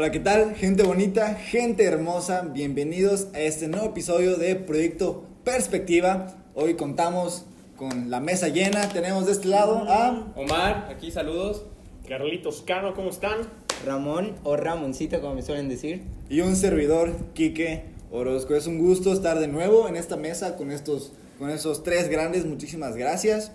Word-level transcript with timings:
Hola, 0.00 0.12
¿qué 0.12 0.20
tal? 0.20 0.54
Gente 0.54 0.82
bonita, 0.82 1.34
gente 1.34 1.84
hermosa, 1.84 2.40
bienvenidos 2.40 3.28
a 3.34 3.40
este 3.40 3.68
nuevo 3.68 3.84
episodio 3.84 4.36
de 4.38 4.56
Proyecto 4.56 5.26
Perspectiva. 5.44 6.38
Hoy 6.54 6.72
contamos 6.72 7.44
con 7.76 8.08
la 8.08 8.18
mesa 8.18 8.48
llena, 8.48 8.88
tenemos 8.88 9.26
de 9.26 9.32
este 9.32 9.48
lado 9.48 9.84
a... 9.86 10.32
Omar, 10.36 10.88
aquí 10.90 11.10
saludos. 11.10 11.66
Carlitos 12.08 12.62
Cano, 12.62 12.94
¿cómo 12.94 13.10
están? 13.10 13.40
Ramón 13.84 14.36
o 14.42 14.56
Ramoncito, 14.56 15.20
como 15.20 15.34
me 15.34 15.42
suelen 15.42 15.68
decir. 15.68 16.00
Y 16.30 16.40
un 16.40 16.56
servidor, 16.56 17.14
Quique 17.34 17.84
Orozco. 18.10 18.54
Es 18.54 18.66
un 18.66 18.78
gusto 18.78 19.12
estar 19.12 19.38
de 19.38 19.48
nuevo 19.48 19.86
en 19.86 19.96
esta 19.96 20.16
mesa 20.16 20.56
con 20.56 20.70
estos, 20.70 21.12
con 21.38 21.50
esos 21.50 21.82
tres 21.82 22.08
grandes, 22.08 22.46
muchísimas 22.46 22.96
gracias. 22.96 23.52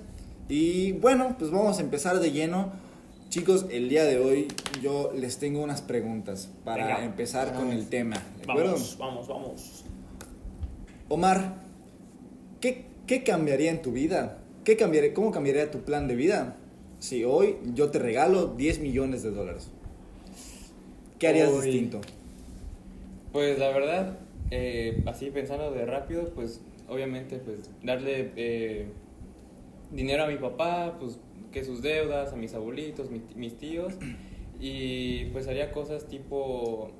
Y 0.47 0.91
bueno, 0.91 1.37
pues 1.39 1.49
vamos 1.49 1.79
a 1.79 1.81
empezar 1.81 2.19
de 2.19 2.31
lleno. 2.31 2.84
Chicos, 3.29 3.65
el 3.69 3.89
día 3.89 4.05
de 4.05 4.17
hoy 4.19 4.47
yo 4.81 5.11
les 5.13 5.39
tengo 5.39 5.61
unas 5.61 5.81
preguntas 5.81 6.49
para 6.63 6.87
Venga. 6.87 7.05
empezar 7.05 7.53
con 7.53 7.71
el 7.71 7.87
tema. 7.89 8.17
¿De 8.37 8.43
acuerdo? 8.51 8.71
Vamos, 8.73 8.97
vamos, 8.97 9.27
vamos. 9.27 9.85
Omar, 11.09 11.55
¿qué, 12.61 12.85
qué 13.07 13.23
cambiaría 13.23 13.71
en 13.71 13.81
tu 13.81 13.91
vida? 13.91 14.39
¿Qué 14.63 14.77
cambiaría, 14.77 15.13
¿Cómo 15.13 15.31
cambiaría 15.31 15.69
tu 15.69 15.81
plan 15.81 16.07
de 16.07 16.15
vida 16.15 16.55
si 16.99 17.23
hoy 17.23 17.57
yo 17.73 17.91
te 17.91 17.99
regalo 17.99 18.47
10 18.47 18.79
millones 18.79 19.21
de 19.23 19.31
dólares? 19.31 19.69
¿Qué 21.19 21.27
harías 21.27 21.61
distinto? 21.61 22.01
Pues 23.33 23.59
la 23.59 23.69
verdad, 23.69 24.17
eh, 24.49 25.03
así 25.05 25.29
pensando 25.29 25.71
de 25.71 25.85
rápido, 25.85 26.29
pues 26.33 26.61
obviamente 26.87 27.37
pues 27.37 27.59
darle 27.83 28.31
eh, 28.37 28.87
dinero 29.91 30.23
a 30.23 30.27
mi 30.27 30.37
papá, 30.37 30.97
pues 30.99 31.19
que 31.55 31.63
sus 31.63 31.81
deudas, 31.81 32.33
a 32.33 32.35
mis 32.35 32.53
abuelitos, 32.53 33.09
mi- 33.09 33.21
mis 33.35 33.57
tíos, 33.57 33.93
y 34.59 35.25
pues 35.31 35.47
haría 35.47 35.71
cosas 35.71 36.05
tipo, 36.05 36.91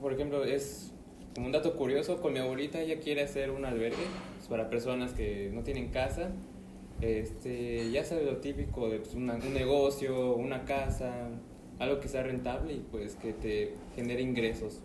por 0.00 0.12
ejemplo, 0.12 0.44
es 0.44 0.92
como 1.36 1.46
un 1.46 1.52
dato 1.52 1.76
curioso, 1.76 2.20
con 2.20 2.32
mi 2.32 2.40
abuelita 2.40 2.80
ella 2.80 2.98
quiere 2.98 3.22
hacer 3.22 3.52
un 3.52 3.64
albergue 3.64 4.02
pues, 4.36 4.48
para 4.48 4.68
personas 4.68 5.12
que 5.12 5.50
no 5.54 5.62
tienen 5.62 5.88
casa. 5.90 6.32
Este, 7.00 7.90
ya 7.92 8.04
sabes 8.04 8.26
lo 8.26 8.38
típico 8.38 8.88
de 8.88 8.98
pues, 8.98 9.14
un 9.14 9.26
negocio, 9.54 10.34
una 10.34 10.64
casa, 10.64 11.30
algo 11.78 12.00
que 12.00 12.08
sea 12.08 12.24
rentable 12.24 12.74
y 12.74 12.84
pues 12.90 13.14
que 13.14 13.32
te 13.32 13.74
genere 13.94 14.22
ingresos. 14.22 14.80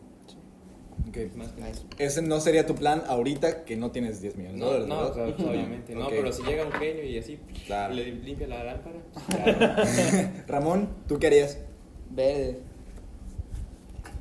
Más 1.35 1.49
que. 1.49 2.05
Ese 2.05 2.21
no 2.21 2.39
sería 2.39 2.65
tu 2.65 2.75
plan 2.75 3.01
ahorita 3.07 3.63
que 3.65 3.75
no 3.75 3.91
tienes 3.91 4.21
10 4.21 4.35
millones 4.35 4.59
de 4.59 4.65
No, 4.65 4.65
dólares, 4.71 4.87
no, 4.87 4.95
¿verdad? 4.97 5.11
o 5.11 5.13
sea, 5.15 5.35
pues, 5.35 5.47
obviamente, 5.49 5.95
no, 5.95 6.09
pero 6.09 6.31
si 6.33 6.43
llega 6.43 6.65
un 6.65 6.71
genio 6.71 7.03
y 7.03 7.17
así 7.17 7.39
Claro. 7.65 7.93
le 7.93 8.11
limpia 8.11 8.47
la 8.47 8.63
lámpara, 8.63 8.97
ya. 9.29 10.43
Ramón, 10.47 10.89
¿tú 11.07 11.17
qué 11.19 11.27
harías? 11.27 11.57
Verde. 12.11 12.59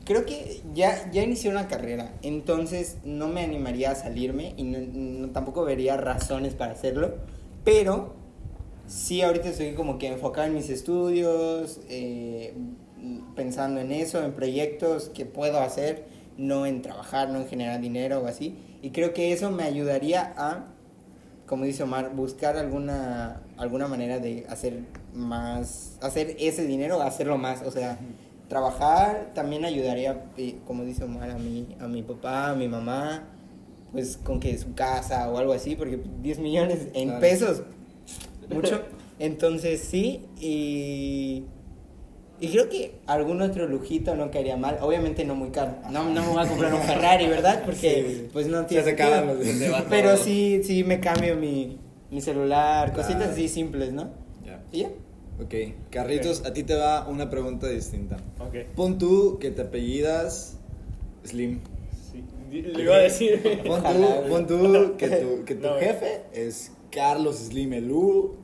Creo 0.04 0.24
que 0.24 0.60
ya, 0.72 1.10
ya 1.10 1.22
inicié 1.24 1.50
una 1.50 1.66
carrera, 1.66 2.12
entonces 2.22 2.98
no 3.04 3.26
me 3.28 3.42
animaría 3.42 3.90
a 3.90 3.94
salirme 3.96 4.54
y 4.56 4.62
no, 4.62 4.78
no- 4.80 5.30
tampoco 5.30 5.64
vería 5.64 5.96
razones 5.96 6.54
para 6.54 6.72
hacerlo, 6.72 7.16
pero 7.64 8.14
sí 8.86 9.22
ahorita 9.22 9.48
estoy 9.48 9.72
como 9.74 9.98
que 9.98 10.06
enfocado 10.06 10.46
en 10.46 10.54
mis 10.54 10.70
estudios, 10.70 11.80
eh, 11.88 12.54
pensando 13.34 13.80
en 13.80 13.90
eso, 13.90 14.24
en 14.24 14.32
proyectos 14.32 15.08
que 15.08 15.26
puedo 15.26 15.58
hacer, 15.58 16.04
no 16.36 16.66
en 16.66 16.82
trabajar, 16.82 17.28
no 17.30 17.40
en 17.40 17.48
generar 17.48 17.80
dinero 17.80 18.20
o 18.20 18.26
así, 18.26 18.56
y 18.82 18.90
creo 18.90 19.12
que 19.14 19.32
eso 19.32 19.50
me 19.50 19.62
ayudaría 19.62 20.34
a, 20.36 20.66
como 21.46 21.64
dice 21.64 21.82
Omar, 21.82 22.14
buscar 22.14 22.56
alguna, 22.56 23.42
alguna 23.56 23.88
manera 23.88 24.18
de 24.18 24.46
hacer 24.48 24.80
más, 25.14 25.98
hacer 26.02 26.36
ese 26.38 26.66
dinero, 26.66 27.00
hacerlo 27.02 27.38
más, 27.38 27.62
o 27.62 27.70
sea, 27.70 27.98
trabajar 28.48 29.32
también 29.34 29.64
ayudaría, 29.64 30.24
como 30.66 30.84
dice 30.84 31.04
Omar, 31.04 31.30
a 31.30 31.38
mi, 31.38 31.76
a 31.80 31.88
mi 31.88 32.02
papá, 32.02 32.50
a 32.50 32.54
mi 32.54 32.68
mamá, 32.68 33.24
pues 33.92 34.16
con 34.16 34.40
que 34.40 34.56
su 34.58 34.74
casa 34.74 35.28
o 35.30 35.38
algo 35.38 35.52
así, 35.52 35.74
porque 35.74 36.00
10 36.22 36.38
millones 36.38 36.88
en 36.94 37.18
pesos, 37.18 37.62
mucho. 38.52 38.82
Entonces 39.18 39.80
sí, 39.80 40.26
y, 40.38 41.44
y 42.40 42.48
creo 42.48 42.68
que 42.68 42.92
algún 43.06 43.40
otro 43.42 43.66
lujito 43.66 44.14
no 44.14 44.30
caería 44.30 44.56
mal, 44.56 44.78
obviamente 44.82 45.24
no 45.24 45.34
muy 45.34 45.50
caro, 45.50 45.76
no, 45.90 46.04
no 46.04 46.22
me 46.22 46.28
voy 46.28 46.44
a 46.44 46.48
comprar 46.48 46.74
un 46.74 46.82
Ferrari, 46.82 47.26
¿verdad? 47.26 47.62
Porque 47.64 47.76
Sí. 48.24 48.28
pues 48.32 48.46
no 48.46 48.62
Se 48.62 48.68
tiene 48.68 48.84
te 48.84 48.90
acaban 48.90 49.26
los 49.26 49.44
Se 49.44 49.72
Pero 49.88 50.16
sí, 50.16 50.60
sí 50.64 50.84
me 50.84 51.00
cambio 51.00 51.36
mi, 51.36 51.78
mi 52.10 52.20
celular, 52.20 52.92
cositas 52.92 53.16
Claro. 53.16 53.32
así 53.32 53.48
simples, 53.48 53.92
¿no? 53.92 54.10
Ya. 54.44 54.62
¿Y 54.72 54.80
ya? 54.82 54.88
Ok, 55.42 55.54
Carlitos, 55.90 56.44
a 56.46 56.52
ti 56.52 56.62
te 56.62 56.74
va 56.74 57.06
una 57.08 57.28
pregunta 57.28 57.68
distinta. 57.68 58.16
Ok. 58.40 58.74
Pon 58.74 58.96
tú 58.98 59.38
que 59.38 59.50
te 59.50 59.62
apellidas 59.62 60.56
Slim. 61.24 61.60
Sí, 62.12 62.22
le 62.62 62.82
iba 62.82 62.94
a 62.94 62.98
decir. 63.00 63.60
Pon 63.66 63.82
tú, 63.82 64.28
pon 64.30 64.46
tú 64.46 64.94
que 64.96 65.08
tu, 65.08 65.44
que 65.46 65.54
tu 65.56 65.66
No, 65.66 65.74
jefe 65.78 66.22
es 66.32 66.72
Carlos 66.90 67.36
Slim 67.36 67.72
Elú, 67.74 68.34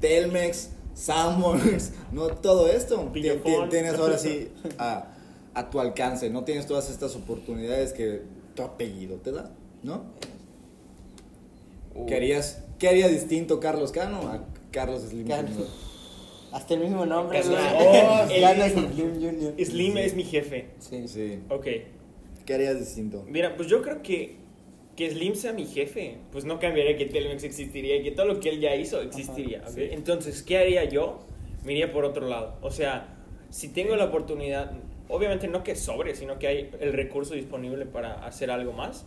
Telmex, 0.00 0.70
Samuels, 0.94 1.92
no 2.12 2.28
todo 2.28 2.68
esto. 2.68 3.10
Tienes 3.12 3.94
ahora 3.94 4.16
sí 4.18 4.48
a, 4.78 5.08
a 5.54 5.70
tu 5.70 5.80
alcance, 5.80 6.30
no 6.30 6.44
tienes 6.44 6.66
todas 6.66 6.90
estas 6.90 7.14
oportunidades 7.16 7.92
que 7.92 8.22
tu 8.54 8.62
apellido 8.62 9.16
te 9.16 9.32
da, 9.32 9.50
¿no? 9.82 10.04
Uh, 11.94 12.06
¿Qué 12.06 12.16
harías, 12.16 12.62
qué 12.78 12.88
haría 12.88 13.08
distinto 13.08 13.60
Carlos 13.60 13.92
Cano 13.92 14.18
a 14.28 14.44
Carlos 14.70 15.02
Slim 15.02 15.28
Carlos. 15.28 15.54
Jr.? 15.54 15.66
Hasta 16.52 16.74
el 16.74 16.80
mismo 16.80 17.04
nombre. 17.06 17.40
Carlos. 17.40 17.58
Oh, 17.76 18.28
Carlos 18.40 18.72
Slim 18.72 19.20
Jr. 19.20 19.64
Slim 19.66 19.96
es 19.98 20.14
mi 20.14 20.24
jefe. 20.24 20.70
Sí. 20.78 21.08
Sí, 21.08 21.40
Ok. 21.48 21.66
¿qué 22.44 22.54
harías 22.54 22.78
distinto? 22.78 23.24
Mira, 23.28 23.56
pues 23.56 23.68
yo 23.68 23.80
creo 23.82 24.02
que 24.02 24.36
que 24.96 25.10
Slim 25.10 25.34
sea 25.34 25.52
mi 25.52 25.66
jefe, 25.66 26.18
pues 26.32 26.44
no 26.44 26.58
cambiaría 26.58 26.96
que 26.96 27.06
Telmex 27.06 27.44
existiría 27.44 27.96
y 27.96 28.02
que 28.02 28.10
todo 28.12 28.26
lo 28.26 28.40
que 28.40 28.50
él 28.50 28.60
ya 28.60 28.74
hizo 28.76 29.00
existiría. 29.00 29.58
Ajá, 29.58 29.70
¿ok? 29.70 29.74
sí. 29.74 29.88
Entonces, 29.90 30.42
¿qué 30.42 30.58
haría 30.58 30.84
yo? 30.84 31.20
Me 31.64 31.72
iría 31.72 31.92
por 31.92 32.04
otro 32.04 32.28
lado. 32.28 32.56
O 32.62 32.70
sea, 32.70 33.16
si 33.50 33.68
tengo 33.68 33.96
la 33.96 34.04
oportunidad, 34.06 34.72
obviamente 35.08 35.48
no 35.48 35.62
que 35.62 35.74
sobre, 35.74 36.14
sino 36.14 36.38
que 36.38 36.46
hay 36.46 36.70
el 36.80 36.92
recurso 36.92 37.34
disponible 37.34 37.86
para 37.86 38.24
hacer 38.26 38.50
algo 38.50 38.72
más, 38.72 39.06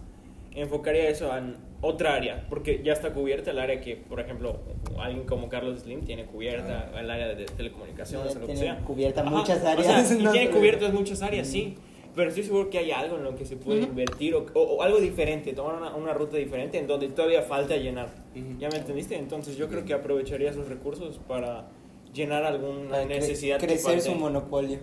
enfocaría 0.56 1.10
eso 1.10 1.36
en 1.38 1.56
otra 1.82 2.16
área, 2.16 2.46
porque 2.50 2.82
ya 2.84 2.94
está 2.94 3.14
cubierta 3.14 3.52
el 3.52 3.60
área 3.60 3.80
que, 3.80 3.96
por 3.96 4.20
ejemplo, 4.20 4.60
alguien 5.00 5.26
como 5.26 5.48
Carlos 5.50 5.82
Slim 5.82 6.04
tiene 6.04 6.26
cubierta, 6.26 6.92
el 7.00 7.10
área 7.10 7.28
de 7.28 7.46
telecomunicaciones, 7.46 8.36
o 8.36 8.40
lo 8.40 8.48
que 8.48 8.58
sea. 8.58 8.80
cubierta 8.80 9.22
Ajá, 9.22 9.30
muchas 9.30 9.64
o 9.64 9.68
áreas, 9.68 10.08
sea, 10.08 10.18
y 10.18 10.24
no 10.24 10.32
tiene 10.32 10.50
cubiertas 10.50 10.94
muchas 10.94 11.22
áreas, 11.22 11.48
sí. 11.48 11.76
Pero 12.18 12.30
estoy 12.30 12.44
seguro 12.44 12.70
que 12.72 12.80
hay 12.80 12.90
algo 12.92 13.16
en 13.18 13.24
lo 13.24 13.36
que 13.36 13.46
se 13.46 13.56
puede 13.58 13.82
Ujú. 13.82 13.90
invertir 13.92 14.34
o, 14.34 14.46
o- 14.56 14.60
o 14.78 14.82
algo 14.82 15.00
diferente, 15.00 15.54
tomar 15.54 15.76
una, 15.76 15.96
una 15.96 16.14
ruta 16.14 16.36
diferente 16.36 16.80
en 16.80 16.88
donde 16.88 17.08
todavía 17.10 17.44
falta 17.44 17.78
llenar. 17.78 18.08
Ujú. 18.36 18.58
¿Ya 18.60 18.70
me 18.70 18.78
entendiste? 18.78 19.16
Entonces 19.16 19.56
yo 19.56 19.68
creo 19.70 19.86
que 19.86 19.94
aprovecharía 19.94 20.50
esos 20.50 20.68
recursos 20.68 21.20
para 21.28 21.68
llenar 22.14 22.44
alguna 22.44 22.90
Para 22.90 23.04
cre- 23.04 23.08
necesidad. 23.08 23.60
que 23.60 23.68
crecer 23.68 24.02
su 24.02 24.16
monopolio. 24.16 24.80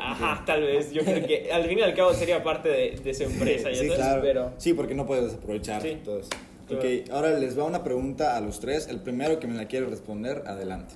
Ajá, 0.00 0.42
tal 0.46 0.62
vez. 0.62 0.92
Yo 0.92 1.02
creo 1.04 1.26
que 1.26 1.52
al 1.52 1.64
fin 1.66 1.78
y 1.78 1.82
al 1.82 1.94
cabo 1.94 2.14
sería 2.14 2.42
parte 2.42 2.70
de, 2.70 2.90
de 3.04 3.12
su 3.14 3.24
empresa, 3.24 3.68
ya 3.70 3.74
Sí, 3.74 3.88
sabes, 3.88 3.96
claro. 3.96 4.22
pero... 4.22 4.52
Sí, 4.56 4.72
porque 4.72 4.94
no 4.94 5.04
puedes 5.06 5.24
desaprovechar 5.26 5.82
Sí, 5.82 5.98
todo 6.02 6.20
eso. 6.20 6.30
claro. 6.68 6.82
Ok, 6.82 7.10
ahora 7.10 7.38
les 7.38 7.58
va 7.58 7.64
una 7.64 7.84
pregunta 7.84 8.34
a 8.34 8.40
los 8.40 8.60
tres. 8.60 8.88
El 8.88 9.00
primero 9.00 9.38
que 9.40 9.46
me 9.46 9.54
la 9.56 9.66
quiere 9.68 9.84
responder, 9.86 10.42
adelante. 10.46 10.94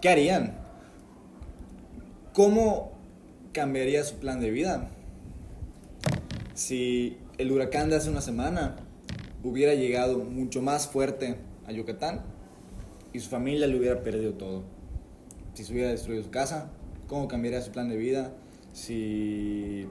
¿Qué 0.00 0.08
harían? 0.08 0.56
¿Cómo 2.32 2.91
cambiaría 3.52 4.02
su 4.04 4.16
plan 4.16 4.40
de 4.40 4.50
vida? 4.50 4.88
Si 6.54 7.18
el 7.38 7.50
huracán 7.52 7.90
de 7.90 7.96
hace 7.96 8.10
una 8.10 8.20
semana 8.20 8.76
hubiera 9.42 9.74
llegado 9.74 10.18
mucho 10.18 10.62
más 10.62 10.86
fuerte 10.88 11.36
a 11.66 11.72
Yucatán 11.72 12.22
y 13.12 13.20
su 13.20 13.28
familia 13.30 13.66
le 13.66 13.78
hubiera 13.78 14.02
perdido 14.02 14.34
todo. 14.34 14.62
Si 15.54 15.64
se 15.64 15.72
hubiera 15.72 15.90
destruido 15.90 16.22
su 16.22 16.30
casa, 16.30 16.70
¿cómo 17.08 17.28
cambiaría 17.28 17.60
su 17.60 17.70
plan 17.72 17.88
de 17.88 17.96
vida? 17.96 18.32
Si 18.72 19.86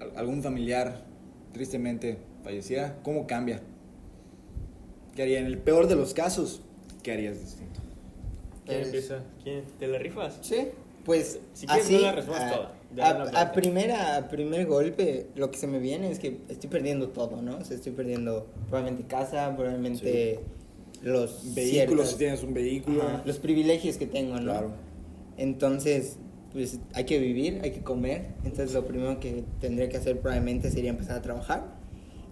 al- 0.00 0.16
algún 0.16 0.42
familiar 0.42 1.04
tristemente 1.52 2.18
falleciera, 2.42 2.98
¿cómo 3.02 3.26
cambia? 3.26 3.60
¿Qué 5.14 5.22
haría? 5.22 5.38
En 5.38 5.46
el 5.46 5.58
peor 5.58 5.86
de 5.86 5.94
los 5.94 6.14
casos, 6.14 6.62
¿qué 7.02 7.12
harías 7.12 7.40
distinto? 7.40 7.80
¿Quién 8.66 8.82
empieza? 8.82 9.22
¿Quién? 9.42 9.62
¿Te 9.78 9.86
la 9.86 9.98
rifas? 9.98 10.38
Sí, 10.40 10.68
pues 11.04 11.38
Si 11.52 11.66
quieres, 11.66 11.84
así, 11.84 11.94
no 11.94 12.00
la 12.02 12.50
toda. 12.50 12.73
A- 13.02 13.40
a 13.40 13.52
primera, 13.52 14.16
a 14.16 14.28
primer 14.28 14.66
golpe, 14.66 15.26
lo 15.34 15.50
que 15.50 15.58
se 15.58 15.66
me 15.66 15.78
viene 15.78 16.10
es 16.10 16.18
que 16.18 16.38
estoy 16.48 16.70
perdiendo 16.70 17.08
todo, 17.08 17.42
¿no? 17.42 17.56
O 17.58 17.64
sea, 17.64 17.76
estoy 17.76 17.92
perdiendo 17.92 18.46
probablemente 18.68 19.06
casa, 19.08 19.54
probablemente 19.56 20.40
los 21.02 21.54
Vehículos, 21.54 22.10
si 22.10 22.16
tienes 22.16 22.42
un 22.42 22.54
vehículo. 22.54 23.02
Ajá, 23.02 23.22
los 23.26 23.38
privilegios 23.38 23.96
que 23.96 24.06
tengo, 24.06 24.36
¿no? 24.36 24.52
Claro. 24.52 24.70
Entonces, 25.36 26.16
pues 26.52 26.78
hay 26.94 27.04
que 27.04 27.18
vivir, 27.18 27.60
hay 27.62 27.72
que 27.72 27.80
comer. 27.80 28.28
Entonces, 28.44 28.72
lo 28.74 28.86
primero 28.86 29.18
que 29.20 29.44
tendría 29.60 29.88
que 29.88 29.96
hacer 29.96 30.20
probablemente 30.20 30.70
sería 30.70 30.90
empezar 30.90 31.16
a 31.18 31.22
trabajar. 31.22 31.74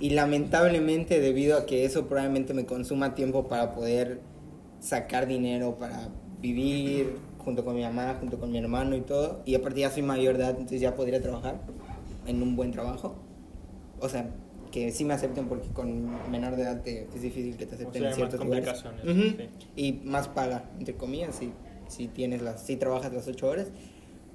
Y 0.00 0.10
lamentablemente, 0.10 1.20
debido 1.20 1.56
a 1.58 1.66
que 1.66 1.84
eso 1.84 2.06
probablemente 2.06 2.54
me 2.54 2.64
consuma 2.66 3.14
tiempo 3.14 3.48
para 3.48 3.74
poder 3.74 4.20
sacar 4.80 5.26
dinero, 5.26 5.76
para 5.76 6.08
vivir 6.40 7.16
junto 7.44 7.64
con 7.64 7.74
mi 7.74 7.82
mamá, 7.82 8.16
junto 8.20 8.38
con 8.38 8.50
mi 8.52 8.58
hermano 8.58 8.96
y 8.96 9.00
todo. 9.02 9.42
Y 9.44 9.54
aparte 9.54 9.80
ya 9.80 9.90
soy 9.90 10.02
mayor 10.02 10.36
de 10.36 10.42
edad, 10.44 10.50
entonces 10.50 10.80
ya 10.80 10.94
podría 10.94 11.20
trabajar 11.20 11.60
en 12.26 12.42
un 12.42 12.56
buen 12.56 12.70
trabajo. 12.70 13.14
O 14.00 14.08
sea, 14.08 14.30
que 14.70 14.90
sí 14.90 15.04
me 15.04 15.14
acepten 15.14 15.46
porque 15.48 15.68
con 15.68 16.30
menor 16.30 16.56
de 16.56 16.62
edad 16.62 16.80
te- 16.82 17.04
es 17.14 17.20
difícil 17.22 17.56
que 17.56 17.66
te 17.66 17.72
O 17.72 17.76
acepten 17.76 17.92
sea, 17.92 18.00
en 18.00 18.06
hay 18.06 18.10
más 18.10 18.30
ciertos 18.30 18.44
lugares. 18.46 18.82
complicaciones. 18.82 19.34
Ujú. 19.34 19.36
sí. 19.42 19.66
Y 19.76 19.92
más 20.08 20.28
paga, 20.28 20.70
entre 20.78 20.94
comillas, 20.94 21.34
si, 21.34 21.52
si, 21.88 22.08
tienes 22.08 22.40
las, 22.42 22.62
si 22.64 22.76
trabajas 22.76 23.12
las 23.12 23.28
ocho 23.28 23.48
horas. 23.48 23.68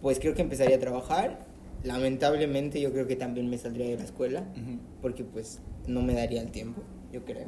Pues 0.01 0.19
creo 0.19 0.35
que 0.35 0.41
empezaría 0.43 0.75
a 0.75 0.79
trabajar. 0.79 1.39
Lamentablemente 1.83 2.79
yo 2.81 2.91
creo 2.91 3.07
que 3.07 3.15
también 3.15 3.49
me 3.49 3.57
saldría 3.57 3.87
de 3.87 3.97
la 3.97 4.03
escuela 4.03 4.41
Ujú. 4.53 4.79
porque 5.01 5.23
pues 5.23 5.59
no 5.87 6.01
me 6.01 6.13
daría 6.13 6.41
el 6.41 6.51
tiempo, 6.51 6.81
yo 7.11 7.23
creo. 7.25 7.47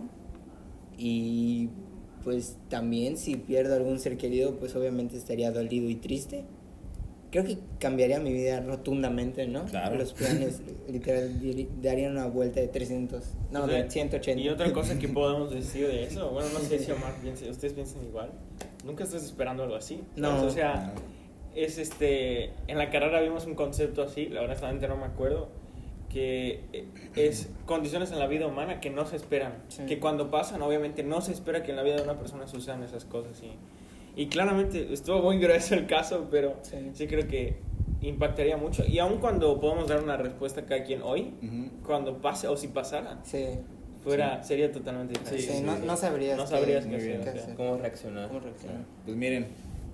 Y 0.97 1.69
pues 2.29 2.57
también 2.69 3.17
si 3.17 3.37
pierdo 3.37 3.73
algún 3.73 3.97
ser 3.97 4.15
querido, 4.15 4.53
pues 4.57 4.75
obviamente 4.75 5.17
estaría 5.17 5.49
dolido 5.49 5.89
y 5.89 5.95
triste. 5.95 6.43
Creo 7.31 7.43
que 7.43 7.57
cambiaría 7.79 8.19
mi 8.19 8.31
vida 8.31 8.61
rotundamente, 8.61 9.47
¿no? 9.47 9.65
Claro. 9.65 9.95
Los 9.95 10.13
planes 10.13 10.61
literal 10.87 11.31
darían 11.81 12.11
una 12.11 12.27
vuelta 12.27 12.59
de 12.59 12.67
300, 12.67 13.23
no, 13.51 13.63
O 13.63 13.67
sea, 13.67 13.81
de 13.81 13.89
180. 13.89 14.43
Y 14.43 14.49
otra 14.49 14.71
cosa 14.73 14.99
que 14.99 15.07
podemos 15.07 15.49
decir 15.49 15.87
de 15.87 16.03
eso, 16.03 16.29
bueno, 16.29 16.49
no 16.53 16.59
sé 16.59 16.77
si 16.77 16.91
Omar 16.91 17.15
piense, 17.23 17.49
ustedes 17.49 17.73
piensan 17.73 18.05
igual. 18.05 18.29
Nunca 18.85 19.05
estás 19.05 19.23
esperando 19.23 19.63
algo 19.63 19.75
así. 19.75 20.03
No. 20.15 20.45
O 20.45 20.51
sea, 20.51 20.93
es 21.55 21.79
este. 21.79 22.51
En 22.67 22.77
la 22.77 22.91
carrera 22.91 23.21
vimos 23.21 23.47
un 23.47 23.55
concepto 23.55 24.03
así, 24.03 24.27
la 24.27 24.43
honestamente 24.43 24.87
no 24.87 24.97
me 24.97 25.05
acuerdo. 25.05 25.49
Que 26.09 26.61
eh, 26.73 26.85
es 27.15 27.49
condiciones 27.65 28.11
en 28.11 28.19
la 28.19 28.27
vida 28.27 28.47
humana 28.47 28.79
que 28.81 28.89
no 28.89 29.05
se 29.05 29.15
esperan. 29.15 29.53
Sí. 29.67 29.85
Que 29.85 29.99
cuando 29.99 30.29
pasan, 30.31 30.61
obviamente, 30.61 31.03
no 31.03 31.21
se 31.21 31.31
espera 31.31 31.63
que 31.63 31.71
en 31.71 31.77
la 31.77 31.83
vida 31.83 31.97
de 31.97 32.03
una 32.03 32.17
persona 32.17 32.47
sucedan 32.47 32.83
esas 32.83 33.05
cosas. 33.05 33.41
Y, 33.43 34.21
y 34.21 34.27
claramente 34.27 34.91
estuvo 34.91 35.21
muy 35.21 35.37
grueso 35.39 35.75
el 35.75 35.85
caso, 35.85 36.27
pero 36.31 36.55
Sí. 36.63 36.77
sí 36.93 37.07
creo 37.07 37.27
que 37.27 37.57
impactaría 38.01 38.57
mucho. 38.57 38.83
Y 38.87 38.97
aun 38.99 39.19
cuando 39.19 39.59
podamos 39.59 39.87
dar 39.87 40.01
una 40.03 40.17
respuesta 40.17 40.61
a 40.61 40.65
cada 40.65 40.83
quien 40.83 41.01
hoy, 41.03 41.33
Ujú. 41.43 41.69
cuando 41.85 42.17
pase 42.21 42.47
o 42.47 42.57
si 42.57 42.69
pasara, 42.69 43.19
Sí, 43.23 43.45
fuera, 44.03 44.41
sería 44.43 44.71
totalmente 44.71 45.19
diferente. 45.19 45.53
sí, 45.57 45.61
no, 45.63 45.77
no 45.77 45.95
sabrías, 45.97 46.37
No 46.37 46.47
sabrías 46.47 46.85
qué 46.85 46.91
qué 46.91 46.95
hacer, 46.97 47.19
o 47.19 47.23
sea. 47.45 47.55
¿Cómo 47.55 47.77
reaccionar? 47.77 48.27
¿Cómo 48.29 48.39
reaccionar? 48.39 48.81
Pues 49.05 49.15
miren, 49.17 49.47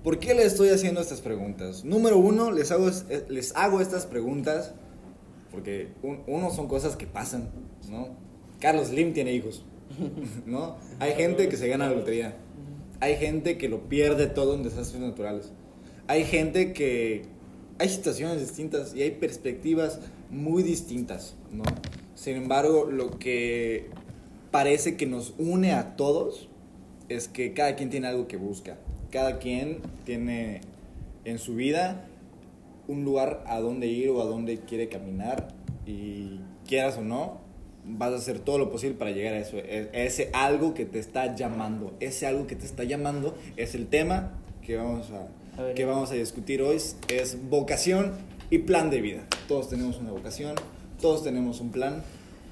¿por 0.04 0.20
qué 0.20 0.34
les 0.34 0.46
estoy 0.46 0.70
haciendo 0.70 1.02
estas 1.02 1.20
preguntas? 1.22 1.84
Número 1.84 2.18
uno, 2.18 2.52
les 2.52 2.72
hago, 2.72 2.90
eh, 3.10 3.26
les 3.28 3.56
hago 3.56 3.82
estas 3.82 4.06
preguntas 4.06 4.74
porque 5.56 5.88
un- 6.04 6.20
uno 6.28 6.52
son 6.52 6.68
cosas 6.68 6.96
que 6.96 7.08
pasan, 7.08 7.50
¿no? 7.90 8.10
Carlos 8.60 8.90
Slim 8.90 9.14
tiene 9.14 9.34
hijos, 9.34 9.64
¿no? 10.46 10.76
Hay 11.00 11.14
gente 11.14 11.50
que 11.50 11.58
se 11.58 11.68
gana 11.68 11.90
la 11.90 11.96
lotería. 11.96 12.36
Hay 13.00 13.16
gente 13.18 13.58
que 13.58 13.68
lo 13.70 13.90
pierde 13.90 14.28
todo 14.28 14.54
en 14.56 14.62
desastres 14.64 15.02
naturales. 15.02 15.52
Hay 16.08 16.24
gente 16.26 16.72
que... 16.74 17.24
Hay 17.78 17.90
situaciones 17.90 18.40
distintas 18.40 18.96
y 18.96 19.02
hay 19.02 19.12
perspectivas 19.12 20.00
muy 20.30 20.64
distintas, 20.64 21.36
¿no? 21.52 21.64
Sin 22.16 22.38
embargo, 22.38 22.86
lo 22.90 23.20
que 23.20 23.88
parece 24.52 24.96
que 24.96 25.06
nos 25.06 25.34
une 25.38 25.74
a 25.74 25.98
todos 25.98 26.48
es 27.10 27.28
que 27.28 27.54
cada 27.54 27.76
quien 27.76 27.90
tiene 27.90 28.08
algo 28.08 28.28
que 28.28 28.38
busca. 28.38 28.78
Cada 29.12 29.40
quien 29.40 29.80
tiene 30.06 30.62
en 31.26 31.38
su 31.38 31.56
vida 31.56 32.08
un 32.88 33.04
lugar 33.04 33.44
a 33.48 33.60
donde 33.60 33.88
ir 33.88 34.10
o 34.10 34.22
a 34.22 34.26
donde 34.26 34.60
quiere 34.60 34.90
caminar 34.90 35.48
y 35.86 36.40
quieras 36.68 36.98
o 36.98 37.02
no, 37.02 37.42
vas 37.86 38.12
a 38.14 38.16
hacer 38.16 38.40
todo 38.40 38.58
lo 38.58 38.72
posible 38.72 38.98
para 38.98 39.12
llegar 39.12 39.34
a 39.36 39.40
eso, 39.40 39.58
e- 39.58 39.90
a 39.94 39.98
ese 40.04 40.30
algo 40.34 40.74
que 40.74 40.86
te 40.86 41.00
está 41.00 41.36
llamando. 41.36 41.94
Ese 42.00 42.26
algo 42.28 42.48
que 42.48 42.56
te 42.56 42.66
está 42.66 42.84
llamando 42.84 43.36
es 43.58 43.76
el 43.76 43.88
tema 43.88 44.32
que 44.64 44.76
vamos 44.78 45.12
a, 45.12 45.28
A 45.62 45.64
ver. 45.66 45.76
que 45.76 45.86
vamos 45.86 46.12
a 46.12 46.16
discutir 46.16 46.62
hoy, 46.62 46.78
es 47.10 47.50
vocación 47.50 48.14
y 48.50 48.60
plan 48.60 48.90
de 48.90 49.02
vida. 49.02 49.28
Todos 49.48 49.70
tenemos 49.70 49.98
una 50.00 50.12
vocación, 50.12 50.56
todos 51.00 51.24
tenemos 51.24 51.60
un 51.62 51.70
plan 51.72 52.02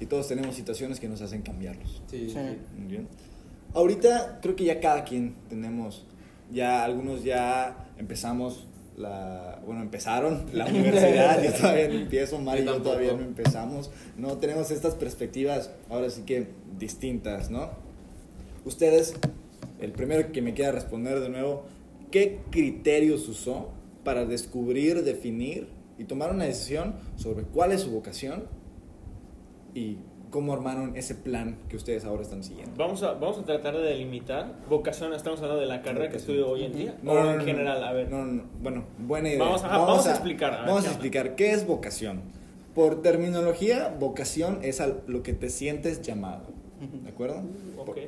y 0.00 0.06
todos 0.06 0.28
tenemos 0.28 0.54
situaciones 0.54 1.00
que 1.00 1.08
nos 1.08 1.20
hacen 1.22 1.42
cambiarlos. 1.42 2.02
Sí, 2.08 2.28
Sí. 2.28 2.34
sí. 2.34 2.38
Muy 2.78 2.88
bien. 2.90 3.08
Ahorita 3.74 4.38
creo 4.40 4.54
que 4.54 4.64
ya 4.64 4.78
cada 4.80 5.02
quien 5.04 5.34
tenemos, 5.48 6.04
ya 6.52 6.84
algunos 6.84 7.24
ya 7.24 7.88
empezamos 7.98 8.66
la, 8.96 9.60
bueno, 9.66 9.82
empezaron 9.82 10.46
la 10.52 10.66
universidad, 10.66 11.42
yo 11.42 11.52
todavía 11.52 11.88
no 11.88 11.94
empiezo, 11.94 12.38
Mari 12.38 12.62
y 12.62 12.64
Yo 12.64 12.82
todavía 12.82 13.12
no 13.12 13.22
empezamos, 13.22 13.90
no 14.16 14.38
tenemos 14.38 14.70
estas 14.70 14.94
perspectivas 14.94 15.70
ahora 15.90 16.10
sí 16.10 16.22
que 16.22 16.48
distintas, 16.78 17.50
¿no? 17.50 17.70
Ustedes, 18.64 19.14
el 19.80 19.92
primero 19.92 20.32
que 20.32 20.42
me 20.42 20.54
quiera 20.54 20.72
responder 20.72 21.20
de 21.20 21.28
nuevo, 21.28 21.64
¿qué 22.10 22.40
criterios 22.50 23.28
usó 23.28 23.70
para 24.04 24.26
descubrir, 24.26 25.02
definir 25.02 25.68
y 25.98 26.04
tomar 26.04 26.32
una 26.32 26.44
decisión 26.44 26.94
sobre 27.16 27.44
cuál 27.44 27.72
es 27.72 27.82
su 27.82 27.90
vocación 27.90 28.44
y 29.74 29.98
cómo 30.34 30.52
armaron 30.52 30.96
ese 30.96 31.14
plan 31.14 31.56
que 31.68 31.76
ustedes 31.76 32.04
ahora 32.04 32.22
están 32.22 32.42
siguiendo? 32.42 32.74
Vamos 32.76 33.04
a, 33.04 33.12
vamos 33.12 33.38
a 33.38 33.44
tratar 33.44 33.76
de 33.76 33.82
delimitar 33.84 34.52
vocación, 34.68 35.12
estamos 35.12 35.40
hablando 35.40 35.60
de 35.60 35.68
la 35.68 35.80
carrera 35.80 36.10
que 36.10 36.16
estudio 36.16 36.48
hoy 36.48 36.64
en 36.64 36.72
día, 36.72 36.98
No, 37.04 37.12
o 37.12 37.22
no, 37.22 37.30
en 37.30 37.38
no, 37.38 37.44
general, 37.44 37.84
a 37.84 37.92
ver. 37.92 38.10
No, 38.10 38.24
no, 38.24 38.32
no. 38.32 38.42
Bueno, 38.60 38.82
buena 38.98 39.28
idea. 39.28 39.38
Vamos, 39.38 40.08
a 40.08 40.10
explicar, 40.10 40.52
a 40.52 40.56
ver, 40.62 40.66
Vamos 40.66 40.82
¿qué 40.82 40.88
a 40.88 40.90
explicar 40.90 41.36
qué 41.36 41.52
es 41.52 41.64
vocación. 41.64 42.20
Por 42.74 43.00
terminología, 43.00 43.94
vocación 44.00 44.58
es 44.62 44.80
a 44.80 44.88
lo 45.06 45.22
que 45.22 45.34
te 45.34 45.50
sientes 45.50 46.02
llamado. 46.02 46.46
¿De 47.04 47.10
acuerdo? 47.10 47.36
Ok, 47.78 47.86
Por, 47.86 47.90
ok. 47.90 47.98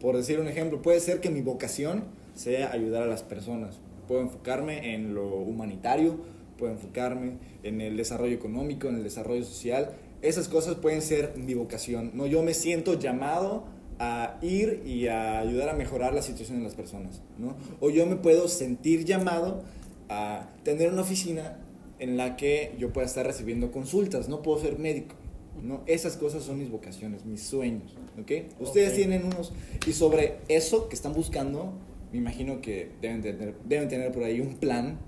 por 0.00 0.16
decir 0.16 0.38
un 0.38 0.46
ejemplo, 0.46 0.82
puede 0.82 1.00
ser 1.00 1.20
que 1.20 1.30
mi 1.30 1.40
vocación 1.40 2.04
sea 2.36 2.70
ayudar 2.70 3.02
a 3.02 3.06
las 3.06 3.24
personas. 3.24 3.80
Puedo 4.06 4.20
enfocarme 4.20 4.94
en 4.94 5.16
lo 5.16 5.26
humanitario, 5.26 6.14
puedo 6.56 6.70
enfocarme 6.70 7.38
en 7.64 7.80
el 7.80 7.96
desarrollo 7.96 8.34
económico, 8.36 8.86
en 8.86 8.94
el 8.94 9.02
desarrollo 9.02 9.42
social. 9.42 9.90
Esas 10.22 10.48
cosas 10.48 10.76
pueden 10.76 11.02
ser 11.02 11.34
mi 11.36 11.54
vocación. 11.54 12.12
No, 12.14 12.26
yo 12.26 12.42
me 12.42 12.54
siento 12.54 12.98
llamado 12.98 13.64
a 13.98 14.38
ir 14.42 14.82
y 14.86 15.08
a 15.08 15.40
ayudar 15.40 15.68
a 15.68 15.72
mejorar 15.74 16.14
la 16.14 16.22
situación 16.22 16.58
de 16.58 16.64
las 16.64 16.74
personas, 16.74 17.20
¿no? 17.36 17.56
O 17.80 17.90
yo 17.90 18.06
me 18.06 18.16
puedo 18.16 18.48
sentir 18.48 19.04
llamado 19.04 19.62
a 20.08 20.48
tener 20.62 20.92
una 20.92 21.02
oficina 21.02 21.58
en 21.98 22.16
la 22.16 22.36
que 22.36 22.74
yo 22.78 22.92
pueda 22.92 23.06
estar 23.06 23.26
recibiendo 23.26 23.72
consultas. 23.72 24.28
No 24.28 24.42
puedo 24.42 24.60
ser 24.60 24.78
médico, 24.78 25.14
¿no? 25.62 25.82
Esas 25.86 26.16
cosas 26.16 26.44
son 26.44 26.58
mis 26.58 26.70
vocaciones, 26.70 27.24
mis 27.24 27.42
sueños, 27.42 27.96
¿ok? 28.20 28.60
Ustedes 28.60 28.94
tienen 28.94 29.24
unos... 29.24 29.52
Y 29.86 29.92
sobre 29.92 30.38
eso 30.48 30.88
que 30.88 30.94
están 30.94 31.12
buscando, 31.12 31.72
me 32.12 32.18
imagino 32.18 32.60
que 32.60 32.90
deben 33.00 33.22
tener, 33.22 33.54
deben 33.64 33.88
tener 33.88 34.12
por 34.12 34.22
ahí 34.22 34.40
un 34.40 34.54
plan 34.54 34.98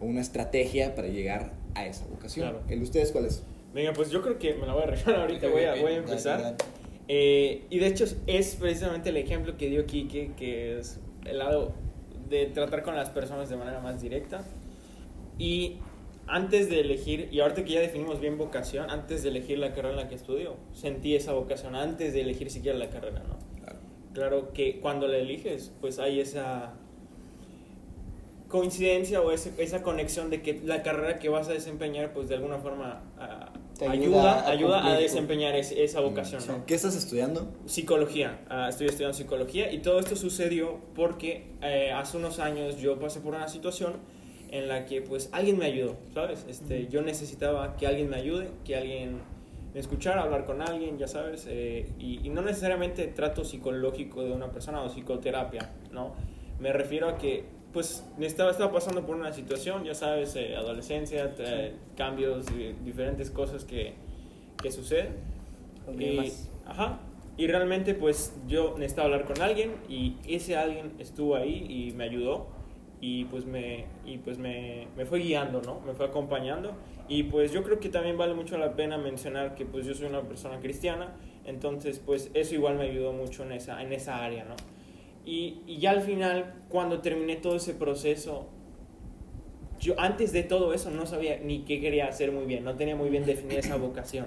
o 0.00 0.06
una 0.06 0.20
estrategia 0.20 0.94
para 0.94 1.08
llegar 1.08 1.52
a 1.74 1.86
esa 1.86 2.06
vocación. 2.06 2.50
Claro. 2.50 2.64
¿El 2.68 2.78
de 2.78 2.84
ustedes 2.84 3.12
cuál 3.12 3.26
es? 3.26 3.42
Venga, 3.74 3.92
pues 3.92 4.10
yo 4.10 4.20
creo 4.22 4.38
que 4.38 4.54
me 4.54 4.66
la 4.66 4.74
voy 4.74 4.82
a 4.82 4.86
arreglar 4.86 5.20
ahorita, 5.20 5.48
voy, 5.48 5.64
a, 5.64 5.74
voy 5.76 5.92
a 5.92 5.96
empezar. 5.96 6.56
Eh, 7.08 7.66
y 7.70 7.78
de 7.78 7.86
hecho 7.86 8.04
es 8.26 8.56
precisamente 8.56 9.08
el 9.08 9.16
ejemplo 9.16 9.56
que 9.56 9.68
dio 9.68 9.86
Kike, 9.86 10.32
que 10.36 10.78
es 10.78 11.00
el 11.24 11.38
lado 11.38 11.74
de 12.28 12.46
tratar 12.46 12.82
con 12.82 12.94
las 12.96 13.10
personas 13.10 13.48
de 13.48 13.56
manera 13.56 13.80
más 13.80 14.00
directa. 14.00 14.44
Y 15.38 15.78
antes 16.26 16.68
de 16.70 16.80
elegir, 16.80 17.28
y 17.30 17.40
ahorita 17.40 17.64
que 17.64 17.72
ya 17.72 17.80
definimos 17.80 18.20
bien 18.20 18.38
vocación, 18.38 18.90
antes 18.90 19.22
de 19.22 19.30
elegir 19.30 19.58
la 19.58 19.72
carrera 19.72 19.90
en 19.90 19.96
la 19.96 20.08
que 20.08 20.14
estudio, 20.14 20.56
sentí 20.72 21.16
esa 21.16 21.32
vocación 21.32 21.74
antes 21.74 22.12
de 22.12 22.20
elegir 22.20 22.50
siquiera 22.50 22.78
la 22.78 22.90
carrera, 22.90 23.22
¿no? 23.26 23.38
Claro. 23.60 23.78
Claro 24.12 24.52
que 24.52 24.80
cuando 24.80 25.08
la 25.08 25.16
eliges, 25.16 25.72
pues 25.80 25.98
hay 25.98 26.20
esa 26.20 26.74
coincidencia 28.52 29.22
o 29.22 29.32
ese- 29.32 29.54
esa 29.56 29.82
conexión 29.82 30.28
de 30.28 30.42
que 30.42 30.60
la 30.62 30.82
carrera 30.82 31.18
que 31.18 31.30
vas 31.30 31.48
a 31.48 31.52
desempeñar, 31.52 32.12
pues 32.12 32.28
de 32.28 32.34
alguna 32.34 32.58
forma 32.58 33.02
ah, 33.18 33.50
Te 33.78 33.88
ayuda, 33.88 34.46
ayuda 34.46 34.46
a 34.46 34.50
ayuda 34.50 34.92
a, 34.92 34.94
tu- 34.96 35.02
desempeñar 35.02 35.56
es- 35.56 35.72
esa 35.72 36.00
vocación, 36.00 36.42
Sí. 36.42 36.48
¿no? 36.50 36.66
¿Qué 36.66 36.74
estás 36.74 36.94
estudiando? 36.94 37.50
Psicología, 37.64 38.40
ah, 38.50 38.68
estoy 38.68 38.88
estudiando 38.88 39.16
psicología 39.16 39.72
y 39.72 39.78
todo 39.78 39.98
esto 39.98 40.16
sucedió 40.16 40.78
porque 40.94 41.46
eh, 41.62 41.90
hace 41.92 42.18
unos 42.18 42.38
años 42.38 42.76
yo 42.78 42.98
pasé 43.00 43.20
por 43.20 43.34
una 43.34 43.48
situación 43.48 43.94
en 44.50 44.68
la 44.68 44.84
que 44.84 45.00
pues 45.00 45.30
alguien 45.32 45.56
me 45.58 45.64
ayudó, 45.64 45.96
¿sabes? 46.12 46.44
Este, 46.46 46.86
yo 46.88 47.00
necesitaba 47.00 47.74
que 47.78 47.86
alguien 47.86 48.10
me 48.10 48.16
ayude, 48.16 48.50
que 48.66 48.76
alguien 48.76 49.20
me 49.72 49.80
escuchara, 49.80 50.20
hablar 50.24 50.44
con 50.44 50.60
alguien, 50.60 50.98
ya 50.98 51.08
sabes, 51.08 51.46
eh, 51.48 51.88
y, 51.98 52.20
y 52.22 52.28
no 52.28 52.42
necesariamente 52.42 53.06
trato 53.06 53.44
psicológico 53.46 54.22
de 54.22 54.30
una 54.32 54.52
persona 54.52 54.82
o 54.82 54.88
psicoterapia, 54.90 55.70
¿no? 55.90 56.12
Me 56.60 56.70
refiero 56.74 57.08
a 57.08 57.16
que 57.16 57.44
pues 57.72 58.04
estaba, 58.20 58.50
estaba 58.50 58.70
pasando 58.72 59.04
por 59.06 59.16
una 59.16 59.32
situación, 59.32 59.84
ya 59.84 59.94
sabes, 59.94 60.36
eh, 60.36 60.56
adolescencia, 60.56 61.34
tra- 61.36 61.72
cambios, 61.96 62.46
eh, 62.58 62.74
diferentes 62.84 63.30
cosas 63.30 63.64
que, 63.64 63.94
que 64.62 64.70
suceden. 64.70 65.16
Y, 65.98 66.16
ajá. 66.66 67.00
Y 67.36 67.46
realmente 67.46 67.94
pues 67.94 68.34
yo 68.46 68.74
necesitaba 68.76 69.06
hablar 69.06 69.24
con 69.24 69.40
alguien 69.40 69.72
y 69.88 70.16
ese 70.28 70.54
alguien 70.56 70.92
estuvo 70.98 71.34
ahí 71.34 71.64
y 71.68 71.92
me 71.92 72.04
ayudó 72.04 72.46
y 73.00 73.24
pues 73.24 73.46
me, 73.46 73.86
y 74.04 74.18
pues 74.18 74.38
me, 74.38 74.86
me 74.96 75.06
fue 75.06 75.18
guiando, 75.20 75.62
¿no? 75.62 75.80
Me 75.80 75.94
fue 75.94 76.06
acompañando 76.06 76.74
y 77.08 77.24
pues 77.24 77.50
yo 77.50 77.64
creo 77.64 77.80
que 77.80 77.88
también 77.88 78.16
vale 78.18 78.34
mucho 78.34 78.58
la 78.58 78.76
pena 78.76 78.98
mencionar 78.98 79.54
que 79.54 79.64
pues 79.64 79.86
yo 79.86 79.94
soy 79.94 80.06
una 80.06 80.20
persona 80.20 80.60
cristiana, 80.60 81.16
entonces 81.46 81.98
pues 82.04 82.30
eso 82.34 82.54
igual 82.54 82.76
me 82.76 82.84
ayudó 82.84 83.12
mucho 83.12 83.42
en 83.44 83.52
esa, 83.52 83.82
en 83.82 83.92
esa 83.92 84.22
área, 84.22 84.44
¿no? 84.44 84.54
Y, 85.24 85.78
ya 85.78 85.90
al 85.90 86.02
final, 86.02 86.54
cuando 86.68 87.00
terminé 87.00 87.36
todo 87.36 87.56
ese 87.56 87.74
proceso, 87.74 88.48
yo 89.78 89.94
antes 89.98 90.32
de 90.32 90.42
todo 90.42 90.74
eso 90.74 90.90
no 90.90 91.06
sabía 91.06 91.38
ni 91.38 91.60
qué 91.60 91.80
quería 91.80 92.06
hacer 92.06 92.32
muy 92.32 92.44
bien, 92.44 92.64
no 92.64 92.76
tenía 92.76 92.96
muy 92.96 93.08
bien 93.10 93.24
definida 93.24 93.60
esa 93.60 93.76
vocación, 93.76 94.26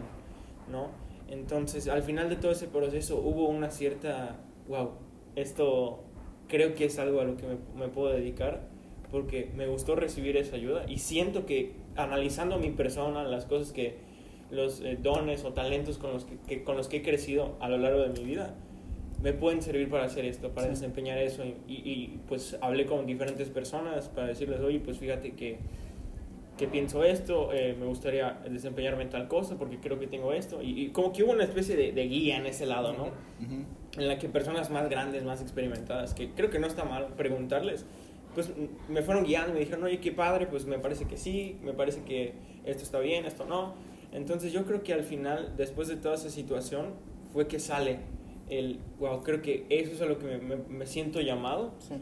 ¿no? 0.71 0.87
Entonces, 1.29 1.87
al 1.87 2.03
final 2.03 2.29
de 2.29 2.35
todo 2.35 2.51
ese 2.51 2.67
proceso 2.67 3.17
hubo 3.17 3.47
una 3.47 3.71
cierta, 3.71 4.37
wow, 4.67 4.91
esto 5.35 6.03
creo 6.47 6.75
que 6.75 6.85
es 6.85 6.99
algo 6.99 7.19
a 7.21 7.23
lo 7.23 7.35
que 7.37 7.45
me, 7.77 7.87
puedo 7.87 8.13
dedicar, 8.13 8.67
porque 9.11 9.51
me 9.55 9.67
gustó 9.67 9.95
recibir 9.95 10.37
esa 10.37 10.55
ayuda 10.55 10.85
y 10.87 10.99
siento 10.99 11.45
que 11.45 11.73
analizando 11.95 12.57
mi 12.57 12.71
persona, 12.71 13.23
las 13.23 13.45
cosas 13.45 13.71
que, 13.71 13.97
los 14.51 14.81
eh, 14.81 14.97
dones 15.01 15.43
o 15.43 15.53
talentos 15.53 15.97
con 15.97 16.13
los 16.13 16.25
que- 16.25 16.63
con 16.63 16.77
los 16.77 16.87
que 16.87 16.97
he 16.97 17.01
crecido 17.01 17.55
a 17.59 17.67
lo 17.67 17.79
largo 17.79 18.01
de 18.01 18.09
mi 18.09 18.23
vida, 18.23 18.53
me 19.21 19.33
pueden 19.33 19.61
servir 19.61 19.89
para 19.89 20.05
hacer 20.05 20.25
esto, 20.25 20.49
para 20.51 20.67
desempeñar 20.67 21.17
eso. 21.17 21.43
Y, 21.45 21.55
y- 21.67 21.81
y, 21.91 22.19
pues 22.27 22.57
hablé 22.61 22.85
con 22.85 23.05
diferentes 23.05 23.49
personas 23.49 24.09
para 24.09 24.27
decirles, 24.27 24.59
oye, 24.61 24.79
pues 24.79 24.97
fíjate 24.97 25.31
que, 25.33 25.57
que 26.57 26.67
pienso 26.67 27.03
esto, 27.03 27.51
eh, 27.53 27.75
me 27.79 27.85
gustaría 27.85 28.39
desempeñarme 28.49 29.03
en 29.03 29.09
tal 29.09 29.27
cosa 29.27 29.57
porque 29.57 29.77
creo 29.79 29.99
que 29.99 30.07
tengo 30.07 30.31
esto. 30.33 30.61
Y, 30.61 30.85
y 30.85 30.87
como 30.89 31.11
que 31.11 31.23
hubo 31.23 31.31
una 31.33 31.43
especie 31.43 31.75
de, 31.75 31.91
de 31.91 32.07
guía 32.07 32.37
en 32.37 32.45
ese 32.45 32.65
lado, 32.65 32.93
¿no? 32.93 33.09
En 33.97 34.07
la 34.07 34.17
que 34.19 34.29
personas 34.29 34.69
más 34.71 34.89
grandes, 34.89 35.23
más 35.23 35.41
experimentadas, 35.41 36.13
que 36.13 36.29
creo 36.31 36.49
que 36.49 36.59
no 36.59 36.67
está 36.67 36.83
mal 36.85 37.07
preguntarles, 37.17 37.85
pues 38.33 38.51
me 38.89 39.01
fueron 39.01 39.23
guiando, 39.23 39.53
me 39.53 39.59
dijeron, 39.61 39.83
oye, 39.85 39.99
qué 39.99 40.11
padre, 40.11 40.45
pues 40.47 40.65
me 40.65 40.77
parece 40.79 41.05
que 41.05 41.15
sí, 41.17 41.57
me 41.63 41.71
parece 41.73 42.03
que 42.03 42.33
esto 42.65 42.83
está 42.83 42.99
bien, 42.99 43.25
esto 43.25 43.45
no. 43.45 43.73
Entonces 44.11 44.51
yo 44.53 44.65
creo 44.65 44.83
que 44.83 44.93
al 44.93 45.03
final, 45.03 45.53
después 45.57 45.87
de 45.87 45.95
toda 45.97 46.15
esa 46.15 46.29
situación, 46.29 46.93
fue 47.33 47.47
que 47.47 47.59
sale 47.59 47.99
el, 48.49 48.79
wow, 48.99 49.23
creo 49.23 49.41
que 49.41 49.65
eso 49.69 49.91
es 49.93 50.01
a 50.01 50.05
lo 50.05 50.17
que 50.19 50.25
me, 50.25 50.37
me- 50.37 50.55
me 50.69 50.85
siento 50.85 51.19
llamado 51.21 51.73
Sí. 51.79 51.95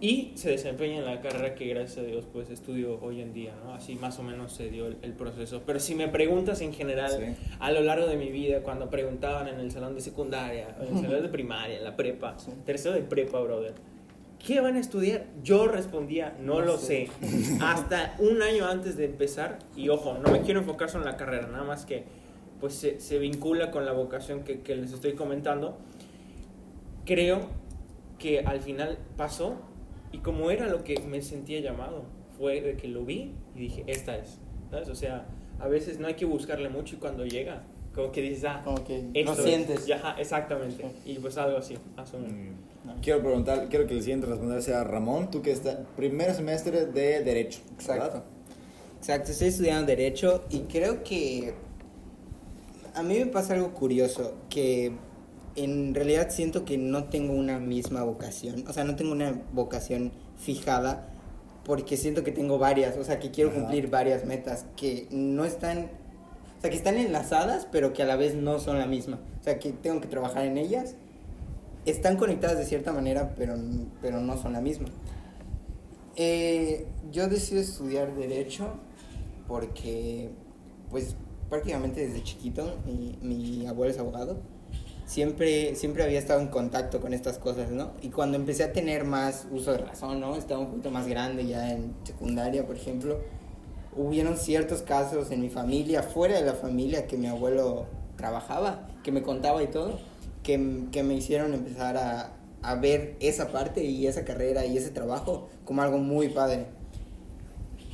y 0.00 0.32
se 0.34 0.50
desempeña 0.50 0.98
en 0.98 1.04
la 1.04 1.20
carrera 1.20 1.54
que 1.54 1.66
gracias 1.68 1.98
a 1.98 2.02
Dios 2.02 2.26
pues 2.32 2.50
estudio 2.50 2.98
hoy 3.00 3.20
en 3.20 3.32
día, 3.32 3.54
¿no? 3.64 3.72
Así 3.74 3.94
más 3.94 4.18
o 4.18 4.22
menos 4.22 4.52
se 4.52 4.68
dio 4.68 4.86
el, 4.86 4.96
el 5.02 5.12
proceso. 5.12 5.62
Pero 5.64 5.78
si 5.80 5.94
me 5.94 6.08
preguntas 6.08 6.60
en 6.60 6.72
general, 6.72 7.10
Sí. 7.12 7.54
a 7.60 7.70
lo 7.70 7.80
largo 7.80 8.06
de 8.06 8.16
mi 8.16 8.30
vida, 8.30 8.60
cuando 8.62 8.90
preguntaban 8.90 9.48
en 9.48 9.60
el 9.60 9.70
salón 9.70 9.94
de 9.94 10.00
secundaria, 10.00 10.76
en 10.80 10.96
el 10.96 11.02
salón 11.04 11.22
de 11.22 11.28
primaria, 11.28 11.78
en 11.78 11.84
la 11.84 11.96
prepa, 11.96 12.38
Sí. 12.38 12.50
tercero 12.66 12.94
de 12.94 13.02
prepa, 13.02 13.40
brother, 13.40 13.72
¿qué 14.44 14.60
van 14.60 14.74
a 14.74 14.80
estudiar? 14.80 15.26
Yo 15.42 15.68
respondía, 15.68 16.36
no, 16.40 16.54
No 16.58 16.60
lo 16.66 16.76
sé. 16.76 17.08
sé. 17.22 17.58
Hasta 17.62 18.16
un 18.18 18.42
año 18.42 18.66
antes 18.66 18.96
de 18.96 19.04
empezar, 19.06 19.60
y 19.76 19.88
ojo, 19.88 20.18
no 20.18 20.30
me 20.32 20.40
quiero 20.42 20.58
enfocar 20.60 20.90
solo 20.90 21.04
en 21.06 21.12
la 21.12 21.16
carrera, 21.16 21.46
nada 21.46 21.64
más 21.64 21.86
que 21.86 22.04
pues 22.64 22.76
se, 22.76 22.98
se 22.98 23.18
vincula 23.18 23.70
con 23.70 23.84
la 23.84 23.92
vocación 23.92 24.42
que, 24.42 24.60
que 24.60 24.74
les 24.74 24.90
estoy 24.90 25.12
comentando. 25.12 25.76
Creo 27.04 27.42
que 28.18 28.40
al 28.40 28.58
final 28.60 28.96
pasó 29.18 29.56
y 30.12 30.20
como 30.20 30.50
era 30.50 30.66
lo 30.66 30.82
que 30.82 30.98
me 31.00 31.20
sentía 31.20 31.60
llamado, 31.60 32.04
fue 32.38 32.62
de 32.62 32.78
que 32.78 32.88
lo 32.88 33.04
vi 33.04 33.32
y 33.54 33.58
dije, 33.58 33.84
esta 33.86 34.16
es, 34.16 34.38
¿sabes? 34.70 34.88
O 34.88 34.94
sea, 34.94 35.26
a 35.60 35.68
veces 35.68 35.98
no 35.98 36.06
hay 36.06 36.14
que 36.14 36.24
buscarle 36.24 36.70
mucho 36.70 36.96
y 36.96 36.98
cuando 37.00 37.26
llega, 37.26 37.64
como 37.94 38.10
que 38.12 38.22
dices, 38.22 38.46
ah, 38.46 38.62
Como 38.64 38.82
que 38.82 39.10
esto 39.12 39.32
no 39.34 39.38
es. 39.38 39.44
sientes. 39.44 39.90
Ajá, 39.90 40.16
exactamente. 40.18 40.86
Y 41.04 41.18
pues 41.18 41.36
algo 41.36 41.58
así, 41.58 41.76
más 41.94 42.14
o 42.14 42.18
menos. 42.18 42.32
Mm. 42.32 43.00
Quiero 43.02 43.20
preguntar, 43.20 43.68
quiero 43.68 43.86
que 43.86 43.92
el 43.92 44.00
siguiente 44.00 44.26
responder 44.26 44.62
sea 44.62 44.84
Ramón, 44.84 45.30
tú 45.30 45.42
que 45.42 45.50
estás 45.52 45.80
primer 45.98 46.32
semestre 46.32 46.86
de 46.86 47.22
Derecho. 47.22 47.60
Exacto. 47.74 48.04
¿verdad? 48.04 48.24
Exacto, 49.00 49.32
estoy 49.32 49.48
estudiando 49.48 49.86
Derecho 49.86 50.44
y 50.48 50.60
creo 50.60 51.04
que 51.04 51.52
a 52.94 53.02
mí 53.02 53.18
me 53.18 53.26
pasa 53.26 53.54
algo 53.54 53.72
curioso, 53.74 54.34
que 54.48 54.92
en 55.56 55.94
realidad 55.94 56.30
siento 56.30 56.64
que 56.64 56.78
no 56.78 57.04
tengo 57.04 57.32
una 57.32 57.58
misma 57.58 58.02
vocación, 58.02 58.64
o 58.68 58.72
sea, 58.72 58.84
no 58.84 58.96
tengo 58.96 59.12
una 59.12 59.40
vocación 59.52 60.12
fijada 60.36 61.10
porque 61.64 61.96
siento 61.96 62.24
que 62.24 62.32
tengo 62.32 62.58
varias, 62.58 62.96
o 62.96 63.04
sea, 63.04 63.18
que 63.18 63.30
quiero 63.30 63.50
Ajá. 63.50 63.60
cumplir 63.60 63.88
varias 63.90 64.24
metas 64.24 64.66
que 64.76 65.08
no 65.10 65.44
están, 65.44 65.90
o 66.58 66.60
sea, 66.60 66.70
que 66.70 66.76
están 66.76 66.96
enlazadas, 66.96 67.66
pero 67.70 67.92
que 67.92 68.02
a 68.02 68.06
la 68.06 68.16
vez 68.16 68.34
no 68.34 68.58
son 68.58 68.78
la 68.78 68.86
misma, 68.86 69.18
o 69.40 69.44
sea, 69.44 69.58
que 69.58 69.72
tengo 69.72 70.00
que 70.00 70.08
trabajar 70.08 70.44
en 70.44 70.58
ellas. 70.58 70.96
Están 71.86 72.16
conectadas 72.16 72.56
de 72.56 72.64
cierta 72.64 72.92
manera, 72.92 73.34
pero, 73.36 73.56
pero 74.00 74.18
no 74.18 74.38
son 74.38 74.54
la 74.54 74.62
misma. 74.62 74.88
Eh, 76.16 76.86
yo 77.12 77.28
decidí 77.28 77.60
estudiar 77.60 78.14
Derecho 78.14 78.68
porque, 79.46 80.30
pues, 80.90 81.14
prácticamente 81.48 82.06
desde 82.06 82.22
chiquito, 82.22 82.78
mi, 82.86 83.18
mi 83.22 83.66
abuelo 83.66 83.92
es 83.92 83.98
abogado, 83.98 84.38
siempre, 85.06 85.74
siempre 85.74 86.02
había 86.02 86.18
estado 86.18 86.40
en 86.40 86.48
contacto 86.48 87.00
con 87.00 87.12
estas 87.12 87.38
cosas, 87.38 87.70
¿no? 87.70 87.92
Y 88.02 88.08
cuando 88.08 88.36
empecé 88.36 88.64
a 88.64 88.72
tener 88.72 89.04
más 89.04 89.46
uso 89.50 89.72
de 89.72 89.78
razón, 89.78 90.20
¿no? 90.20 90.36
Estaba 90.36 90.60
un 90.60 90.68
poquito 90.68 90.90
más 90.90 91.06
grande 91.06 91.46
ya 91.46 91.72
en 91.72 91.94
secundaria, 92.04 92.66
por 92.66 92.76
ejemplo, 92.76 93.20
hubieron 93.96 94.36
ciertos 94.36 94.82
casos 94.82 95.30
en 95.30 95.40
mi 95.40 95.48
familia, 95.48 96.02
fuera 96.02 96.36
de 96.36 96.44
la 96.44 96.54
familia, 96.54 97.06
que 97.06 97.16
mi 97.16 97.26
abuelo 97.26 97.86
trabajaba, 98.16 98.88
que 99.02 99.12
me 99.12 99.22
contaba 99.22 99.62
y 99.62 99.68
todo, 99.68 99.98
que, 100.42 100.84
que 100.90 101.02
me 101.02 101.14
hicieron 101.14 101.54
empezar 101.54 101.96
a, 101.96 102.32
a 102.62 102.74
ver 102.76 103.16
esa 103.20 103.48
parte 103.48 103.84
y 103.84 104.06
esa 104.06 104.24
carrera 104.24 104.64
y 104.66 104.76
ese 104.76 104.90
trabajo 104.90 105.48
como 105.64 105.82
algo 105.82 105.98
muy 105.98 106.28
padre. 106.28 106.66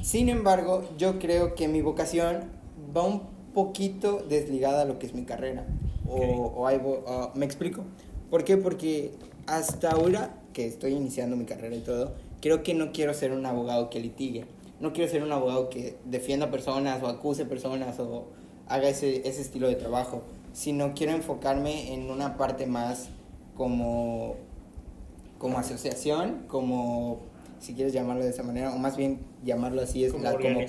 Sin 0.02 0.28
embargo, 0.28 0.88
yo 0.96 1.18
creo 1.18 1.54
que 1.54 1.68
mi 1.68 1.82
vocación 1.82 2.44
va 2.96 3.04
un 3.04 3.39
poquito 3.54 4.24
desligada 4.28 4.82
a 4.82 4.84
lo 4.84 4.98
que 4.98 5.06
es 5.06 5.14
mi 5.14 5.24
carrera. 5.24 5.66
O, 6.08 6.14
Ok. 6.16 6.52
o 6.58 6.66
hay 6.66 6.78
vo- 6.78 7.02
o- 7.06 7.30
me 7.34 7.44
explico. 7.46 7.82
¿Por 8.30 8.44
qué? 8.44 8.56
Porque 8.56 9.12
hasta 9.46 9.90
ahora 9.90 10.34
que 10.52 10.66
estoy 10.66 10.92
iniciando 10.92 11.36
mi 11.36 11.44
carrera 11.44 11.74
y 11.76 11.80
todo, 11.80 12.12
creo 12.40 12.62
que 12.62 12.74
no 12.74 12.92
quiero 12.92 13.14
ser 13.14 13.32
un 13.32 13.44
abogado 13.46 13.90
que 13.90 14.00
litigue. 14.00 14.44
No 14.80 14.92
quiero 14.92 15.10
ser 15.10 15.22
un 15.22 15.30
abogado 15.32 15.68
que 15.68 15.96
defienda 16.04 16.50
personas 16.50 17.02
o 17.02 17.06
acuse 17.08 17.44
personas 17.44 17.98
o 18.00 18.24
haga 18.66 18.88
ese, 18.88 19.28
ese 19.28 19.42
estilo 19.42 19.68
de 19.68 19.74
trabajo, 19.74 20.22
sino 20.52 20.94
quiero 20.94 21.12
enfocarme 21.12 21.92
en 21.92 22.10
una 22.10 22.36
parte 22.36 22.66
más 22.66 23.08
como, 23.56 24.36
como 25.38 25.58
asociación, 25.58 26.44
como 26.48 27.18
si 27.60 27.74
quieres 27.74 27.92
llamarlo 27.92 28.24
de 28.24 28.30
esa 28.30 28.42
manera, 28.42 28.72
o 28.74 28.78
más 28.78 28.96
bien 28.96 29.20
llamarlo 29.44 29.82
así 29.82 30.02
es 30.04 30.12
Como 30.12 30.24
la 30.24 30.30
como. 30.54 30.60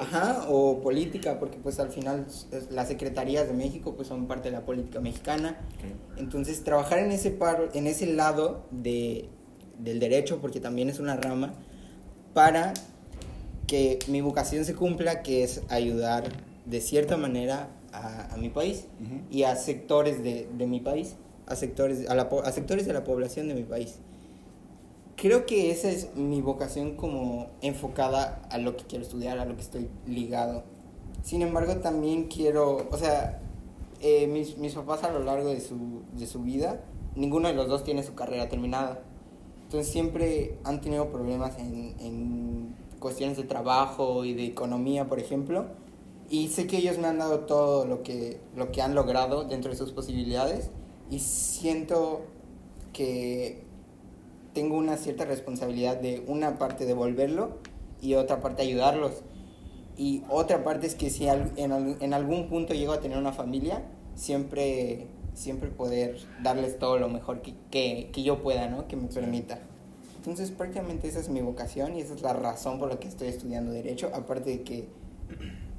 Ajá, 0.00 0.46
o 0.48 0.80
política, 0.80 1.38
porque 1.38 1.58
pues 1.62 1.78
al 1.80 1.90
final 1.90 2.26
es- 2.28 2.70
las 2.70 2.88
secretarías 2.88 3.46
de 3.48 3.54
México 3.54 3.94
pues 3.96 4.08
son 4.08 4.26
parte 4.26 4.48
de 4.50 4.56
la 4.56 4.64
política 4.64 5.00
mexicana. 5.00 5.58
Entonces 6.16 6.62
trabajar 6.64 7.00
en 7.00 7.10
ese 7.12 7.30
par, 7.32 7.68
en 7.74 7.86
ese 7.88 8.06
lado 8.06 8.64
de, 8.70 9.28
del 9.78 9.98
derecho, 10.00 10.38
porque 10.40 10.60
también 10.60 10.88
es 10.88 10.98
una 11.00 11.16
rama, 11.16 11.54
para 12.34 12.72
que 13.66 13.98
mi 14.08 14.20
vocación 14.20 14.64
se 14.64 14.74
cumpla, 14.74 15.22
que 15.22 15.42
es 15.42 15.62
ayudar 15.68 16.24
de 16.66 16.80
cierta 16.80 17.16
manera 17.16 17.68
a, 17.92 18.32
a 18.34 18.36
mi 18.36 18.48
país 18.48 18.84
y 19.30 19.42
a 19.42 19.56
sectores 19.56 20.22
de, 20.22 20.48
de 20.56 20.66
mi 20.66 20.80
país, 20.80 21.16
a 21.46 21.56
sectores, 21.56 22.08
a, 22.08 22.14
la 22.14 22.28
a 22.44 22.52
sectores 22.52 22.86
de 22.86 22.92
la 22.92 23.04
población 23.04 23.48
de 23.48 23.54
mi 23.54 23.64
país. 23.64 23.98
Creo 25.18 25.46
que 25.46 25.72
esa 25.72 25.90
es 25.90 26.14
mi 26.14 26.40
vocación 26.40 26.94
como 26.94 27.48
enfocada 27.60 28.40
a 28.52 28.58
lo 28.58 28.76
que 28.76 28.84
quiero 28.84 29.02
estudiar, 29.02 29.40
a 29.40 29.46
lo 29.46 29.56
que 29.56 29.62
estoy 29.62 29.88
ligado. 30.06 30.62
Sin 31.24 31.42
embargo, 31.42 31.78
también 31.78 32.28
quiero, 32.28 32.86
o 32.88 32.96
sea, 32.96 33.40
eh, 34.00 34.28
mis, 34.28 34.58
mis 34.58 34.74
papás 34.74 35.02
a 35.02 35.10
lo 35.10 35.24
largo 35.24 35.48
de 35.48 35.60
su, 35.60 36.02
de 36.12 36.24
su 36.28 36.42
vida, 36.42 36.84
ninguno 37.16 37.48
de 37.48 37.54
los 37.54 37.66
dos 37.66 37.82
tiene 37.82 38.04
su 38.04 38.14
carrera 38.14 38.48
terminada. 38.48 39.02
Entonces 39.64 39.92
siempre 39.92 40.56
han 40.62 40.80
tenido 40.80 41.10
problemas 41.10 41.58
en, 41.58 41.96
en 41.98 42.76
cuestiones 43.00 43.36
de 43.36 43.42
trabajo 43.42 44.24
y 44.24 44.34
de 44.34 44.44
economía, 44.44 45.08
por 45.08 45.18
ejemplo. 45.18 45.66
Y 46.30 46.46
sé 46.46 46.68
que 46.68 46.76
ellos 46.76 46.96
me 46.98 47.08
han 47.08 47.18
dado 47.18 47.40
todo 47.40 47.86
lo 47.86 48.04
que, 48.04 48.38
lo 48.54 48.70
que 48.70 48.82
han 48.82 48.94
logrado 48.94 49.42
dentro 49.42 49.72
de 49.72 49.76
sus 49.76 49.90
posibilidades. 49.90 50.70
Y 51.10 51.18
siento 51.18 52.20
que 52.92 53.66
tengo 54.58 54.76
una 54.76 54.96
cierta 54.96 55.24
responsabilidad 55.24 55.98
de 55.98 56.24
una 56.26 56.58
parte 56.58 56.84
devolverlo 56.84 57.58
y 58.02 58.14
otra 58.14 58.40
parte 58.40 58.62
ayudarlos. 58.62 59.22
Y 59.96 60.24
otra 60.28 60.64
parte 60.64 60.88
es 60.88 60.96
que 60.96 61.10
si 61.10 61.28
en 61.28 62.12
algún 62.12 62.48
punto 62.48 62.74
llego 62.74 62.92
a 62.92 62.98
tener 62.98 63.18
una 63.18 63.30
familia, 63.30 63.84
siempre, 64.16 65.06
siempre 65.32 65.68
poder 65.68 66.16
darles 66.42 66.76
todo 66.76 66.98
lo 66.98 67.08
mejor 67.08 67.40
que, 67.40 67.54
que, 67.70 68.10
que 68.12 68.24
yo 68.24 68.42
pueda, 68.42 68.66
¿no? 68.68 68.88
Que 68.88 68.96
me 68.96 69.06
permita. 69.06 69.60
Entonces 70.16 70.50
prácticamente 70.50 71.06
esa 71.06 71.20
es 71.20 71.28
mi 71.28 71.40
vocación 71.40 71.96
y 71.96 72.00
esa 72.00 72.14
es 72.14 72.22
la 72.22 72.32
razón 72.32 72.80
por 72.80 72.88
la 72.88 72.98
que 72.98 73.06
estoy 73.06 73.28
estudiando 73.28 73.70
Derecho, 73.70 74.10
aparte 74.12 74.50
de 74.50 74.62
que 74.62 74.88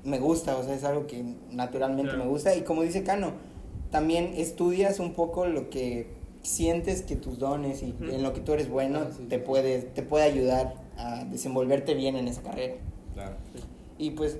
me 0.05 0.19
gusta, 0.19 0.55
o 0.55 0.63
sea, 0.63 0.73
es 0.73 0.85
algo 0.85 1.05
que 1.05 1.35
naturalmente 1.51 2.11
Claro. 2.11 2.23
me 2.23 2.29
gusta. 2.29 2.55
Y 2.55 2.61
como 2.61 2.83
dice 2.83 3.03
Cano, 3.03 3.33
también 3.91 4.31
estudias 4.37 5.01
un 5.01 5.15
poco 5.15 5.47
lo 5.47 5.69
que 5.69 6.17
sientes 6.41 7.01
que 7.01 7.15
tus 7.15 7.37
dones 7.39 7.83
y 7.83 7.93
en 8.01 8.23
lo 8.23 8.33
que 8.33 8.39
tú 8.41 8.53
eres 8.53 8.69
bueno 8.69 8.99
Ah, 9.03 9.11
sí, 9.15 9.25
te, 9.29 9.37
sí. 9.37 9.41
puede, 9.45 9.79
te 9.81 10.01
puede 10.03 10.23
ayudar 10.25 10.73
a 10.97 11.23
desenvolverte 11.25 11.93
bien 11.93 12.15
en 12.15 12.27
esa 12.27 12.41
carrera. 12.41 12.75
Claro. 13.13 13.35
Y 13.97 14.11
pues 14.11 14.37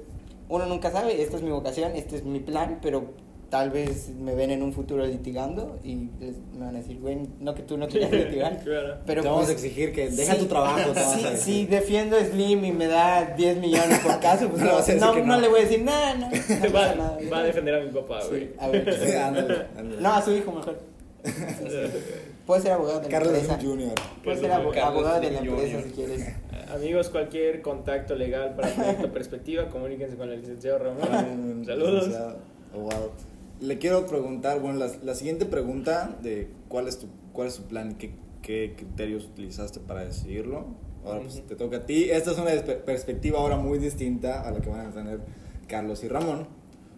uno 0.47 0.65
nunca 0.65 0.91
sabe, 0.91 1.21
esta 1.21 1.35
es 1.37 1.43
mi 1.43 1.51
vocación, 1.51 1.91
este 1.95 2.15
es 2.15 2.23
mi 2.23 2.39
plan, 2.39 2.79
pero 2.81 3.11
tal 3.49 3.71
vez 3.71 4.09
me 4.09 4.35
ven 4.35 4.51
en 4.51 4.61
un 4.61 4.71
futuro 4.73 5.05
litigando 5.05 5.79
y 5.83 6.09
les- 6.19 6.37
me 6.53 6.65
van 6.65 6.75
a 6.75 6.79
decir, 6.79 6.99
güey, 6.99 7.17
no 7.39 7.55
que 7.55 7.63
tú 7.63 7.77
no 7.77 7.87
querías 7.87 8.11
litigar. 8.11 8.63
Claro. 8.63 8.97
Pero 9.05 9.21
te 9.23 9.27
vamos 9.27 9.45
pues, 9.45 9.49
a 9.49 9.53
exigir 9.53 9.91
que 9.91 10.09
deja 10.09 10.33
sí, 10.35 10.39
tu 10.39 10.45
trabajo. 10.45 10.91
te 10.91 10.99
sí, 11.03 11.25
si 11.37 11.65
defiendo 11.65 12.15
a 12.15 12.23
Slim 12.23 12.63
y 12.63 12.71
me 12.71 12.85
da 12.87 13.33
10 13.35 13.57
millones 13.57 13.99
por 13.99 14.19
caso, 14.19 14.47
pues 14.49 14.61
No, 14.63 14.79
no, 14.79 15.15
no, 15.15 15.15
no 15.15 15.25
no. 15.35 15.39
le 15.41 15.47
voy 15.47 15.59
a 15.61 15.63
decir 15.63 15.83
nada, 15.83 16.13
no. 16.15 16.27
Va, 16.73 16.95
nada. 16.95 17.17
va 17.31 17.39
a 17.39 17.43
defender 17.43 17.75
a 17.75 17.83
mi 17.83 17.91
papá, 17.91 18.21
Sí, 18.21 18.27
güey. 18.29 18.49
a 18.59 18.67
ver. 18.69 18.93
Sí, 19.03 19.15
ándale, 19.15 19.65
ándale. 19.77 20.01
No, 20.01 20.13
a 20.13 20.21
su 20.21 20.31
hijo 20.31 20.51
mejor. 20.51 20.79
Puede 22.45 22.61
ser 22.61 22.71
abogado 22.71 22.99
de 22.99 23.05
la 23.05 23.11
Carlos 23.11 23.33
empresa. 23.33 23.59
Slim 23.59 23.71
Jr. 23.71 23.95
Puede 24.23 24.37
ser 24.37 24.49
Carlos 24.49 24.77
abogado 24.77 25.21
de 25.21 25.31
la 25.31 25.39
empresa 25.39 25.77
Jr. 25.77 25.83
si 25.83 25.89
quieres. 25.91 26.35
Amigos, 26.73 27.09
cualquier 27.09 27.61
contacto 27.61 28.15
legal 28.15 28.55
para 28.55 28.73
Proyecto 28.73 29.11
Perspectiva, 29.11 29.69
comuníquense 29.69 30.15
con 30.17 30.29
el 30.29 30.41
licenciado 30.41 30.79
Ramón. 30.79 31.63
Saludos. 31.65 32.07
licenciado. 32.07 32.37
Oh, 32.75 32.79
wow. 32.81 33.11
Le 33.59 33.77
quiero 33.77 34.05
preguntar, 34.07 34.59
bueno, 34.59 34.77
la, 34.79 34.89
la 35.03 35.15
siguiente 35.15 35.45
pregunta 35.45 36.17
de 36.21 36.49
cuál 36.67 36.87
es 36.87 36.99
tu, 36.99 37.07
cuál 37.33 37.47
es 37.47 37.55
tu 37.55 37.63
plan, 37.63 37.95
qué, 37.95 38.11
qué 38.41 38.73
criterios 38.77 39.25
utilizaste 39.25 39.79
para 39.79 40.05
decidirlo. 40.05 40.67
Ahora 41.05 41.21
pues 41.21 41.41
te 41.47 41.55
toca 41.55 41.77
a 41.77 41.85
ti. 41.85 42.09
Esta 42.09 42.31
es 42.31 42.37
una 42.37 42.51
perspectiva 42.85 43.39
ahora 43.39 43.57
muy 43.57 43.79
distinta 43.79 44.41
a 44.41 44.51
la 44.51 44.59
que 44.59 44.69
van 44.69 44.87
a 44.87 44.91
tener 44.91 45.19
Carlos 45.67 46.03
y 46.03 46.07
Ramón, 46.07 46.47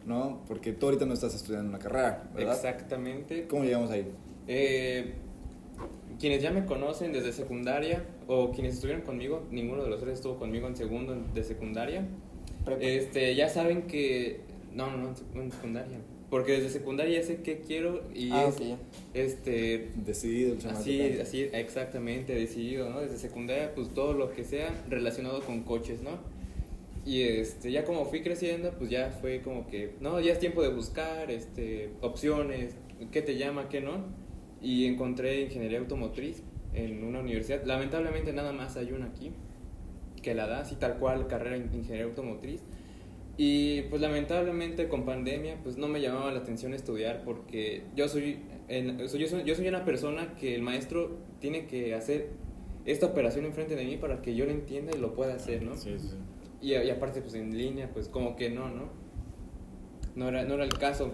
¿no? 0.06 0.42
Porque 0.48 0.74
tú 0.74 0.88
ahorita 0.88 1.06
no 1.06 1.14
estás 1.14 1.34
estudiando 1.36 1.70
una 1.70 1.80
carrera, 1.80 2.30
¿verdad? 2.36 2.56
Exactamente. 2.56 3.48
¿Cómo 3.48 3.64
llegamos 3.64 3.92
ahí? 3.92 4.06
Eh, 4.48 5.14
quienes 6.20 6.42
ya 6.42 6.52
me 6.52 6.66
conocen 6.66 7.14
desde 7.14 7.32
secundaria 7.34 8.04
o 8.28 8.52
quienes 8.52 8.76
estuvieron 8.76 9.04
conmigo, 9.04 9.44
ninguno 9.52 9.84
de 9.84 9.90
los 9.90 10.00
tres 10.00 10.14
estuvo 10.16 10.38
conmigo 10.38 10.68
en 10.68 10.76
segundo 10.76 11.16
de 11.34 11.44
secundaria. 11.44 12.06
Prepa. 12.66 12.82
Este, 12.84 13.34
ya 13.36 13.50
saben 13.50 13.84
que 13.84 14.42
no, 14.74 14.92
no, 14.92 14.98
no, 14.98 15.08
en 15.10 15.16
sec- 15.16 15.36
en 15.36 15.52
secundaria, 15.52 15.98
porque 16.30 16.52
desde 16.54 16.70
secundaria 16.70 17.20
ya 17.20 17.26
sé 17.26 17.38
qué 17.42 17.60
quiero 17.60 18.04
y 18.14 18.30
Ah, 18.32 18.46
es 18.48 18.56
ok, 18.56 18.62
ya. 18.62 18.78
este 19.16 19.90
Decidido 19.96 20.54
el 20.54 20.68
así, 20.70 21.02
así 21.20 21.50
exactamente 21.54 22.36
decidido, 22.36 22.90
¿no? 22.90 23.02
Desde 23.02 23.18
secundaria 23.18 23.74
pues 23.74 23.90
todo 23.90 24.14
lo 24.14 24.32
que 24.32 24.44
sea 24.44 24.70
relacionado 24.90 25.42
con 25.42 25.62
coches, 25.64 26.02
¿no? 26.04 26.12
Y 27.06 27.24
este, 27.24 27.72
ya 27.72 27.84
como 27.84 28.06
fui 28.06 28.22
creciendo, 28.22 28.72
pues 28.78 28.90
ya 28.90 29.10
fue 29.10 29.42
como 29.42 29.66
que, 29.68 29.96
no, 30.02 30.20
ya 30.20 30.34
es 30.34 30.40
tiempo 30.40 30.62
de 30.62 30.70
buscar 30.70 31.32
este, 31.32 31.90
opciones, 32.02 32.76
qué 33.12 33.22
te 33.22 33.38
llama, 33.38 33.70
qué 33.70 33.82
no. 33.82 34.06
Y 34.62 34.86
encontré 34.86 35.42
ingeniería 35.42 35.80
automotriz 35.80 36.44
en 36.74 37.04
una 37.04 37.20
universidad. 37.22 37.64
Lamentablemente 37.66 38.34
nada 38.34 38.54
más 38.54 38.78
hay 38.78 38.92
una 38.92 39.08
aquí 39.08 39.32
que 40.22 40.36
la 40.36 40.46
da, 40.46 40.60
así 40.62 40.76
tal 40.76 41.00
cual, 41.00 41.26
carrera 41.28 41.56
en 41.56 41.64
ingeniería 41.74 42.06
automotriz. 42.06 42.62
Y 43.38 43.84
pues 43.84 44.02
lamentablemente 44.02 44.88
con 44.88 45.04
pandemia 45.06 45.58
pues 45.64 45.78
no 45.78 45.88
me 45.88 46.00
llamaba 46.02 46.32
la 46.32 46.40
atención 46.40 46.74
estudiar 46.76 47.24
porque 47.24 47.84
yo 47.96 48.08
soy, 48.08 48.38
en- 48.68 49.00
yo 49.00 49.08
soy, 49.28 49.44
yo 49.44 49.56
soy 49.56 49.68
una 49.68 49.84
persona 49.86 50.36
que 50.36 50.54
el 50.54 50.62
maestro 50.62 51.18
tiene 51.40 51.66
que 51.66 51.96
hacer 51.96 52.30
esta 52.86 53.08
operación 53.08 53.46
enfrente 53.46 53.76
de 53.76 53.86
mí 53.86 53.98
para 53.98 54.22
que 54.22 54.36
yo 54.36 54.46
lo 54.46 54.52
entienda 54.52 54.92
y 54.96 55.00
lo 55.00 55.16
pueda 55.16 55.34
hacer, 55.34 55.64
¿no? 55.64 55.76
Sí, 55.76 55.96
sí. 55.98 56.10
Y, 56.62 56.76
aparte, 56.90 57.22
pues 57.22 57.34
en 57.34 57.58
línea, 57.58 57.90
pues 57.92 58.08
como 58.08 58.36
que 58.36 58.50
no, 58.50 58.70
¿no? 58.70 58.90
No 60.16 60.30
era, 60.30 60.44
no 60.44 60.56
era 60.56 60.64
el 60.64 60.78
caso. 60.78 61.12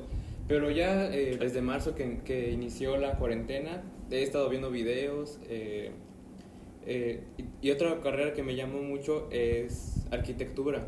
Pero 0.48 0.72
ya 0.72 1.14
eh, 1.14 1.38
desde 1.40 1.62
marzo 1.62 1.96
que, 1.96 2.20
que 2.24 2.52
inició 2.52 2.98
la 2.98 3.16
cuarentena, 3.18 3.84
he 4.12 4.24
estado 4.24 4.50
viendo 4.50 4.72
videos. 4.72 5.40
eh, 5.50 5.92
eh, 6.90 7.22
y, 7.38 7.68
y 7.68 7.72
otra 7.72 8.00
carrera 8.00 8.34
que 8.34 8.44
me 8.44 8.56
llamó 8.56 8.82
mucho 8.82 9.28
es 9.30 10.06
arquitectura. 10.10 10.88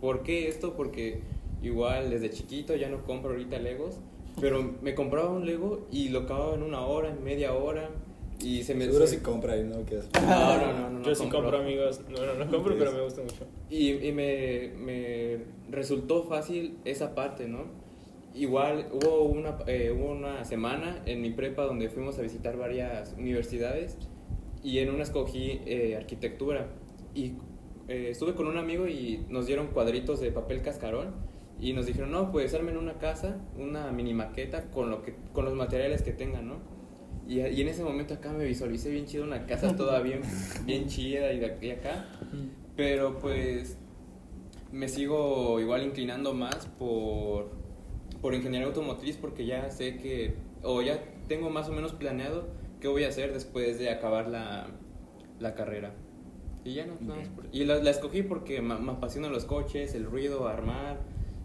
¿Por 0.00 0.22
qué 0.22 0.46
esto? 0.46 0.76
Porque 0.76 1.22
igual 1.60 2.10
desde 2.10 2.30
chiquito 2.30 2.76
ya 2.76 2.88
no 2.88 3.02
compro 3.02 3.32
ahorita 3.32 3.58
Legos, 3.58 3.98
pero 4.40 4.76
me 4.80 4.94
compraba 4.94 5.30
un 5.30 5.44
Lego 5.44 5.88
y 5.90 6.08
lo 6.08 6.20
acababa 6.20 6.54
en 6.54 6.62
una 6.62 6.82
hora, 6.82 7.10
en 7.10 7.22
media 7.24 7.52
hora. 7.52 7.90
Y 8.42 8.62
se 8.62 8.74
me... 8.74 8.86
Seguro 8.86 9.06
se- 9.06 9.16
si 9.16 9.22
compra 9.22 9.56
y 9.56 9.64
no 9.64 9.84
que 9.84 9.96
No, 9.96 10.56
no, 10.58 10.72
no, 10.72 10.90
no, 10.90 11.02
Yo 11.02 11.08
no 11.10 11.14
sí 11.14 11.22
compro. 11.22 11.40
compro, 11.42 11.58
amigos. 11.58 12.00
No, 12.08 12.24
no, 12.24 12.44
no 12.44 12.50
compro, 12.50 12.74
pero 12.78 12.92
me 12.92 13.02
gusta 13.02 13.22
mucho. 13.22 13.46
Y, 13.68 13.90
y 14.06 14.12
me, 14.12 14.72
me 14.78 15.38
resultó 15.70 16.24
fácil 16.24 16.78
esa 16.84 17.14
parte, 17.14 17.46
¿no? 17.48 17.64
Igual 18.34 18.88
hubo 18.92 19.24
una, 19.24 19.58
eh, 19.66 19.90
hubo 19.96 20.10
una 20.12 20.44
semana 20.44 21.02
en 21.04 21.20
mi 21.20 21.30
prepa 21.30 21.64
donde 21.64 21.88
fuimos 21.88 22.18
a 22.18 22.22
visitar 22.22 22.56
varias 22.56 23.14
universidades 23.18 23.98
y 24.62 24.78
en 24.78 24.90
una 24.90 25.02
escogí 25.02 25.60
eh, 25.66 25.96
arquitectura. 25.96 26.68
Y 27.14 27.32
eh, 27.88 28.08
estuve 28.10 28.34
con 28.34 28.46
un 28.46 28.56
amigo 28.56 28.86
y 28.86 29.26
nos 29.28 29.46
dieron 29.46 29.66
cuadritos 29.68 30.20
de 30.20 30.30
papel 30.30 30.62
cascarón 30.62 31.14
y 31.60 31.72
nos 31.72 31.86
dijeron, 31.86 32.12
no, 32.12 32.30
pues 32.30 32.54
armen 32.54 32.76
una 32.76 32.94
casa, 32.98 33.36
una 33.58 33.90
mini 33.90 34.14
maqueta 34.14 34.70
con, 34.70 34.90
lo 34.90 35.02
que, 35.02 35.14
con 35.32 35.44
los 35.44 35.54
materiales 35.54 36.02
que 36.02 36.12
tengan, 36.12 36.46
¿no? 36.46 36.79
Y, 37.30 37.38
y 37.40 37.60
en 37.62 37.68
ese 37.68 37.84
momento 37.84 38.14
acá 38.14 38.32
me 38.32 38.44
visualicé 38.44 38.90
bien 38.90 39.06
chido, 39.06 39.22
una 39.24 39.46
casa 39.46 39.76
toda 39.76 40.00
bien, 40.00 40.20
bien 40.66 40.86
chida 40.88 41.32
y 41.32 41.38
de 41.38 41.46
aquí 41.46 41.70
acá. 41.70 42.04
Pero 42.76 43.18
pues 43.20 43.76
me 44.72 44.88
sigo 44.88 45.60
igual 45.60 45.84
inclinando 45.84 46.34
más 46.34 46.66
por, 46.78 47.50
por 48.20 48.34
ingeniería 48.34 48.66
automotriz 48.66 49.16
porque 49.16 49.46
ya 49.46 49.70
sé 49.70 49.96
que, 49.98 50.34
o 50.62 50.82
ya 50.82 51.02
tengo 51.28 51.50
más 51.50 51.68
o 51.68 51.72
menos 51.72 51.92
planeado 51.92 52.48
qué 52.80 52.88
voy 52.88 53.04
a 53.04 53.08
hacer 53.08 53.32
después 53.32 53.78
de 53.78 53.90
acabar 53.90 54.28
la, 54.28 54.66
la 55.38 55.54
carrera. 55.54 55.94
Y 56.64 56.74
ya 56.74 56.84
no, 56.86 56.94
nada 57.00 57.16
más 57.20 57.28
por- 57.28 57.46
Y 57.52 57.64
la, 57.64 57.76
la 57.76 57.90
escogí 57.90 58.22
porque 58.22 58.60
me, 58.60 58.76
me 58.78 58.92
apasionan 58.92 59.30
los 59.32 59.44
coches, 59.44 59.94
el 59.94 60.04
ruido, 60.04 60.48
armar, 60.48 60.98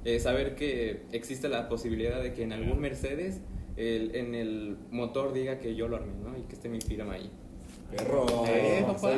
eh, 0.04 0.20
saber 0.20 0.56
que 0.56 1.04
existe 1.12 1.48
la 1.48 1.70
posibilidad 1.70 2.22
de 2.24 2.34
que 2.34 2.44
en 2.44 2.54
algún 2.54 2.80
Mercedes 2.80 3.42
el, 3.78 4.16
en 4.16 4.36
el 4.36 4.78
motor 4.92 5.34
diga 5.34 5.60
que 5.60 5.76
yo 5.76 5.88
lo 5.88 5.98
armé, 5.98 6.14
¿no? 6.24 6.38
Y 6.38 6.42
que 6.44 6.56
esté 6.56 6.70
mi 6.70 6.82
firma 6.82 7.14
ahí. 7.14 7.30
Perro. 7.96 8.26
Eh, 8.48 8.84
papá. 8.86 9.12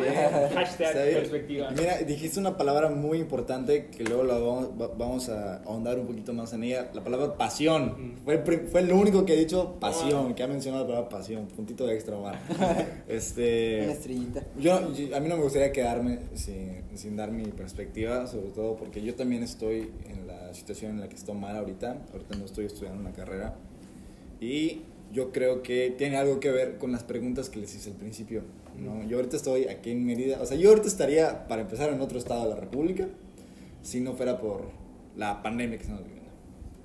Hashtag 0.53 0.93
perspectiva. 0.93 1.71
Mira, 1.71 1.99
dijiste 1.99 2.37
una 2.37 2.57
palabra 2.57 2.89
muy 2.89 3.17
importante 3.17 3.87
que 3.87 4.03
luego 4.03 4.23
la 4.25 4.33
vamos, 4.37 4.69
va- 4.79 4.89
vamos 4.95 5.29
a 5.29 5.63
ahondar 5.63 5.97
un 5.97 6.05
poquito 6.05 6.33
más 6.33 6.51
en 6.51 6.63
ella. 6.65 6.91
La 6.93 7.01
palabra 7.01 7.37
pasión. 7.37 7.95
Mm. 7.97 8.17
Fue, 8.25 8.37
fue 8.69 8.81
el 8.81 8.91
único 8.91 9.25
que 9.25 9.33
ha 9.33 9.35
dicho 9.37 9.77
pasión, 9.79 10.33
que 10.35 10.43
ha 10.43 10.47
mencionado 10.47 10.83
la 10.83 10.87
palabra 10.89 11.09
pasión. 11.09 11.47
Puntito 11.47 11.89
extra, 11.89 12.17
Omar. 12.17 12.39
Una 12.59 12.85
este, 13.07 13.89
estrellita. 13.89 14.43
yo, 14.59 14.93
yo- 14.93 15.15
a 15.15 15.19
mí 15.21 15.29
no 15.29 15.37
me 15.37 15.43
gustaría 15.43 15.71
quedarme 15.71 16.19
sin, 16.35 16.83
sin 16.95 17.15
dar 17.15 17.31
mi 17.31 17.45
perspectiva, 17.45 18.27
sobre 18.27 18.49
todo 18.49 18.75
porque 18.75 19.01
yo 19.01 19.15
también 19.15 19.43
estoy 19.43 19.91
en 20.09 20.27
la 20.27 20.53
situación 20.53 20.91
en 20.91 20.99
la 20.99 21.07
que 21.09 21.15
está 21.15 21.31
Omar 21.31 21.55
ahorita. 21.55 21.97
Ahorita 22.11 22.35
no 22.37 22.43
estoy 22.45 22.65
estudiando 22.65 22.99
una 22.99 23.13
carrera. 23.13 23.55
Y 24.39 24.81
yo 25.13 25.31
creo 25.31 25.63
que 25.63 25.93
tiene 25.97 26.17
algo 26.17 26.39
que 26.39 26.51
ver 26.51 26.77
con 26.77 26.91
las 26.91 27.03
preguntas 27.03 27.49
que 27.49 27.59
les 27.59 27.73
hice 27.75 27.91
al 27.91 27.95
principio. 27.95 28.43
¿no? 28.77 29.03
Yo 29.07 29.17
ahorita 29.17 29.37
estoy 29.37 29.65
aquí 29.65 29.91
en 29.91 30.05
Mérida. 30.05 30.41
O 30.41 30.45
sea, 30.45 30.57
yo 30.57 30.69
ahorita 30.69 30.87
estaría, 30.87 31.47
para 31.47 31.61
empezar, 31.61 31.91
en 31.91 32.01
otro 32.01 32.19
estado 32.19 32.43
de 32.43 32.49
la 32.49 32.55
República, 32.55 33.07
si 33.81 34.01
no 34.01 34.13
fuera 34.13 34.39
por 34.39 34.69
la 35.15 35.41
pandemia 35.41 35.77
que 35.77 35.83
estamos 35.83 36.03
viviendo. 36.03 36.29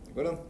¿De 0.04 0.10
acuerdo? 0.10 0.40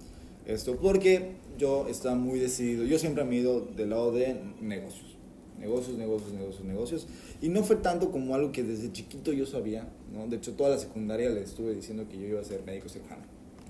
Esto 0.46 0.76
porque 0.76 1.32
yo 1.58 1.88
estaba 1.88 2.14
muy 2.14 2.38
decidido. 2.38 2.84
Yo 2.84 2.98
siempre 2.98 3.24
me 3.24 3.36
he 3.36 3.40
ido 3.40 3.60
del 3.60 3.90
lado 3.90 4.12
de 4.12 4.36
negocios. 4.60 5.16
Negocios, 5.58 5.96
negocios, 5.96 6.32
negocios, 6.32 6.64
negocios. 6.64 7.06
Y 7.40 7.48
no 7.48 7.62
fue 7.62 7.76
tanto 7.76 8.10
como 8.10 8.34
algo 8.34 8.50
que 8.52 8.62
desde 8.62 8.92
chiquito 8.92 9.32
yo 9.32 9.46
sabía. 9.46 9.88
¿no? 10.12 10.26
De 10.26 10.36
hecho, 10.36 10.52
toda 10.54 10.70
la 10.70 10.78
secundaria 10.78 11.30
le 11.30 11.42
estuve 11.42 11.74
diciendo 11.74 12.06
que 12.08 12.18
yo 12.18 12.26
iba 12.26 12.40
a 12.40 12.44
ser 12.44 12.62
médico 12.64 12.88
cirujano. 12.88 13.22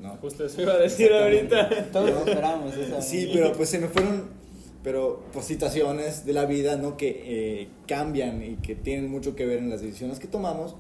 ¿No? 0.03 0.17
Justo 0.17 0.45
eso 0.45 0.61
iba 0.61 0.75
a 0.75 0.79
decir 0.79 1.13
ahorita. 1.13 1.91
Todos 1.93 2.11
esperamos 2.27 2.77
eso. 2.77 3.01
Sí, 3.01 3.31
pero 3.33 3.53
pues 3.53 3.69
se 3.69 3.79
me 3.79 3.89
fueron, 3.89 4.25
pero 4.83 5.23
pues 5.33 5.47
situaciones 5.47 6.27
de 6.27 6.33
la 6.33 6.45
vida, 6.45 6.77
¿no? 6.77 6.97
Que 6.97 7.23
eh, 7.25 7.69
cambian 7.87 8.43
y 8.43 8.57
que 8.57 8.75
tienen 8.75 9.11
mucho 9.11 9.37
que 9.37 9.47
ver 9.47 9.59
en 9.59 9.71
las 9.71 9.81
decisiones 9.81 10.19
que 10.19 10.27
tomamos. 10.27 10.75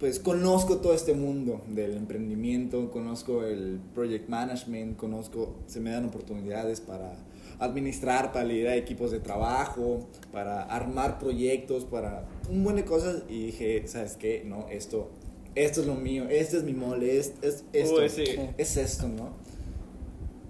Pues 0.00 0.18
conozco 0.20 0.78
todo 0.78 0.92
este 0.92 1.14
mundo 1.14 1.62
del 1.68 1.96
emprendimiento, 1.96 2.90
conozco 2.90 3.44
el 3.44 3.80
project 3.94 4.28
management, 4.28 4.96
conozco, 4.98 5.56
se 5.66 5.80
me 5.80 5.90
dan 5.90 6.04
oportunidades 6.04 6.82
para 6.82 7.14
administrar, 7.58 8.32
para 8.32 8.44
liderar 8.44 8.76
equipos 8.76 9.10
de 9.10 9.20
trabajo, 9.20 10.06
para 10.32 10.62
armar 10.64 11.18
proyectos, 11.18 11.84
para 11.84 12.26
un 12.50 12.62
buen 12.62 12.76
de 12.76 12.84
cosas 12.84 13.22
y 13.28 13.46
dije, 13.46 13.88
¿sabes 13.88 14.16
qué? 14.16 14.42
No, 14.44 14.66
esto, 14.68 15.10
esto 15.56 15.80
es 15.80 15.86
lo 15.86 15.94
mío, 15.96 16.28
este 16.28 16.58
es 16.58 16.62
mi 16.62 16.72
mole, 16.72 17.18
es, 17.18 17.32
es 17.42 17.64
esto 17.72 17.96
Uy, 18.00 18.08
sí. 18.08 18.24
es 18.56 18.76
esto, 18.76 19.08
¿no? 19.08 19.30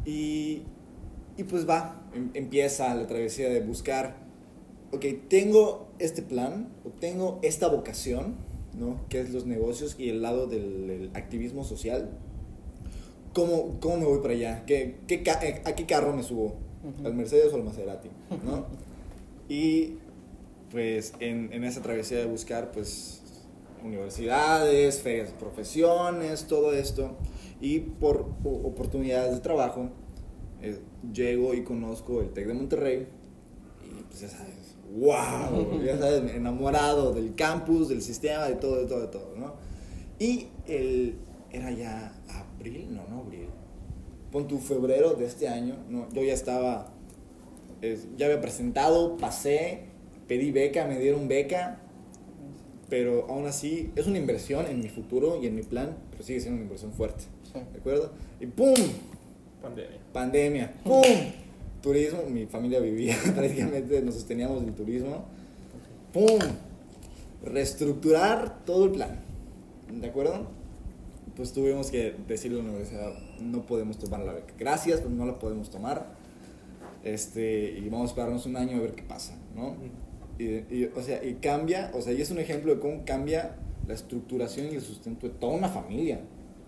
Y, 0.04 0.62
y 1.36 1.44
pues 1.48 1.68
va, 1.68 2.02
em- 2.14 2.30
empieza 2.34 2.94
la 2.94 3.06
travesía 3.06 3.48
de 3.48 3.60
buscar, 3.60 4.16
ok, 4.92 5.04
tengo 5.28 5.88
este 5.98 6.22
plan, 6.22 6.68
o 6.84 6.90
tengo 6.90 7.38
esta 7.42 7.68
vocación, 7.68 8.34
¿no? 8.78 9.00
Que 9.08 9.20
es 9.20 9.30
los 9.30 9.46
negocios 9.46 9.96
y 9.98 10.10
el 10.10 10.22
lado 10.22 10.46
del, 10.46 10.86
del 10.86 11.10
activismo 11.14 11.64
social. 11.64 12.10
¿Cómo, 13.32 13.78
¿Cómo 13.80 13.96
me 13.98 14.04
voy 14.06 14.20
para 14.20 14.34
allá? 14.34 14.64
¿Qué, 14.66 14.96
qué 15.06 15.22
eh, 15.42 15.62
¿A 15.64 15.74
qué 15.74 15.86
carro 15.86 16.14
me 16.14 16.22
subo? 16.22 16.54
¿Al 17.04 17.14
Mercedes 17.14 17.52
o 17.52 17.56
al 17.56 17.64
Maserati? 17.64 18.08
¿no? 18.44 18.66
Y 19.48 19.94
pues 20.72 21.12
en, 21.20 21.52
en 21.52 21.62
esa 21.62 21.80
travesía 21.80 22.18
de 22.18 22.26
buscar, 22.26 22.72
pues 22.72 23.22
universidades, 23.86 25.02
profesiones, 25.38 26.46
todo 26.46 26.72
esto, 26.72 27.16
Y 27.60 27.78
por 27.80 28.26
oportunidades 28.44 29.32
de 29.34 29.40
trabajo, 29.40 29.88
eh, 30.60 30.78
llego 31.12 31.54
y 31.54 31.62
conozco 31.64 32.20
el 32.20 32.30
TEC 32.30 32.48
de 32.48 32.54
Monterrey. 32.54 33.06
Y 33.82 34.02
pues 34.02 34.20
ya 34.20 34.28
sabes, 34.28 34.76
wow, 34.94 35.82
ya 35.82 35.96
sabes, 35.98 36.34
enamorado 36.34 37.14
del 37.14 37.34
campus, 37.34 37.88
del 37.88 38.02
sistema, 38.02 38.44
de 38.46 38.56
todo, 38.56 38.76
de 38.76 38.86
todo, 38.86 39.00
de 39.00 39.06
todo, 39.08 39.34
¿no? 39.36 39.54
Y 40.18 40.48
el, 40.66 41.16
era 41.50 41.70
ya 41.70 42.12
abril, 42.28 42.88
no, 42.94 43.06
no 43.08 43.22
abril. 43.22 43.48
Pon 44.30 44.46
tu 44.48 44.58
febrero 44.58 45.14
de 45.14 45.24
este 45.24 45.48
año, 45.48 45.76
no, 45.88 46.08
yo 46.12 46.22
ya 46.22 46.34
estaba, 46.34 46.92
es- 47.80 48.06
ya 48.18 48.26
había 48.26 48.40
presentado, 48.42 49.16
pasé, 49.16 49.84
pedí 50.28 50.50
beca, 50.50 50.86
me 50.86 50.98
dieron 50.98 51.26
beca, 51.28 51.80
pero 52.88 53.26
aún 53.28 53.46
así 53.46 53.90
es 53.96 54.06
una 54.06 54.18
inversión 54.18 54.66
en 54.66 54.80
mi 54.80 54.88
futuro 54.88 55.40
y 55.42 55.46
en 55.46 55.54
mi 55.54 55.62
plan, 55.62 55.96
pero 56.10 56.22
sigue 56.22 56.40
siendo 56.40 56.56
una 56.56 56.64
inversión 56.64 56.92
fuerte, 56.92 57.24
Sí. 57.44 57.58
¿de 57.72 57.78
acuerdo? 57.78 58.12
Y 58.40 58.46
¡pum! 58.46 58.74
Pandemia. 59.62 59.98
Pandemia, 60.12 60.72
¡pum! 60.84 61.02
Turismo, 61.82 62.22
mi 62.28 62.46
familia 62.46 62.80
vivía 62.80 63.16
prácticamente, 63.34 64.00
nos 64.02 64.14
sosteníamos 64.14 64.64
del 64.64 64.74
turismo, 64.74 65.24
¡pum! 66.12 66.38
Reestructurar 67.44 68.64
todo 68.64 68.86
el 68.86 68.92
plan, 68.92 69.20
¿de 69.92 70.06
acuerdo? 70.08 70.46
Pues 71.36 71.52
tuvimos 71.52 71.90
que 71.90 72.14
decirle 72.26 72.60
a 72.60 72.62
la 72.62 72.70
universidad, 72.70 73.12
no 73.40 73.66
podemos 73.66 73.98
tomar 73.98 74.20
la 74.20 74.32
beca. 74.32 74.54
Gracias, 74.58 75.00
pero 75.00 75.10
no 75.10 75.26
la 75.26 75.38
podemos 75.38 75.70
tomar. 75.70 76.06
Este, 77.04 77.78
y 77.78 77.88
vamos 77.90 78.08
a 78.08 78.12
esperarnos 78.12 78.46
un 78.46 78.56
año 78.56 78.78
a 78.78 78.80
ver 78.80 78.94
qué 78.94 79.02
pasa, 79.02 79.34
¿no? 79.54 79.76
Y, 80.38 80.44
y, 80.44 80.90
o 80.94 81.02
sea, 81.02 81.24
y 81.24 81.34
cambia, 81.34 81.90
o 81.94 82.00
sea, 82.02 82.12
y 82.12 82.20
es 82.20 82.30
un 82.30 82.38
ejemplo 82.38 82.74
de 82.74 82.80
cómo 82.80 83.04
cambia 83.04 83.56
la 83.86 83.94
estructuración 83.94 84.66
y 84.72 84.76
el 84.76 84.82
sustento 84.82 85.28
de 85.28 85.34
toda 85.34 85.54
una 85.54 85.68
familia, 85.68 86.20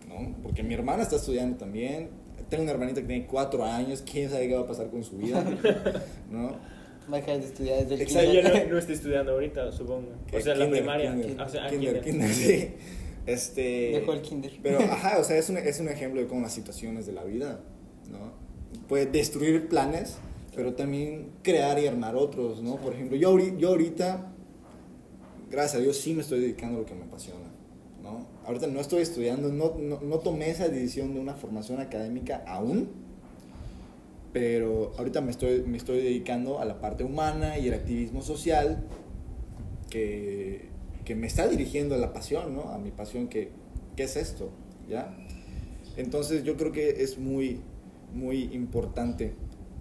¿no? 0.09 0.35
Porque 0.43 0.63
mi 0.63 0.75
hermana 0.75 1.03
está 1.03 1.17
estudiando 1.17 1.57
también, 1.57 2.09
tengo 2.49 2.63
una 2.63 2.73
hermanita 2.73 3.01
que 3.01 3.07
tiene 3.07 3.27
cuatro 3.27 3.65
años, 3.65 4.03
quién 4.11 4.31
sabe 4.31 4.49
qué 4.49 4.55
va 4.55 4.63
a 4.63 4.67
pasar 4.67 4.89
con 4.89 5.05
su 5.05 5.19
vida, 5.19 5.45
¿no? 6.31 6.57
De 7.11 7.19
estudiar 7.39 7.87
desde 7.87 7.95
el 7.95 8.01
yo 8.01 8.21
kinder. 8.21 8.67
no, 8.67 8.73
no 8.73 8.79
estoy 8.79 8.95
estudiando 8.95 9.33
ahorita, 9.33 9.73
supongo. 9.73 10.09
O 10.31 10.41
sea, 10.41 10.55
la 10.55 10.67
kinder, 10.67 10.81
primaria. 10.81 11.11
kinder, 11.13 11.41
o 11.41 11.49
sea, 11.49 11.65
ah, 11.65 11.71
kinder, 11.71 12.01
kinder. 12.03 12.31
kinder, 12.31 12.31
sí. 12.31 12.75
Este, 13.25 13.93
Dejó 13.95 14.13
el 14.13 14.21
kinder. 14.21 14.53
Pero, 14.63 14.79
ajá, 14.93 15.19
o 15.19 15.25
sea, 15.25 15.39
es 15.39 15.49
un, 15.49 15.57
es 15.57 15.81
un 15.81 15.89
ejemplo 15.89 16.21
de 16.21 16.27
cómo 16.27 16.43
las 16.43 16.53
situaciones 16.53 17.07
de 17.07 17.13
la 17.13 17.25
vida, 17.25 17.61
¿no? 18.11 18.33
Puede 18.89 19.07
destruir 19.07 19.69
planes, 19.69 20.19
pero 20.59 20.75
también 20.75 21.31
crear 21.45 21.79
y 21.79 21.87
armar 21.87 22.17
otros, 22.17 22.65
¿no? 22.65 22.81
Por 22.81 22.93
ejemplo, 22.93 23.17
yo, 23.17 23.39
yo 23.39 23.69
ahorita, 23.69 24.33
gracias 25.49 25.77
a 25.77 25.79
Dios, 25.79 25.99
sí 25.99 26.15
me 26.15 26.23
estoy 26.23 26.41
dedicando 26.41 26.79
a 26.79 26.81
lo 26.81 26.85
que 26.85 26.97
me 26.97 27.05
apasiona, 27.05 27.47
¿no? 28.03 28.27
Ahorita 28.45 28.67
no 28.67 28.81
estoy 28.81 29.03
estudiando, 29.03 29.53
no, 29.53 29.77
no, 29.79 30.01
no 30.01 30.19
tomé 30.19 30.51
esa 30.51 30.69
decisión 30.69 31.15
de 31.15 31.21
una 31.21 31.35
formación 31.35 31.81
académica 31.81 32.43
aún, 32.45 32.89
pero 34.33 34.95
ahorita 34.99 35.21
me 35.21 35.31
estoy, 35.31 35.63
me 35.63 35.77
estoy 35.77 35.99
dedicando 35.99 36.59
a 36.59 36.65
la 36.65 36.81
parte 36.81 37.05
humana 37.05 37.57
y 37.57 37.69
el 37.69 37.75
activismo 37.75 38.21
social 38.21 38.83
que, 39.91 40.71
que 41.05 41.15
me 41.15 41.29
está 41.29 41.47
dirigiendo 41.47 41.95
a 41.95 41.99
la 41.99 42.13
pasión, 42.13 42.57
¿no? 42.57 42.71
A 42.71 42.79
mi 42.79 42.91
pasión 42.91 43.29
que, 43.29 43.53
¿qué 43.95 44.03
es 44.03 44.17
esto? 44.17 44.51
¿Ya? 44.89 45.17
Entonces 45.97 46.43
yo 46.43 46.57
creo 46.57 46.73
que 46.73 47.05
es 47.05 47.17
muy, 47.17 47.61
muy 48.13 48.53
importante 48.53 49.35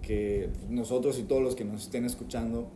que 0.08 0.48
nosotros 0.70 1.18
y 1.18 1.24
todos 1.24 1.42
los 1.42 1.54
que 1.54 1.66
nos 1.66 1.82
estén 1.82 2.06
escuchando 2.06 2.70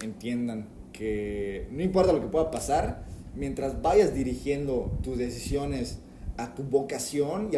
entiendan 0.00 0.68
que 0.92 1.66
no 1.72 1.82
importa 1.82 2.12
lo 2.12 2.20
que 2.20 2.28
pueda 2.28 2.52
pasar, 2.52 3.04
mientras 3.34 3.82
vayas 3.82 4.14
dirigiendo 4.14 4.96
tus 5.02 5.18
decisiones 5.18 5.98
a 6.36 6.54
tu 6.54 6.62
vocación 6.62 7.50
y 7.52 7.56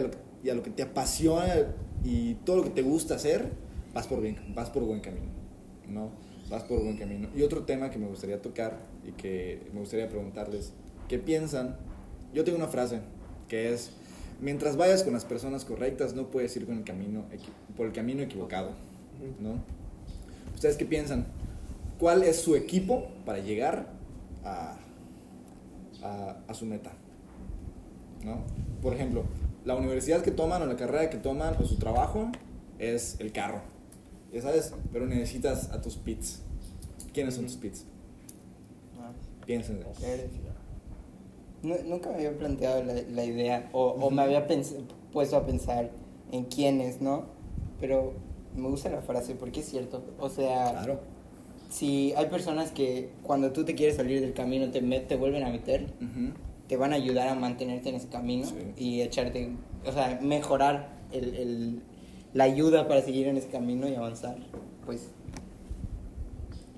a 0.48 0.54
lo, 0.54 0.62
que 0.62 0.70
te 0.70 0.82
apasiona 0.82 1.54
y 2.02 2.36
todo 2.46 2.56
lo 2.56 2.64
que 2.64 2.70
te 2.70 2.80
gusta 2.80 3.16
hacer, 3.16 3.50
vas 3.92 4.06
por, 4.06 4.22
bien, 4.22 4.38
vas 4.54 4.70
por 4.70 4.82
buen 4.84 5.00
camino, 5.00 5.26
¿no? 5.86 6.10
Vas 6.48 6.62
por 6.62 6.82
buen 6.82 6.96
camino. 6.96 7.28
Y 7.36 7.42
otro 7.42 7.64
tema 7.64 7.90
que 7.90 7.98
me 7.98 8.06
gustaría 8.06 8.40
tocar 8.40 8.78
y 9.06 9.12
que 9.12 9.68
me 9.74 9.80
gustaría 9.80 10.08
preguntarles, 10.08 10.72
¿qué 11.08 11.18
piensan? 11.18 11.76
Yo 12.32 12.42
tengo 12.42 12.56
una 12.56 12.68
frase 12.68 13.00
que 13.48 13.74
es, 13.74 13.92
mientras 14.40 14.76
vayas 14.76 15.02
con 15.02 15.12
las 15.12 15.24
personas 15.24 15.64
correctas, 15.64 16.14
no 16.14 16.30
puedes 16.30 16.56
ir 16.56 16.66
con 16.66 16.78
el 16.78 16.84
camino 16.84 17.24
por 17.76 17.86
el 17.86 17.92
camino 17.92 18.22
equivocado, 18.22 18.70
¿no? 19.40 19.54
¿Ustedes 20.54 20.76
qué 20.76 20.84
piensan? 20.84 21.26
¿Cuál 21.98 22.22
es 22.22 22.40
su 22.40 22.56
equipo 22.56 23.08
para 23.24 23.38
llegar 23.38 23.86
a, 24.44 24.76
a, 26.02 26.36
a 26.46 26.54
su 26.54 26.66
meta? 26.66 26.92
¿No? 28.24 28.42
Por 28.82 28.94
ejemplo, 28.94 29.24
la 29.64 29.76
universidad 29.76 30.22
que 30.22 30.30
toman 30.30 30.62
o 30.62 30.66
la 30.66 30.76
carrera 30.76 31.10
que 31.10 31.18
toman 31.18 31.56
o 31.60 31.64
su 31.64 31.76
trabajo 31.76 32.30
es 32.78 33.16
el 33.20 33.32
carro. 33.32 33.60
Ya 34.32 34.42
sabes, 34.42 34.72
pero 34.92 35.06
necesitas 35.06 35.70
a 35.70 35.80
tus 35.80 35.96
pits. 35.96 36.42
¿Quiénes 37.12 37.34
son 37.34 37.46
tus 37.46 37.56
pits? 37.56 37.84
Ah, 39.00 39.12
Nu- 41.62 41.76
Nunca 41.86 42.10
me 42.10 42.16
había 42.16 42.36
planteado 42.38 42.82
la, 42.84 42.94
la 42.94 43.24
idea 43.24 43.68
o, 43.72 43.86
o 43.88 44.10
me 44.10 44.22
había 44.22 44.46
puesto 45.12 45.36
a 45.36 45.44
pensar 45.46 45.90
en 46.32 46.44
quiénes, 46.44 47.00
¿no? 47.00 47.24
Pero 47.80 48.12
me 48.56 48.68
gusta 48.68 48.90
la 48.90 49.00
frase 49.02 49.34
porque 49.34 49.60
es 49.60 49.66
cierto. 49.68 50.02
O 50.18 50.28
sea, 50.28 50.70
Claro. 50.70 51.00
si 51.70 52.12
hay 52.16 52.26
personas 52.26 52.70
que 52.70 53.10
cuando 53.22 53.52
tú 53.52 53.64
te 53.64 53.74
quieres 53.74 53.96
salir 53.96 54.20
del 54.20 54.32
camino 54.34 54.70
te, 54.70 54.82
met- 54.82 55.06
te 55.06 55.16
vuelven 55.16 55.42
a 55.44 55.50
meter, 55.50 55.86
te 56.68 56.76
van 56.76 56.92
a 56.92 56.96
ayudar 56.96 57.28
a 57.28 57.34
mantenerte 57.34 57.88
en 57.88 57.94
ese 57.96 58.08
camino 58.08 58.44
Sí. 58.46 58.54
y 58.76 59.00
echarte, 59.00 59.50
o 59.86 59.92
sea, 59.92 60.18
mejorar 60.22 60.90
el, 61.12 61.34
el- 61.34 61.82
la 62.34 62.44
ayuda 62.44 62.86
para 62.88 63.00
seguir 63.00 63.26
en 63.26 63.36
ese 63.38 63.48
camino 63.48 63.88
y 63.88 63.94
avanzar. 63.94 64.36
Pues 64.84 65.10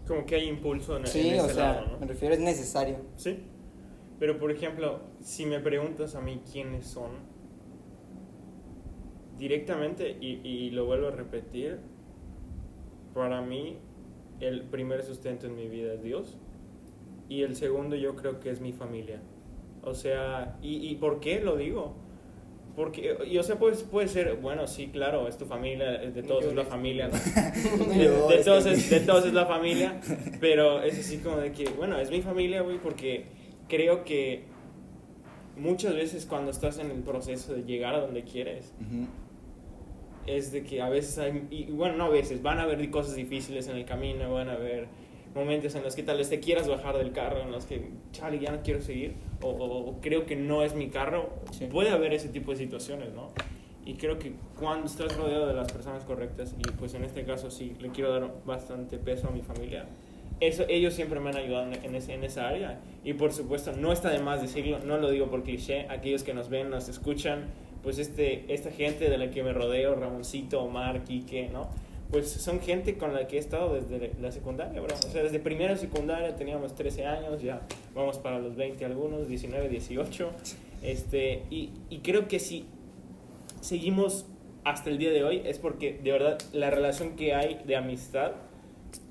Como 0.07 0.25
que 0.27 0.37
hay 0.37 0.49
impulso 0.49 0.97
en, 0.97 1.03
en 1.03 1.09
sí, 1.09 1.29
ese 1.31 1.40
o 1.40 1.49
sea, 1.49 1.73
lado, 1.75 1.87
¿no? 1.93 1.99
me 2.01 2.07
refiero, 2.07 2.35
es 2.35 2.40
necesario. 2.40 2.97
Sí. 3.16 3.38
Pero 4.21 4.39
por 4.39 4.53
ejemplo, 4.53 5.01
si 5.21 5.47
me 5.47 5.59
preguntas 5.59 6.15
a 6.15 6.21
mí 6.21 6.41
quiénes 6.53 6.87
son, 6.87 7.11
directamente, 9.39 10.17
y, 10.21 10.41
y 10.45 10.71
lo 10.71 10.85
vuelvo 10.85 11.09
a 11.09 11.11
repetir, 11.11 11.79
para 13.15 13.41
mí 13.41 13.79
el 14.39 14.63
primer 14.63 15.03
sustento 15.03 15.47
en 15.47 15.57
mi 15.57 15.69
vida 15.69 15.95
es 15.95 16.03
Dios 16.03 16.39
y 17.29 17.43
el 17.43 17.57
segundo 17.57 17.97
yo 17.97 18.17
creo 18.17 18.41
que 18.41 18.51
es 18.51 18.61
mi 18.61 18.73
familia. 18.73 19.21
O 19.83 19.95
sea, 19.95 20.59
¿y, 20.63 20.89
y 20.89 20.97
por 20.97 21.21
qué 21.21 21.41
lo 21.41 21.57
digo? 21.57 21.95
Porque, 22.77 23.17
y, 23.27 23.39
o 23.39 23.43
sea, 23.43 23.59
pues, 23.59 23.83
puede 23.83 24.09
ser, 24.09 24.37
bueno, 24.37 24.67
sí, 24.67 24.89
claro, 24.89 25.27
es 25.29 25.37
tu 25.39 25.45
familia, 25.45 25.93
de 25.93 26.23
todos 26.23 26.45
es 26.45 26.55
la 26.55 26.65
familia, 26.65 27.09
de, 27.09 28.09
de 28.37 28.45
todos 28.45 28.67
es, 28.67 28.91
de 28.91 29.01
todos 29.01 29.27
es 29.27 29.33
la 29.33 29.47
familia, 29.47 30.01
pero 30.41 30.83
es 30.83 30.99
así 30.99 31.19
como 31.19 31.39
de 31.39 31.53
que, 31.53 31.69
bueno, 31.71 31.99
es 31.99 32.11
mi 32.11 32.21
familia, 32.21 32.63
güey, 32.63 32.79
porque 32.79 33.27
creo 33.71 34.05
que 34.05 34.43
muchas 35.57 35.95
veces 35.95 36.27
cuando 36.27 36.51
estás 36.51 36.79
en 36.79 36.91
el 36.91 37.03
proceso 37.03 37.55
de 37.55 37.63
llegar 37.65 37.95
a 37.95 38.01
donde 38.01 38.25
quieres, 38.25 38.73
Ujú. 38.81 39.07
es 40.27 40.53
de 40.53 40.63
que 40.65 40.83
a 40.83 40.89
veces 40.91 41.19
hay, 41.19 41.47
y 41.51 41.65
bueno, 41.71 41.97
no 41.97 42.05
a 42.05 42.09
veces, 42.11 42.43
van 42.43 42.59
a 42.59 42.63
haber 42.65 42.91
cosas 42.91 43.15
difíciles 43.15 43.69
en 43.69 43.77
el 43.77 43.85
camino, 43.85 44.33
van 44.33 44.49
a 44.49 44.53
haber 44.53 44.87
momentos 45.35 45.75
en 45.77 45.83
los 45.85 45.95
que 45.95 46.03
tal 46.03 46.19
vez 46.19 46.29
te 46.29 46.41
quieras 46.41 46.69
bajar 46.69 46.99
del 46.99 47.13
carro, 47.13 47.41
en 47.41 47.53
los 47.53 47.65
que, 47.65 47.89
chale, 48.13 48.39
ya 48.41 48.51
no 48.51 48.63
quiero 48.63 48.83
seguir, 48.83 49.15
o, 49.41 49.49
o- 49.49 49.89
o 49.91 50.01
creo 50.01 50.27
que 50.27 50.37
no 50.37 50.63
es 50.65 50.75
mi 50.75 50.89
carro, 50.89 51.31
Sí. 51.53 51.67
puede 51.67 51.91
haber 51.91 52.13
ese 52.13 52.29
tipo 52.29 52.51
de 52.51 52.57
situaciones, 52.59 53.13
¿no? 53.15 53.29
Y 53.87 53.95
creo 53.95 54.19
que 54.19 54.33
cuando 54.59 54.87
estás 54.87 55.17
rodeado 55.17 55.47
de 55.47 55.55
las 55.55 55.71
personas 55.73 56.05
correctas, 56.05 56.55
y 56.59 56.63
pues 56.73 56.95
en 56.95 57.05
este 57.05 57.25
caso 57.25 57.51
sí, 57.51 57.75
le 57.81 57.91
quiero 57.91 58.11
dar 58.13 58.31
bastante 58.45 58.99
peso 58.99 59.29
a 59.29 59.31
mi 59.31 59.41
familia, 59.43 59.87
eso, 60.40 60.64
ellos 60.68 60.94
siempre 60.94 61.20
me 61.20 61.31
han 61.31 61.37
ayudado 61.37 61.70
en, 61.70 61.94
ese, 61.94 62.14
en 62.14 62.24
esa 62.24 62.48
área. 62.48 62.81
Y 63.05 63.14
por 63.14 63.33
supuesto, 63.33 63.72
no 63.72 63.92
está 63.92 64.11
de 64.11 64.18
más 64.18 64.42
decirlo, 64.42 64.79
no 64.81 64.98
lo 64.98 65.11
digo 65.11 65.26
por 65.26 65.42
cliché, 65.42 65.87
aquellos 65.88 66.22
que 66.22 66.35
nos 66.35 66.48
ven, 66.48 66.70
nos 66.70 66.88
escuchan, 66.88 67.46
pues 67.83 67.98
este, 67.98 68.53
esta 68.53 68.70
gente 68.70 69.09
de 69.09 69.18
la 69.18 69.31
que 69.31 69.42
me 69.42 69.53
rodeo, 69.53 69.94
Ramoncito, 69.94 70.62
Omar, 70.62 71.05
Quique, 71.05 71.48
¿no? 71.53 71.68
Pues 72.11 72.29
son 72.29 72.61
gente 72.61 72.98
con 72.98 73.14
la 73.14 73.29
que 73.29 73.37
he 73.37 73.38
estado 73.38 73.74
desde 73.74 74.12
la 74.20 74.33
secundaria, 74.33 74.81
bro. 74.81 74.94
O 74.94 75.11
sea, 75.11 75.22
desde 75.22 75.38
primero 75.38 75.76
secundaria 75.76 76.35
teníamos 76.35 76.74
13 76.74 77.07
años, 77.07 77.40
ya 77.40 77.61
vamos 77.94 78.18
para 78.18 78.40
los 78.40 78.57
20 78.57 78.85
algunos, 78.85 79.29
19, 79.29 79.68
18. 79.68 80.31
Este, 80.83 81.42
y, 81.50 81.70
y 81.88 81.98
creo 81.98 82.26
que 82.26 82.40
si 82.40 82.66
seguimos 83.61 84.26
hasta 84.64 84.90
el 84.90 84.98
día 84.98 85.11
de 85.11 85.22
hoy 85.22 85.42
es 85.44 85.59
porque 85.59 85.98
de 86.03 86.12
verdad 86.12 86.38
la 86.53 86.70
relación 86.70 87.16
que 87.16 87.35
hay 87.35 87.61
de 87.64 87.76
amistad 87.76 88.33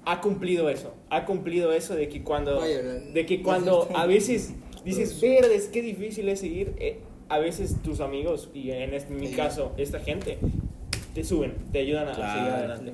ha 0.05 0.21
cumplido 0.21 0.69
eso. 0.69 0.93
Ha 1.09 1.25
cumplido 1.25 1.71
eso 1.73 1.95
de 1.95 2.09
que 2.09 2.23
cuando, 2.23 2.61
de 2.61 3.25
que 3.25 3.41
cuando 3.41 3.87
a 3.95 4.05
veces 4.05 4.53
dices, 4.83 5.19
verdes, 5.21 5.67
qué 5.71 5.81
difícil 5.81 6.29
es 6.29 6.39
seguir, 6.39 6.73
eh, 6.79 6.99
a 7.27 7.37
veces 7.39 7.75
tus 7.83 7.99
amigos, 7.99 8.49
y 8.53 8.71
en 8.71 8.93
este- 8.93 9.13
mi 9.13 9.29
caso, 9.31 9.71
esta 9.77 9.99
gente, 9.99 10.37
te 11.13 11.23
suben, 11.23 11.53
te 11.71 11.79
ayudan 11.79 12.07
a 12.07 12.13
Claro. 12.13 12.39
seguir 12.39 12.53
adelante. 12.53 12.93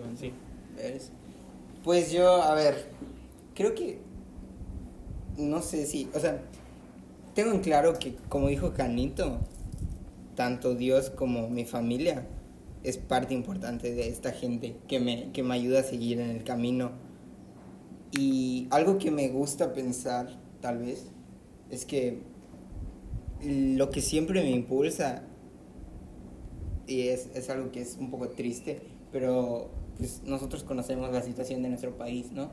Pues 1.84 2.12
yo, 2.12 2.42
a 2.42 2.54
ver, 2.56 2.76
creo 3.54 3.76
que, 3.76 4.00
no 5.38 5.62
sé 5.62 5.86
si, 5.86 6.10
o 6.14 6.20
sea, 6.20 6.42
tengo 7.34 7.52
en 7.52 7.60
claro 7.62 7.98
que, 8.00 8.16
como 8.30 8.48
dijo 8.48 8.74
Canito, 8.74 9.38
tanto 10.36 10.76
Dios 10.76 11.10
como 11.12 11.50
mi 11.50 11.64
familia 11.66 12.26
es 12.86 12.98
parte 12.98 13.34
importante 13.34 13.94
de 13.94 14.08
esta 14.08 14.32
gente 14.32 14.78
que 14.88 15.00
me, 15.00 15.32
que 15.32 15.44
me 15.44 15.56
ayuda 15.56 15.80
a 15.80 15.84
seguir 15.84 16.20
en 16.20 16.30
el 16.30 16.44
camino. 16.44 16.92
Y 18.18 18.68
algo 18.70 18.98
que 18.98 19.12
me 19.12 19.28
gusta 19.30 19.74
pensar, 19.74 20.30
tal 20.62 20.78
vez, 20.80 21.08
es 21.70 21.86
que 21.86 22.20
lo 23.44 23.90
que 23.90 24.02
siempre 24.02 24.42
me 24.42 24.52
impulsa, 24.52 25.24
y 26.88 27.08
es, 27.08 27.30
es 27.36 27.50
algo 27.50 27.72
que 27.72 27.82
es 27.82 27.98
un 28.00 28.12
poco 28.12 28.30
triste, 28.30 28.82
pero 29.12 29.70
pues 29.98 30.22
nosotros 30.26 30.64
conocemos 30.64 31.12
la 31.12 31.22
situación 31.22 31.64
de 31.64 31.70
nuestro 31.70 31.98
país, 31.98 32.32
¿no? 32.32 32.52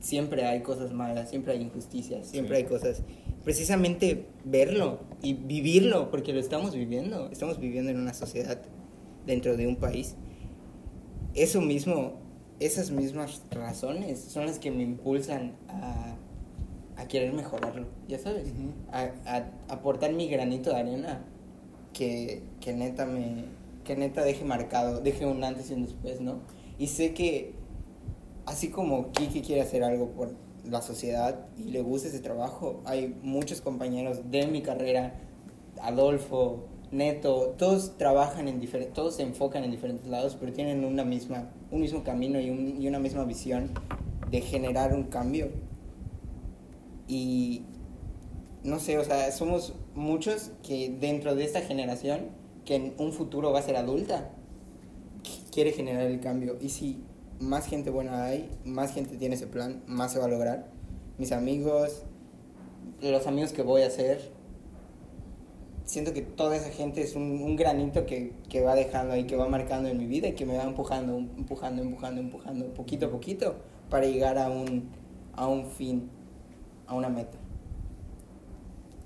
Siempre 0.00 0.46
hay 0.46 0.62
cosas 0.62 0.92
malas, 0.92 1.30
siempre 1.30 1.52
hay 1.52 1.60
injusticias, 1.62 2.28
siempre 2.28 2.56
Sí. 2.56 2.62
hay 2.62 2.68
cosas. 2.68 3.02
Precisamente 3.44 4.26
verlo 4.44 5.00
y 5.22 5.34
vivirlo, 5.34 6.10
porque 6.10 6.32
lo 6.32 6.40
estamos 6.40 6.74
viviendo, 6.74 7.28
estamos 7.30 7.58
viviendo 7.58 7.90
en 7.90 7.98
una 7.98 8.14
sociedad 8.14 8.60
dentro 9.26 9.56
de 9.56 9.66
un 9.66 9.76
país. 9.76 10.16
Eso 11.34 11.60
mismo, 11.60 12.14
esas 12.60 12.90
mismas 12.90 13.42
razones 13.50 14.20
son 14.20 14.46
las 14.46 14.58
que 14.58 14.70
me 14.70 14.82
impulsan 14.82 15.52
a, 15.68 16.16
a 16.96 17.08
querer 17.08 17.32
mejorarlo, 17.32 17.86
ya 18.08 18.18
sabes, 18.18 18.48
Ujú. 18.48 18.72
a, 18.92 19.10
a 19.26 19.50
aportar 19.68 20.12
mi 20.12 20.28
granito 20.28 20.70
de 20.70 20.76
arena 20.76 21.24
que, 21.92 22.42
que 22.60 22.72
neta 22.74 23.06
me 23.06 23.44
que 23.84 23.96
neta 23.96 24.22
deje 24.22 24.44
marcado, 24.44 25.00
deje 25.00 25.24
un 25.24 25.42
antes 25.42 25.70
y 25.70 25.74
un 25.74 25.84
después, 25.84 26.20
¿no? 26.20 26.40
Y 26.78 26.88
sé 26.88 27.14
que 27.14 27.54
así 28.44 28.68
como 28.68 29.12
Kiki 29.12 29.40
quiere 29.40 29.62
hacer 29.62 29.82
algo 29.82 30.10
por 30.10 30.34
la 30.68 30.82
sociedad 30.82 31.46
y 31.56 31.64
le 31.70 31.80
gusta 31.80 32.08
ese 32.08 32.20
trabajo, 32.20 32.82
hay 32.84 33.16
muchos 33.22 33.62
compañeros 33.62 34.30
de 34.30 34.46
mi 34.46 34.60
carrera, 34.60 35.14
Adolfo, 35.80 36.66
Neto, 36.90 37.54
todos 37.58 37.98
trabajan 37.98 38.48
en 38.48 38.60
diferentes, 38.60 38.94
todos 38.94 39.16
se 39.16 39.22
enfocan 39.22 39.62
en 39.64 39.70
diferentes 39.70 40.06
lados, 40.06 40.36
pero 40.40 40.52
tienen 40.52 40.84
una 40.84 41.04
misma, 41.04 41.50
un 41.70 41.80
mismo 41.82 42.02
camino 42.02 42.40
y, 42.40 42.48
un- 42.50 42.80
y 42.80 42.88
una 42.88 42.98
misma 42.98 43.24
visión 43.24 43.70
de 44.30 44.40
generar 44.40 44.94
un 44.94 45.04
cambio. 45.04 45.48
Y 47.06 47.64
no 48.64 48.78
sé, 48.78 48.98
o 48.98 49.04
sea, 49.04 49.30
somos 49.32 49.74
muchos 49.94 50.50
que 50.62 50.88
dentro 50.98 51.34
de 51.34 51.44
esta 51.44 51.60
generación, 51.60 52.20
que 52.64 52.74
en 52.76 52.94
un 52.98 53.12
futuro 53.12 53.52
va 53.52 53.58
a 53.60 53.62
ser 53.62 53.76
adulta, 53.76 54.30
qu- 55.22 55.50
quiere 55.52 55.72
generar 55.72 56.02
el 56.06 56.20
cambio. 56.20 56.56
Y 56.60 56.70
si 56.70 57.02
más 57.38 57.66
gente 57.66 57.90
buena 57.90 58.24
hay, 58.24 58.50
más 58.64 58.92
gente 58.92 59.16
tiene 59.16 59.34
ese 59.34 59.46
plan, 59.46 59.82
más 59.86 60.12
se 60.12 60.18
va 60.18 60.24
a 60.24 60.28
lograr. 60.28 60.70
Mis 61.18 61.32
amigos, 61.32 62.04
los 63.02 63.26
amigos 63.26 63.52
que 63.52 63.62
voy 63.62 63.82
a 63.82 63.86
hacer, 63.88 64.30
siento 65.88 66.12
que 66.12 66.20
toda 66.22 66.54
esa 66.56 66.68
gente 66.70 67.00
es 67.02 67.16
un, 67.16 67.22
un 67.42 67.56
granito 67.56 68.04
que, 68.06 68.32
que 68.48 68.60
va 68.60 68.74
dejando 68.74 69.14
ahí, 69.14 69.24
que 69.26 69.36
va 69.36 69.48
marcando 69.48 69.88
en 69.88 69.96
mi 69.98 70.06
vida 70.06 70.28
y 70.28 70.34
que 70.34 70.44
me 70.46 70.56
va 70.56 70.62
empujando, 70.64 71.16
empujando, 71.16 71.82
empujando, 71.82 72.20
empujando, 72.20 72.66
poquito 72.74 73.06
a 73.06 73.10
poquito, 73.10 73.56
para 73.90 74.06
llegar 74.06 74.36
a 74.38 74.50
un, 74.50 74.90
a 75.32 75.46
un 75.48 75.66
fin, 75.66 76.08
a 76.86 76.94
una 76.94 77.08
meta. 77.08 77.38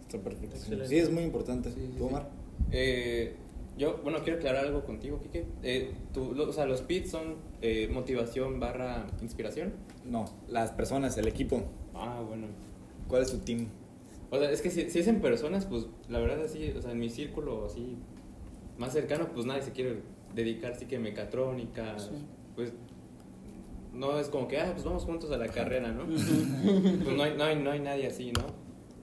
Está 0.07 0.19
perfecto. 0.23 0.57
Excelente. 0.57 0.89
Sí, 0.89 0.99
es 0.99 1.11
muy 1.11 1.23
importante. 1.23 1.71
Sí, 1.71 1.79
sí, 1.81 1.93
¿Tú, 1.97 1.99
sí. 1.99 2.03
Omar? 2.11 2.29
Eh, 2.73 3.37
yo, 3.79 3.99
bueno, 4.03 4.19
quiero 4.23 4.39
aclarar 4.39 4.67
algo 4.67 4.85
contigo, 4.85 5.19
Kike. 5.21 5.47
Eh, 5.63 5.93
tú- 6.13 6.35
lo- 6.35 6.49
o 6.51 6.53
sea, 6.53 6.67
los 6.67 6.83
PITs 6.83 7.11
son 7.11 7.37
eh, 7.63 7.89
motivación 7.91 8.61
barra 8.61 9.07
inspiración. 9.23 9.73
No, 10.05 10.25
las 10.49 10.73
personas, 10.73 11.17
el 11.17 11.29
equipo. 11.29 11.63
Ah, 11.95 12.23
bueno. 12.27 12.49
¿Cuál 13.09 13.23
es 13.23 13.31
tu 13.31 13.39
team? 13.39 13.69
O 14.33 14.39
sea, 14.39 14.51
es 14.51 14.61
que 14.63 14.71
si, 14.71 14.91
si 14.91 14.99
es 14.99 15.07
en 15.07 15.21
personas, 15.21 15.67
pues 15.67 15.87
la 16.09 16.19
verdad 16.19 16.43
así, 16.45 16.73
o 16.77 16.81
sea, 16.83 16.91
en 16.93 16.99
mi 16.99 17.09
círculo 17.11 17.67
así 17.67 17.97
más 18.79 18.93
cercano, 18.93 19.29
pues 19.33 19.47
nadie 19.47 19.63
se 19.63 19.71
quiere 19.73 20.01
dedicar 20.35 20.73
así 20.73 20.87
que 20.87 20.99
mecatrónica, 20.99 21.99
Sí. 21.99 22.09
pues 22.57 22.73
no 23.93 24.19
es 24.19 24.29
como 24.29 24.49
que, 24.49 24.59
ah, 24.59 24.71
pues 24.73 24.85
vamos 24.85 25.05
juntos 25.05 25.31
a 25.33 25.37
la 25.37 25.49
carrera, 25.49 25.93
¿no? 25.93 26.07
pues 27.05 27.15
no 27.17 27.23
hay, 27.23 27.35
no, 27.37 27.45
hay, 27.45 27.57
no 27.57 27.71
hay 27.71 27.81
nadie 27.81 28.07
así, 28.07 28.33
¿no? 28.33 28.47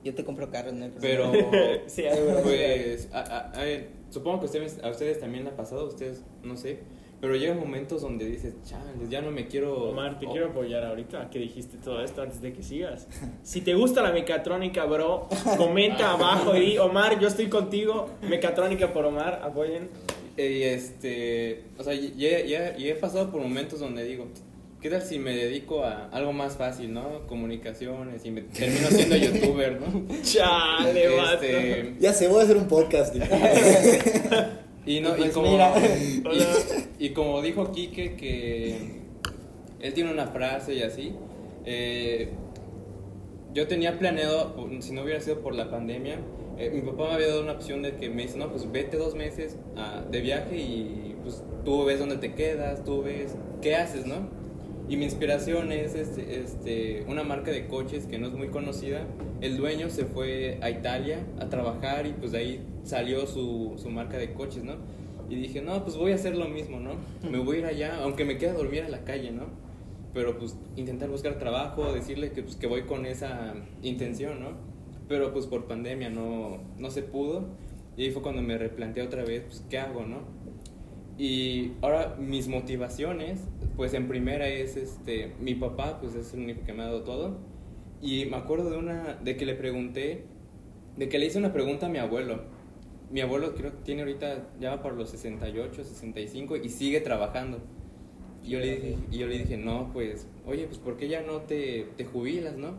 Yo 0.04 0.16
te 0.16 0.24
compro 0.24 0.50
carros, 0.50 0.74
no 0.74 0.86
hay 0.86 0.92
Pero. 1.00 1.32
Sí, 1.88 2.06
hay 2.06 2.20
verdad. 2.26 2.42
pues, 2.44 3.10
a- 3.14 3.52
a- 3.52 3.64
supongo 4.10 4.40
que 4.40 4.46
ustedes, 4.48 4.84
a 4.84 4.90
ustedes 4.90 5.20
también 5.20 5.44
le 5.44 5.52
ha 5.52 5.56
pasado, 5.56 5.86
ustedes, 5.88 6.24
no 6.44 6.58
sé, 6.58 6.80
pero 7.22 7.36
llegan 7.36 7.60
momentos 7.60 8.02
donde 8.02 8.26
dices, 8.26 8.54
chales, 8.66 9.10
ya 9.10 9.22
no 9.22 9.32
me 9.32 9.48
quiero... 9.48 9.90
Omar, 9.90 10.18
te 10.20 10.26
o- 10.26 10.32
quiero 10.32 10.48
apoyar 10.48 10.84
ahorita 10.86 11.30
que 11.30 11.40
dijiste 11.40 11.78
todo 11.78 12.04
esto 12.04 12.22
antes 12.22 12.42
de 12.42 12.54
que 12.54 12.64
sigas. 12.64 13.08
Si 13.44 13.62
te 13.62 13.74
gusta 13.74 14.02
la 14.02 14.12
mecatrónica, 14.12 14.86
bro, 14.86 15.28
comenta 15.58 16.12
abajo 16.14 16.56
y 16.56 16.60
di, 16.62 16.78
Omar, 16.78 17.20
yo 17.20 17.28
estoy 17.28 17.48
contigo. 17.48 18.10
Mecatrónica 18.22 18.94
por 18.94 19.06
Omar, 19.06 19.42
apoyen. 19.44 19.90
Y 20.38 20.62
este, 20.64 21.64
o 21.78 21.84
sea, 21.84 21.94
y, 21.94 22.14
y- 22.18 22.26
y- 22.26 22.84
y 22.86 22.90
he 22.90 22.96
pasado 22.96 23.30
por 23.30 23.42
momentos 23.42 23.80
donde 23.82 24.06
digo, 24.06 24.28
¿qué 24.82 24.90
tal 24.90 25.02
si 25.02 25.20
me 25.20 25.36
dedico 25.36 25.84
a 25.84 26.08
algo 26.14 26.32
más 26.32 26.56
fácil, 26.56 26.94
no? 26.94 27.28
Comunicaciones 27.28 28.24
y 28.24 28.32
me 28.32 28.44
termino 28.44 28.88
siendo 28.88 29.18
youtuber, 29.18 29.82
¿no? 29.82 30.06
Chale. 30.24 31.10
Este, 31.34 31.96
Ya 32.00 32.14
sé, 32.14 32.30
voy 32.30 32.40
a 32.40 32.44
hacer 32.44 32.56
un 32.56 32.70
podcast. 32.70 33.14
y 34.86 35.00
no, 35.02 35.16
y 35.16 35.20
Pues 35.20 35.34
como, 35.34 35.52
mira. 35.52 35.74
y, 35.80 36.24
y 37.06 37.10
como 37.12 37.42
dijo 37.42 37.72
Quique 37.72 38.16
que 38.16 39.00
él 39.80 39.94
tiene 39.94 40.12
una 40.12 40.28
frase 40.28 40.74
y 40.74 40.82
así, 40.82 41.14
eh, 41.66 42.30
yo 43.54 43.68
tenía 43.68 43.98
planeado, 43.98 44.56
si 44.80 44.94
no 44.94 45.04
hubiera 45.04 45.20
sido 45.20 45.42
por 45.42 45.56
la 45.56 45.70
pandemia, 45.70 46.20
eh, 46.58 46.70
mi 46.72 46.82
papá 46.82 47.08
me 47.08 47.14
había 47.14 47.28
dado 47.30 47.42
una 47.42 47.54
opción 47.54 47.82
de 47.82 47.96
que 47.96 48.10
me 48.10 48.24
dice, 48.24 48.38
no, 48.38 48.50
pues 48.50 48.72
vete 48.72 48.98
dos 48.98 49.16
meses 49.16 49.58
ah, 49.76 50.04
de 50.10 50.22
viaje 50.22 50.58
y 50.58 51.16
pues 51.24 51.44
tú 51.64 51.86
ves 51.86 52.00
dónde 52.00 52.18
te 52.18 52.34
quedas, 52.34 52.84
tú 52.84 53.02
ves 53.02 53.36
qué 53.62 53.76
haces, 53.76 54.06
¿no? 54.06 54.30
Y 54.90 54.98
mi 54.98 55.06
inspiración 55.06 55.72
es 55.72 55.94
este, 55.94 56.42
este, 56.42 57.06
una 57.08 57.24
marca 57.24 57.52
de 57.52 57.68
coches 57.68 58.08
que 58.08 58.18
no 58.18 58.26
es 58.26 58.34
muy 58.34 58.48
conocida. 58.48 59.06
El 59.40 59.56
dueño 59.56 59.88
se 59.92 60.06
fue 60.06 60.58
a 60.64 60.72
Italia 60.72 61.20
a 61.40 61.48
trabajar 61.48 62.08
y 62.08 62.14
pues 62.14 62.32
de 62.32 62.40
ahí 62.40 62.68
salió 62.84 63.28
su, 63.28 63.76
su 63.78 63.92
marca 63.92 64.18
de 64.18 64.34
coches, 64.34 64.64
¿no? 64.64 64.78
Y 65.30 65.36
dije, 65.36 65.62
no, 65.62 65.84
pues 65.84 65.96
voy 65.96 66.12
a 66.12 66.16
hacer 66.16 66.36
lo 66.36 66.48
mismo, 66.48 66.80
¿no? 66.80 66.94
Me 67.30 67.38
voy 67.38 67.58
a 67.58 67.60
ir 67.60 67.66
allá, 67.68 68.00
aunque 68.02 68.26
me 68.26 68.40
quede 68.40 68.50
a 68.50 68.54
dormir 68.54 68.82
a 68.82 68.90
la 68.90 69.04
calle, 69.04 69.30
¿no? 69.30 69.44
Pero 70.12 70.40
pues 70.40 70.58
intentar 70.76 71.08
buscar 71.08 71.38
trabajo, 71.38 71.94
decirle 71.94 72.32
que, 72.32 72.42
pues, 72.42 72.56
que 72.56 72.66
voy 72.66 72.82
con 72.84 73.06
esa 73.06 73.54
intención, 73.84 74.40
¿no? 74.40 74.54
Pero 75.08 75.32
pues 75.34 75.46
por 75.46 75.66
pandemia 75.66 76.10
no, 76.10 76.58
no 76.80 76.90
se 76.90 77.04
pudo. 77.04 77.46
Y 77.96 78.06
ahí 78.06 78.12
fue 78.12 78.24
cuando 78.24 78.42
me 78.42 78.58
replanteé 78.58 79.04
otra 79.04 79.24
vez, 79.24 79.44
pues, 79.44 79.64
¿qué 79.70 79.78
hago, 79.78 80.04
no? 80.08 80.24
Y 81.20 81.74
ahora 81.82 82.16
mis 82.18 82.48
motivaciones, 82.48 83.42
pues 83.76 83.94
en 83.94 84.08
primera 84.08 84.48
es 84.48 84.78
este, 84.78 85.34
mi 85.42 85.54
papá, 85.54 86.00
pues 86.00 86.16
es 86.16 86.34
el 86.34 86.40
único 86.40 86.64
que 86.64 86.72
me 86.72 86.84
ha 86.84 86.86
dado 86.86 87.04
todo. 87.04 87.38
Y 88.02 88.24
me 88.28 88.38
acuerdo 88.38 88.70
de 88.70 88.78
una, 88.78 89.16
de 89.16 89.36
que 89.36 89.46
le 89.46 89.54
pregunté, 89.54 90.24
de 90.96 91.10
que 91.10 91.20
le 91.20 91.26
hice 91.26 91.38
una 91.38 91.52
pregunta 91.52 91.88
a 91.88 91.90
mi 91.90 91.98
abuelo. 91.98 92.44
Mi 93.12 93.20
abuelo 93.20 93.54
creo 93.54 93.72
que 93.72 93.84
tiene 93.84 94.04
ahorita, 94.04 94.48
ya 94.62 94.70
va 94.78 94.82
por 94.82 94.94
los 94.94 95.10
68, 95.10 95.84
65 95.84 96.56
y 96.56 96.70
sigue 96.70 97.02
trabajando. 97.02 97.60
Y 98.42 98.52
yo 98.52 98.60
le 98.60 98.78
dije, 98.78 98.98
y 99.12 99.18
yo 99.18 99.28
le 99.28 99.40
dije 99.40 99.58
no, 99.58 99.92
pues, 99.92 100.26
oye, 100.46 100.68
pues 100.68 100.78
¿por 100.78 100.96
qué 100.96 101.10
ya 101.10 101.22
no 101.22 101.42
te, 101.42 101.88
te 101.98 102.06
jubilas, 102.06 102.56
no? 102.56 102.76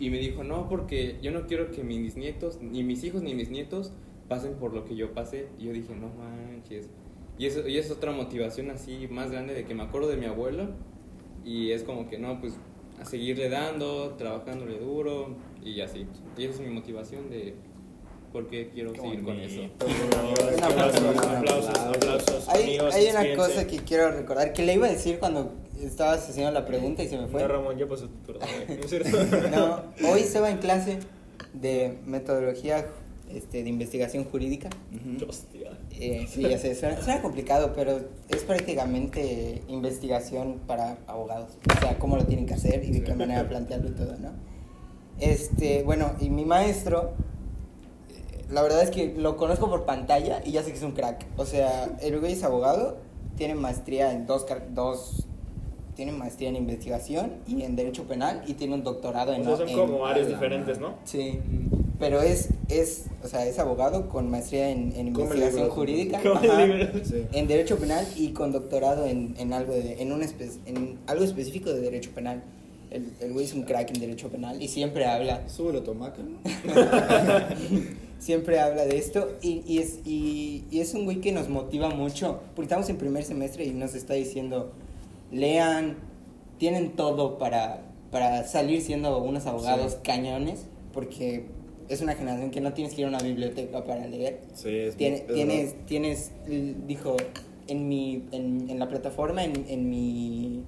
Y 0.00 0.10
me 0.10 0.18
dijo, 0.18 0.42
no, 0.42 0.68
porque 0.68 1.18
yo 1.22 1.30
no 1.30 1.46
quiero 1.46 1.70
que 1.70 1.84
mis 1.84 2.16
nietos, 2.16 2.58
ni 2.60 2.82
mis 2.82 3.04
hijos 3.04 3.22
ni 3.22 3.34
mis 3.34 3.50
nietos 3.50 3.92
pasen 4.28 4.54
por 4.54 4.74
lo 4.74 4.84
que 4.84 4.96
yo 4.96 5.14
pasé. 5.14 5.46
Y 5.60 5.66
yo 5.66 5.72
dije, 5.72 5.94
no 5.94 6.08
manches. 6.08 6.90
Y 7.38 7.46
eso 7.46 7.66
y 7.66 7.78
es 7.78 7.90
otra 7.90 8.12
motivación 8.12 8.70
así 8.70 9.08
más 9.10 9.30
grande 9.30 9.54
de 9.54 9.64
que 9.64 9.74
me 9.74 9.82
acuerdo 9.82 10.08
de 10.08 10.16
mi 10.16 10.26
abuelo 10.26 10.68
y 11.44 11.72
es 11.72 11.82
como 11.82 12.08
que 12.08 12.18
no, 12.18 12.40
pues 12.40 12.54
a 13.00 13.04
seguirle 13.04 13.48
dando, 13.48 14.14
trabajándole 14.16 14.78
duro 14.78 15.34
y 15.64 15.80
así. 15.80 16.06
Y 16.36 16.44
esa 16.44 16.54
es 16.54 16.60
mi 16.60 16.72
motivación 16.72 17.30
de 17.30 17.54
por 18.32 18.48
qué 18.48 18.70
quiero 18.72 18.94
seguir 18.94 19.22
con 19.22 19.38
eso. 19.38 19.62
Un 19.62 20.64
aplauso, 20.64 21.10
un 21.10 21.18
aplausos, 21.18 21.78
aplausos. 21.78 22.48
Hay, 22.48 22.62
amigos, 22.62 22.94
hay 22.94 23.08
una 23.08 23.36
cosa 23.36 23.66
que 23.66 23.78
quiero 23.78 24.10
recordar, 24.10 24.52
que 24.52 24.64
le 24.64 24.74
iba 24.74 24.86
a 24.86 24.90
decir 24.90 25.18
cuando 25.18 25.52
estabas 25.80 26.28
haciendo 26.28 26.52
la 26.52 26.64
pregunta 26.64 27.02
y 27.02 27.08
se 27.08 27.18
me 27.18 27.26
fue. 27.26 27.42
No, 27.42 27.48
Ramón, 27.48 27.76
ya 27.76 27.86
pasó 27.86 28.08
tu 28.08 28.32
turno. 28.32 28.46
¿No 29.50 29.82
hoy 30.12 30.20
estaba 30.20 30.50
en 30.50 30.58
clase 30.58 30.98
de 31.52 31.98
metodología 32.06 32.86
este, 33.30 33.62
de 33.62 33.68
investigación 33.68 34.24
jurídica. 34.24 34.70
Ujú. 34.92 35.28
Hostia. 35.28 35.61
Eh, 36.00 36.26
sí, 36.28 36.42
ya 36.42 36.58
sé, 36.58 36.74
suena, 36.74 37.00
suena 37.00 37.22
complicado, 37.22 37.72
pero 37.74 38.00
es 38.28 38.42
prácticamente 38.44 39.62
investigación 39.68 40.60
para 40.66 40.98
abogados. 41.06 41.50
O 41.76 41.80
sea, 41.80 41.98
cómo 41.98 42.16
lo 42.16 42.24
tienen 42.24 42.46
que 42.46 42.54
hacer 42.54 42.84
y 42.84 42.90
de 42.90 43.04
qué 43.04 43.14
manera 43.14 43.48
plantearlo 43.48 43.88
y 43.90 43.92
todo, 43.92 44.16
¿no? 44.18 44.30
Este, 45.20 45.82
bueno, 45.84 46.12
y 46.20 46.30
mi 46.30 46.44
maestro, 46.44 47.12
eh, 48.10 48.44
la 48.50 48.62
verdad 48.62 48.82
es 48.82 48.90
que 48.90 49.14
lo 49.16 49.36
conozco 49.36 49.68
por 49.70 49.84
pantalla 49.84 50.40
y 50.44 50.52
ya 50.52 50.62
sé 50.62 50.72
que 50.72 50.78
es 50.78 50.82
un 50.82 50.92
crack. 50.92 51.26
O 51.36 51.44
sea, 51.46 51.96
el 52.00 52.18
güey 52.18 52.32
es 52.32 52.42
abogado, 52.42 52.96
tiene 53.36 53.54
maestría 53.54 54.12
en 54.12 54.26
dos, 54.26 54.46
dos 54.70 55.26
tiene 55.94 56.10
maestría 56.12 56.48
en 56.48 56.56
investigación 56.56 57.34
y 57.46 57.62
en 57.62 57.76
derecho 57.76 58.04
penal 58.04 58.42
y 58.46 58.54
tiene 58.54 58.74
un 58.74 58.82
doctorado 58.82 59.34
en... 59.34 59.42
O 59.42 59.44
sea, 59.44 59.56
son 59.58 59.68
en- 59.68 59.76
como 59.78 60.06
áreas 60.06 60.26
diferentes, 60.26 60.80
¿no? 60.80 60.94
Sí. 61.04 61.38
Pero 62.02 62.20
es, 62.20 62.48
es, 62.68 63.04
o 63.22 63.28
sea, 63.28 63.46
es 63.46 63.60
abogado 63.60 64.08
con 64.08 64.28
maestría 64.28 64.68
en, 64.70 64.92
investigación 65.06 65.70
jurídica, 65.70 66.18
ajá. 66.18 66.42
Sí. 67.04 67.24
en 67.32 67.46
derecho 67.46 67.78
penal 67.78 68.04
y 68.16 68.30
con 68.32 68.50
doctorado 68.50 69.06
en, 69.06 69.36
en 69.38 69.52
algo 69.52 69.72
de, 69.72 70.02
en, 70.02 70.10
un 70.12 70.20
espe- 70.20 70.58
en 70.66 70.98
algo 71.06 71.22
específico 71.24 71.70
de 71.72 71.80
derecho 71.80 72.10
penal. 72.10 72.42
El, 72.90 73.12
el 73.20 73.32
güey 73.32 73.44
es 73.46 73.54
un 73.54 73.62
crack 73.62 73.90
en 73.94 74.00
derecho 74.00 74.28
penal 74.30 74.60
y 74.60 74.66
siempre 74.66 75.06
habla, 75.06 75.48
Súbelo, 75.48 75.82
tomaca, 75.84 76.20
¿no? 76.22 76.38
siempre 78.18 78.58
habla 78.60 78.84
de 78.84 78.98
esto 78.98 79.36
y, 79.40 79.62
y 79.66 79.78
es, 79.78 79.98
y, 80.04 80.64
y 80.70 80.80
es 80.80 80.94
un 80.94 81.04
güey 81.04 81.20
que 81.20 81.32
nos 81.32 81.48
motiva 81.48 81.88
mucho, 81.90 82.40
porque 82.54 82.66
estamos 82.66 82.88
en 82.88 82.96
primer 82.98 83.24
semestre 83.24 83.64
y 83.64 83.70
nos 83.70 83.94
está 83.94 84.14
diciendo, 84.14 84.72
lean, 85.30 85.96
tienen 86.58 86.90
todo 86.90 87.38
para, 87.38 87.82
para 88.10 88.46
salir 88.46 88.82
siendo 88.82 89.18
unos 89.22 89.46
abogados 89.46 89.92
Sí. 89.92 89.98
cañones, 90.04 90.66
porque 90.92 91.46
es 91.94 92.00
una 92.00 92.14
generación 92.14 92.50
que 92.50 92.60
no 92.60 92.72
tienes 92.72 92.94
que 92.94 93.00
ir 93.02 93.06
a 93.06 93.10
una 93.10 93.18
biblioteca 93.20 93.84
para 93.84 94.06
leer. 94.06 94.40
Sí, 94.54 94.68
es 94.76 94.96
Tiene- 94.96 95.16
es 95.18 95.26
tienes, 95.26 95.72
verdad. 95.72 95.86
tienes, 95.86 96.32
dijo, 96.86 97.16
en 97.68 97.88
mi, 97.88 98.24
en, 98.32 98.68
en 98.70 98.78
la 98.78 98.88
plataforma, 98.88 99.44
en, 99.44 99.64
en 99.68 99.88
mi, 99.90 100.64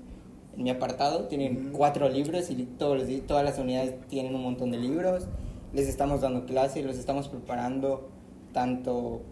en 0.57 0.63
mi 0.63 0.71
apartado, 0.71 1.25
tienen 1.29 1.71
cuatro 1.73 2.09
libros 2.09 2.51
y 2.51 2.55
todos 2.79 2.99
los 3.09 3.27
todas 3.27 3.45
las 3.45 3.59
unidades 3.59 3.95
tienen 4.09 4.35
un 4.35 4.43
montón 4.43 4.71
de 4.71 4.79
libros. 4.79 5.27
Les 5.73 5.89
estamos 5.89 6.21
dando 6.21 6.47
clases, 6.47 6.85
los 6.85 6.97
estamos 6.99 7.29
preparando 7.29 8.09
tanto 8.53 9.23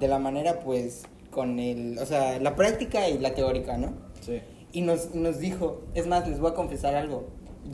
de 0.00 0.08
la 0.08 0.18
manera, 0.18 0.60
pues, 0.60 1.02
con 1.30 1.58
el, 1.58 1.98
o 1.98 2.06
sea, 2.06 2.38
la 2.38 2.56
práctica 2.56 3.08
y 3.08 3.18
la 3.18 3.34
teórica, 3.34 3.76
¿no? 3.76 3.92
Sí. 4.20 4.40
Y 4.72 4.80
nos, 4.80 5.14
nos 5.14 5.38
dijo, 5.38 5.82
es 5.94 6.06
más, 6.06 6.26
les 6.28 6.40
voy 6.40 6.50
a 6.50 6.54
confesar 6.54 6.94
algo. 6.94 7.26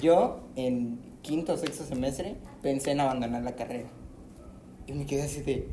Yo 0.03 0.41
en 0.57 0.99
quinto 1.29 1.53
o 1.53 1.57
sexto 1.57 1.85
semestre 1.85 2.37
pensé 2.63 2.93
en 2.93 3.01
abandonar 3.01 3.43
la 3.43 3.55
carrera. 3.55 3.89
Y 4.87 4.93
me 4.93 5.05
quedé 5.05 5.23
así 5.23 5.43
de... 5.43 5.69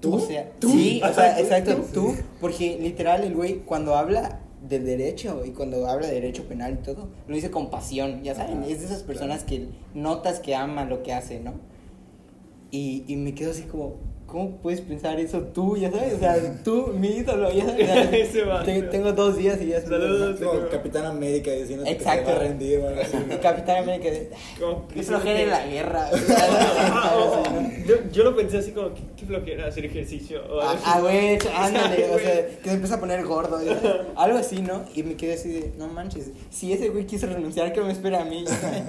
¿Tú? 0.00 0.14
O 0.14 0.20
sea, 0.20 0.50
¿Tú? 0.60 0.70
sí, 0.70 1.00
o 1.02 1.12
sea, 1.12 1.40
exacto, 1.40 1.76
¿Tú? 1.76 2.12
tú, 2.12 2.14
porque 2.40 2.78
literal 2.78 3.24
el 3.24 3.34
güey 3.34 3.60
cuando 3.60 3.94
habla 3.94 4.40
del 4.66 4.84
derecho 4.84 5.42
y 5.44 5.50
cuando 5.50 5.86
habla 5.86 6.06
de 6.06 6.14
derecho 6.14 6.46
penal 6.46 6.74
y 6.74 6.82
todo, 6.84 7.08
lo 7.26 7.34
dice 7.34 7.50
con 7.50 7.70
pasión, 7.70 8.22
ya 8.22 8.34
saben, 8.34 8.58
Ajá, 8.58 8.66
es 8.66 8.80
de 8.80 8.86
esas 8.86 9.02
personas 9.02 9.44
claro. 9.44 9.64
que 9.64 9.98
notas 9.98 10.40
que 10.40 10.54
ama 10.54 10.84
lo 10.84 11.02
que 11.02 11.14
hace, 11.14 11.40
¿no? 11.40 11.54
Y, 12.70 13.04
y 13.08 13.16
me 13.16 13.34
quedo 13.34 13.50
así 13.50 13.62
como, 13.62 13.96
¿cómo 14.30 14.56
puedes 14.58 14.80
pensar 14.80 15.18
eso 15.18 15.40
tú, 15.40 15.76
ya 15.76 15.90
sabes? 15.90 16.14
O 16.14 16.18
sea, 16.18 16.62
tú, 16.62 16.88
mi 16.98 17.08
ídolo, 17.08 17.52
ya 17.52 17.64
sabes. 17.66 18.32
Te- 18.64 18.82
tengo 18.82 19.12
dos 19.12 19.36
días 19.36 19.60
y 19.60 19.66
ya 19.66 19.78
estoy- 19.78 20.00
Saludos. 20.00 20.40
No, 20.40 20.68
Capitán 20.70 21.04
América 21.06 21.50
diciendo 21.50 21.84
que 21.84 21.90
Exacto. 21.90 22.26
se 22.26 22.32
va 22.32 22.38
a 22.38 22.42
rendir. 22.42 22.80
Capitán 23.42 23.82
América. 23.82 24.08
Como 24.60 24.86
Qué 24.88 24.94
que 24.94 25.02
flojera 25.02 25.40
en 25.40 25.50
la 25.50 25.64
que- 25.64 25.70
guerra. 25.70 26.10
Ah, 26.92 27.12
oh, 27.16 27.42
oh, 27.46 27.86
yo, 27.86 27.96
yo 28.12 28.24
lo 28.24 28.36
pensé 28.36 28.58
así 28.58 28.70
como, 28.72 28.94
qué, 28.94 29.02
qué 29.16 29.26
flojera 29.26 29.66
hacer 29.66 29.84
ejercicio. 29.84 30.42
o 30.48 30.60
Ah, 30.60 30.98
güey, 31.00 31.38
ándale, 31.54 32.10
o 32.14 32.18
sea, 32.18 32.46
que 32.46 32.64
se 32.64 32.72
empieza 32.72 32.94
a 32.96 33.00
poner 33.00 33.24
gordo, 33.24 33.58
sabes, 33.58 33.76
algo 34.16 34.38
así, 34.38 34.60
¿no? 34.62 34.84
Y 34.94 35.02
me 35.02 35.14
quedé 35.16 35.34
así 35.34 35.48
de, 35.50 35.72
no 35.78 35.88
manches, 35.88 36.30
si 36.50 36.72
ese 36.72 36.88
güey 36.90 37.06
quiso 37.06 37.26
renunciar, 37.26 37.72
¿qué 37.72 37.80
me 37.80 37.92
espera 37.92 38.22
a 38.22 38.24
mí? 38.24 38.44
ya 38.46 38.54
sabes? 38.54 38.82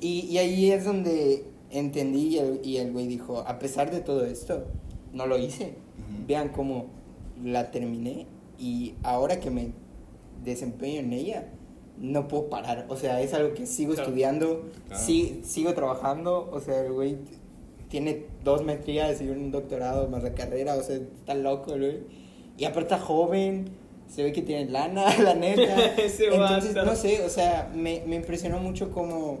Y, 0.00 0.20
y 0.30 0.38
ahí 0.38 0.70
es 0.70 0.84
donde 0.84 1.44
entendí 1.70 2.28
y 2.28 2.38
el, 2.38 2.60
y 2.64 2.76
el 2.78 2.92
güey 2.92 3.06
dijo, 3.06 3.40
a 3.46 3.58
pesar 3.58 3.90
de 3.90 4.00
todo 4.00 4.24
esto, 4.24 4.64
no 5.12 5.26
lo 5.26 5.38
hice. 5.38 5.64
Ujú. 5.98 6.26
Vean 6.26 6.48
cómo 6.50 6.86
la 7.44 7.70
terminé 7.70 8.26
y 8.58 8.94
ahora 9.02 9.38
que 9.40 9.50
me 9.50 9.72
desempeño 10.44 11.00
en 11.00 11.12
ella, 11.12 11.48
no 11.98 12.28
puedo 12.28 12.48
parar. 12.48 12.86
O 12.88 12.96
sea, 12.96 13.20
es 13.20 13.34
algo 13.34 13.54
que 13.54 13.66
sigo 13.66 13.94
Claro. 13.94 14.08
estudiando, 14.08 14.70
Claro. 14.86 15.02
sí- 15.02 15.40
sigo 15.44 15.74
trabajando. 15.74 16.48
O 16.52 16.60
sea, 16.60 16.80
el 16.84 16.92
güey 16.92 17.16
tiene 17.88 18.26
dos 18.44 18.64
maestrías 18.64 19.20
y 19.20 19.28
un 19.28 19.50
doctorado 19.50 20.08
más 20.08 20.22
la 20.22 20.32
carrera. 20.34 20.76
O 20.76 20.82
sea, 20.82 20.96
está 20.96 21.34
loco, 21.34 21.74
el 21.74 21.80
güey. 21.80 21.98
Y 22.56 22.64
aparte 22.64 22.94
está 22.94 22.98
joven, 23.04 23.66
se 24.08 24.22
ve 24.22 24.32
que 24.32 24.42
tiene 24.42 24.70
lana, 24.70 25.06
la 25.18 25.34
neta. 25.34 25.96
Entonces, 25.96 26.74
no 26.74 26.94
sé, 26.94 27.24
o 27.24 27.28
sea, 27.28 27.70
me, 27.74 28.02
me 28.06 28.16
impresionó 28.16 28.58
mucho 28.60 28.90
como, 28.92 29.40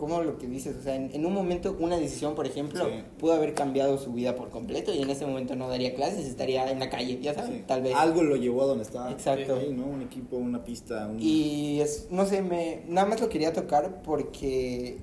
como 0.00 0.22
lo 0.22 0.38
que 0.38 0.46
dices. 0.46 0.74
O 0.78 0.82
sea, 0.82 0.96
en, 0.96 1.10
en 1.14 1.26
un 1.26 1.34
momento, 1.34 1.76
una 1.78 1.98
decisión, 1.98 2.34
por 2.34 2.46
ejemplo, 2.46 2.86
Sí. 2.86 3.02
pudo 3.18 3.34
haber 3.34 3.52
cambiado 3.52 3.98
su 3.98 4.12
vida 4.14 4.34
por 4.34 4.48
completo 4.48 4.94
y 4.94 5.02
en 5.02 5.10
ese 5.10 5.26
momento 5.26 5.54
no 5.56 5.68
daría 5.68 5.94
clases, 5.94 6.24
estaría 6.26 6.70
en 6.70 6.78
la 6.78 6.88
calle, 6.88 7.20
ya 7.20 7.34
sabes, 7.34 7.50
Sí. 7.58 7.64
tal 7.66 7.82
vez. 7.82 7.94
Algo 7.94 8.22
lo 8.22 8.36
llevó 8.36 8.62
a 8.62 8.66
donde 8.66 8.84
estaba. 8.84 9.10
Exacto. 9.10 9.60
Sí, 9.60 9.74
¿no? 9.74 9.84
Un 9.84 10.00
equipo, 10.00 10.36
una 10.38 10.64
pista. 10.64 11.06
Un... 11.06 11.20
Y 11.20 11.80
es, 11.82 12.08
no 12.10 12.24
sé, 12.24 12.40
me, 12.40 12.82
nada 12.88 13.06
más 13.06 13.20
lo 13.20 13.28
quería 13.28 13.52
tocar 13.52 14.00
porque 14.02 14.96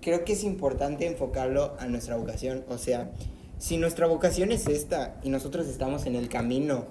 creo 0.00 0.24
que 0.24 0.32
es 0.32 0.42
importante 0.44 1.06
enfocarlo 1.06 1.74
a 1.78 1.86
nuestra 1.86 2.16
vocación. 2.16 2.64
O 2.70 2.78
sea, 2.78 3.10
si 3.58 3.76
nuestra 3.76 4.06
vocación 4.06 4.50
es 4.50 4.66
esta 4.66 5.20
y 5.22 5.28
nosotros 5.28 5.66
estamos 5.68 6.06
en 6.06 6.16
el 6.16 6.30
camino 6.30 6.86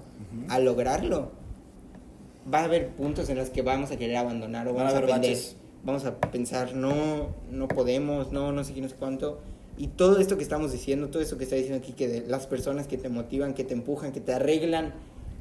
a 0.50 0.60
lograrlo, 0.60 1.32
va 2.54 2.60
a 2.60 2.64
haber 2.66 2.90
puntos 2.90 3.30
en 3.30 3.38
los 3.38 3.50
que 3.50 3.64
vamos 3.64 3.90
a 3.92 3.98
querer 3.98 4.18
abandonar 4.18 4.68
o 4.68 4.72
a 4.80 4.84
vamos 4.84 4.94
a, 4.94 5.02
baches. 5.02 5.56
Vamos 5.88 6.04
a 6.04 6.20
pensar, 6.20 6.76
no, 6.76 7.30
no 7.50 7.70
podemos, 7.70 8.34
no, 8.34 8.52
no 8.52 8.66
sé 8.66 8.74
qué, 8.74 8.82
no 8.82 8.90
sé 8.90 8.96
cuánto. 8.96 9.40
Y 9.78 9.88
todo 9.88 10.20
esto 10.20 10.36
que 10.36 10.44
estamos 10.44 10.74
diciendo, 10.74 11.08
todo 11.08 11.24
esto 11.24 11.38
que 11.38 11.46
está 11.46 11.56
diciendo 11.56 11.78
aquí, 11.78 11.94
que 11.94 12.10
de 12.10 12.28
las 12.28 12.46
personas 12.46 12.88
que 12.88 12.98
te 12.98 13.08
motivan, 13.08 13.54
que 13.54 13.64
te 13.64 13.74
empujan, 13.74 14.12
que 14.12 14.20
te 14.20 14.34
arreglan 14.34 14.96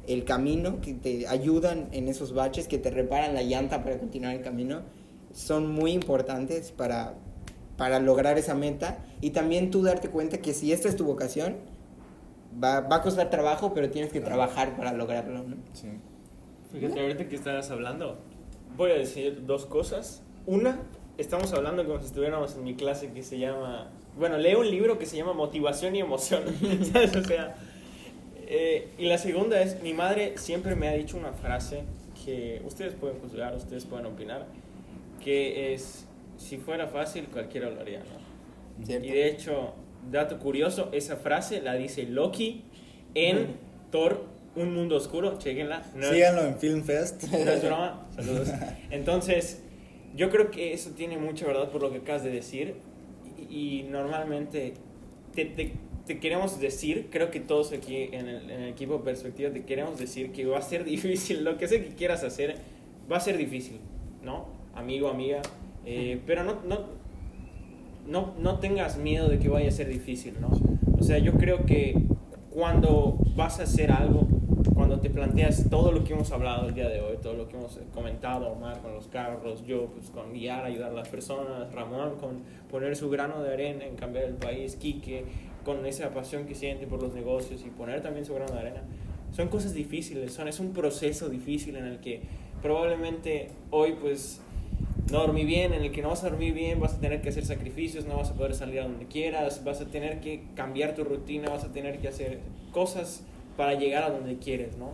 el 0.07 0.23
camino, 0.23 0.79
que 0.79 0.93
te 0.93 1.27
ayudan 1.27 1.89
en 1.91 2.07
esos 2.07 2.33
baches, 2.33 2.69
que 2.69 2.77
te 2.77 2.91
reparan 2.91 3.33
la 3.33 3.43
llanta 3.43 3.83
para 3.83 3.99
continuar 3.99 4.37
el 4.37 4.41
camino, 4.41 4.83
son 5.33 5.69
muy 5.69 5.91
importantes 5.91 6.71
para, 6.71 7.15
para 7.75 7.99
lograr 7.99 8.37
esa 8.37 8.55
meta. 8.55 8.99
Y 9.19 9.31
también 9.31 9.69
tú 9.69 9.83
darte 9.83 10.09
cuenta 10.09 10.37
que 10.37 10.53
si 10.53 10.71
esta 10.71 10.87
es 10.87 10.95
tu 10.95 11.03
vocación, 11.03 11.57
va, 12.63 12.79
va 12.79 12.95
a 12.95 13.01
costar 13.01 13.29
trabajo, 13.29 13.73
pero 13.73 13.89
tienes 13.89 14.13
que 14.13 14.21
trabajar 14.21 14.77
para 14.77 14.93
lograrlo, 14.93 15.43
¿no? 15.43 15.57
Sí. 15.73 15.89
Fíjate, 16.71 17.01
ahorita 17.01 17.27
que 17.27 17.35
estabas 17.35 17.69
hablando, 17.69 18.17
voy 18.77 18.91
a 18.91 18.93
decir 18.93 19.45
dos 19.45 19.65
cosas. 19.65 20.23
Una, 20.47 20.79
estamos 21.19 21.53
hablando 21.53 21.85
como 21.85 21.99
si 21.99 22.05
estuviéramos 22.05 22.55
en 22.55 22.63
mi 22.63 22.75
clase 22.75 23.11
que 23.11 23.21
se 23.21 23.37
llama. 23.37 23.89
Bueno, 24.17 24.37
leo 24.37 24.61
un 24.61 24.71
libro 24.71 24.97
que 24.97 25.05
se 25.05 25.15
llama 25.17 25.33
Motivación 25.33 25.95
y 25.95 25.99
Emoción. 25.99 26.43
¿Sabes? 26.91 27.15
O 27.15 27.23
sea. 27.23 27.55
eh, 28.47 28.89
y 28.97 29.05
la 29.05 29.17
segunda 29.17 29.61
es: 29.61 29.81
mi 29.83 29.93
madre 29.93 30.33
siempre 30.37 30.75
me 30.75 30.87
ha 30.87 30.93
dicho 30.93 31.17
una 31.17 31.33
frase 31.33 31.83
que 32.25 32.61
ustedes 32.65 32.93
pueden 32.95 33.19
juzgar, 33.19 33.55
ustedes 33.55 33.85
pueden 33.85 34.05
opinar, 34.05 34.47
que 35.23 35.73
es: 35.73 36.05
si 36.37 36.57
fuera 36.57 36.87
fácil, 36.87 37.25
cualquiera 37.27 37.69
lo 37.69 37.79
haría, 37.81 37.99
¿no? 37.99 38.85
¿Cierto? 38.85 39.05
Y 39.05 39.11
de 39.11 39.27
hecho, 39.27 39.73
dato 40.11 40.39
curioso, 40.39 40.89
esa 40.93 41.17
frase 41.17 41.61
la 41.61 41.73
dice 41.73 42.03
Loki 42.03 42.63
en 43.15 43.57
Thor, 43.91 44.23
Un 44.55 44.73
Mundo 44.73 44.95
Oscuro. 44.95 45.37
Chequenla. 45.39 45.83
No 45.93 46.05
es- 46.07 46.13
Síganlo 46.13 46.43
en 46.45 46.57
Film 46.57 46.83
Fest. 46.85 47.23
no 47.25 47.37
es 47.51 47.63
broma. 47.65 48.07
Saludos. 48.15 48.47
Entonces, 48.91 49.61
yo 50.17 50.29
creo 50.29 50.51
que 50.51 50.73
eso 50.73 50.91
tiene 50.91 51.17
mucha 51.17 51.45
verdad 51.47 51.71
por 51.71 51.81
lo 51.81 51.91
que 51.91 51.99
acabas 51.99 52.23
de 52.23 52.31
decir. 52.31 52.75
Y, 53.49 53.79
y 53.79 53.83
normalmente 53.83 54.73
te, 55.35 55.45
te- 55.45 55.73
te 56.05 56.19
queremos 56.19 56.59
decir, 56.59 57.07
creo 57.11 57.31
que 57.31 57.39
todos 57.41 57.73
aquí 57.73 58.09
en 58.11 58.27
el, 58.29 58.49
en 58.49 58.61
el 58.63 58.69
equipo 58.69 59.01
Perspectiva 59.03 59.51
te 59.51 59.65
queremos 59.65 59.99
decir 59.99 60.31
que 60.31 60.45
va 60.45 60.59
a 60.59 60.61
ser 60.61 60.83
difícil. 60.95 61.43
Lo 61.43 61.57
que 61.57 61.67
sea 61.67 61.79
que 61.81 61.89
quieras 61.95 62.23
hacer 62.23 62.57
va 63.11 63.17
a 63.17 63.21
ser 63.21 63.37
difícil, 63.37 63.79
¿no? 64.23 64.47
Amigo, 64.75 65.09
amiga. 65.09 65.41
Eh, 65.85 66.19
pero 66.25 66.43
no, 66.43 66.57
no, 66.67 66.85
no, 68.07 68.33
no 68.39 68.59
tengas 68.59 68.97
miedo 68.97 69.27
de 69.29 69.39
que 69.39 69.49
vaya 69.49 69.67
a 69.69 69.71
ser 69.71 69.87
difícil, 69.89 70.35
¿no? 70.39 70.49
O 70.99 71.03
sea, 71.03 71.17
yo 71.19 71.33
creo 71.33 71.65
que 71.65 71.95
cuando 72.49 73.17
vas 73.35 73.59
a 73.59 73.63
hacer 73.63 73.91
algo, 73.91 74.27
cuando 74.97 75.09
te 75.09 75.09
planteas 75.13 75.69
todo 75.69 75.91
lo 75.91 76.03
que 76.03 76.13
hemos 76.13 76.31
hablado 76.31 76.67
el 76.67 76.73
día 76.73 76.89
de 76.89 77.01
hoy, 77.01 77.17
todo 77.21 77.33
lo 77.33 77.47
que 77.47 77.55
hemos 77.55 77.79
comentado, 77.93 78.47
Omar 78.47 78.81
con 78.81 78.95
los 78.95 79.05
carros, 79.05 79.63
yo 79.67 79.87
pues 79.87 80.09
con 80.09 80.33
guiar, 80.33 80.65
ayudar 80.65 80.89
a 80.89 80.93
las 80.93 81.07
personas, 81.07 81.71
Ramón 81.71 82.15
con 82.19 82.41
poner 82.71 82.95
su 82.95 83.07
grano 83.07 83.43
de 83.43 83.53
arena 83.53 83.85
en 83.85 83.95
cambiar 83.95 84.25
el 84.25 84.33
país, 84.33 84.75
Quique 84.75 85.25
con 85.63 85.85
esa 85.85 86.09
pasión 86.15 86.47
que 86.47 86.55
siente 86.55 86.87
por 86.87 86.99
los 87.03 87.13
negocios 87.13 87.61
y 87.63 87.69
poner 87.69 88.01
también 88.01 88.25
su 88.25 88.33
grano 88.33 88.53
de 88.53 88.59
arena. 88.59 88.81
Son 89.35 89.49
cosas 89.49 89.75
difíciles, 89.75 90.33
son, 90.33 90.47
es 90.47 90.59
un 90.59 90.73
proceso 90.73 91.29
difícil 91.29 91.75
en 91.75 91.85
el 91.85 91.99
que 91.99 92.21
probablemente 92.63 93.51
hoy 93.69 93.93
pues 94.01 94.41
no 95.11 95.19
dormí 95.19 95.45
bien, 95.45 95.73
en 95.73 95.83
el 95.83 95.91
que 95.91 96.01
no 96.01 96.09
vas 96.09 96.23
a 96.23 96.29
dormir 96.31 96.55
bien, 96.55 96.79
vas 96.79 96.95
a 96.95 96.99
tener 96.99 97.21
que 97.21 97.29
hacer 97.29 97.45
sacrificios, 97.45 98.05
no 98.07 98.17
vas 98.17 98.31
a 98.31 98.33
poder 98.33 98.55
salir 98.55 98.79
a 98.79 98.83
donde 98.83 99.05
quieras, 99.05 99.63
vas 99.63 99.79
a 99.79 99.85
tener 99.85 100.21
que 100.21 100.45
cambiar 100.55 100.95
tu 100.95 101.03
rutina, 101.03 101.49
vas 101.49 101.65
a 101.65 101.71
tener 101.71 101.99
que 101.99 102.07
hacer 102.07 102.39
cosas 102.71 103.23
para 103.57 103.73
llegar 103.73 104.03
a 104.03 104.09
donde 104.09 104.37
quieres, 104.37 104.77
¿no? 104.77 104.91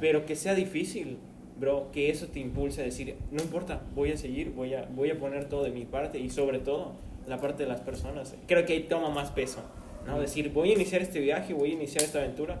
Pero 0.00 0.24
que 0.24 0.34
sea 0.34 0.54
difícil, 0.54 1.18
bro, 1.60 1.90
que 1.92 2.10
eso 2.10 2.26
te 2.26 2.40
impulse 2.40 2.80
a 2.80 2.84
decir, 2.84 3.14
no 3.30 3.42
importa, 3.42 3.82
voy 3.94 4.10
a 4.10 4.16
seguir, 4.16 4.50
voy 4.52 4.74
a, 4.74 4.88
voy 4.94 5.10
a 5.10 5.18
poner 5.18 5.48
todo 5.48 5.64
de 5.64 5.70
mi 5.70 5.84
parte 5.84 6.18
y 6.18 6.30
sobre 6.30 6.58
todo 6.58 6.92
la 7.28 7.38
parte 7.40 7.64
de 7.64 7.68
las 7.68 7.80
personas. 7.80 8.34
Creo 8.48 8.64
que 8.64 8.72
ahí 8.72 8.82
toma 8.84 9.10
más 9.10 9.30
peso, 9.30 9.60
¿no? 10.06 10.18
Decir, 10.18 10.50
voy 10.52 10.70
a 10.70 10.74
iniciar 10.74 11.02
este 11.02 11.20
viaje, 11.20 11.52
voy 11.52 11.70
a 11.70 11.74
iniciar 11.74 12.02
esta 12.02 12.20
aventura 12.20 12.58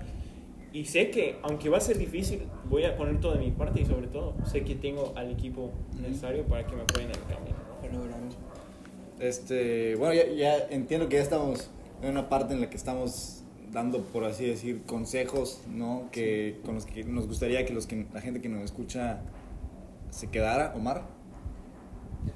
y 0.72 0.84
sé 0.84 1.10
que, 1.10 1.36
aunque 1.42 1.68
va 1.68 1.78
a 1.78 1.80
ser 1.80 1.98
difícil, 1.98 2.42
voy 2.66 2.84
a 2.84 2.96
poner 2.96 3.20
todo 3.20 3.32
de 3.32 3.40
mi 3.40 3.50
parte 3.50 3.80
y 3.80 3.86
sobre 3.86 4.06
todo 4.06 4.34
sé 4.44 4.62
que 4.62 4.74
tengo 4.74 5.12
al 5.16 5.30
equipo 5.30 5.70
necesario 6.00 6.44
para 6.44 6.66
que 6.66 6.76
me 6.76 6.82
apoyen 6.82 7.08
en 7.08 7.16
el 7.16 7.22
camino. 7.22 7.56
Este, 9.20 9.94
bueno, 9.96 10.14
ya, 10.14 10.26
ya 10.32 10.66
entiendo 10.70 11.08
que 11.08 11.16
ya 11.16 11.22
estamos 11.22 11.70
en 12.02 12.10
una 12.10 12.28
parte 12.28 12.54
en 12.54 12.60
la 12.60 12.70
que 12.70 12.76
estamos 12.76 13.41
dando, 13.72 14.00
por 14.02 14.24
así 14.24 14.46
decir, 14.46 14.82
consejos, 14.86 15.62
¿no? 15.68 16.08
Que 16.12 16.58
con 16.64 16.74
los 16.74 16.84
que 16.86 17.04
nos 17.04 17.26
gustaría 17.26 17.64
que, 17.64 17.72
los 17.72 17.86
que 17.86 18.06
la 18.12 18.20
gente 18.20 18.40
que 18.40 18.48
nos 18.48 18.62
escucha 18.62 19.22
se 20.10 20.28
quedara, 20.30 20.74
Omar. 20.76 21.04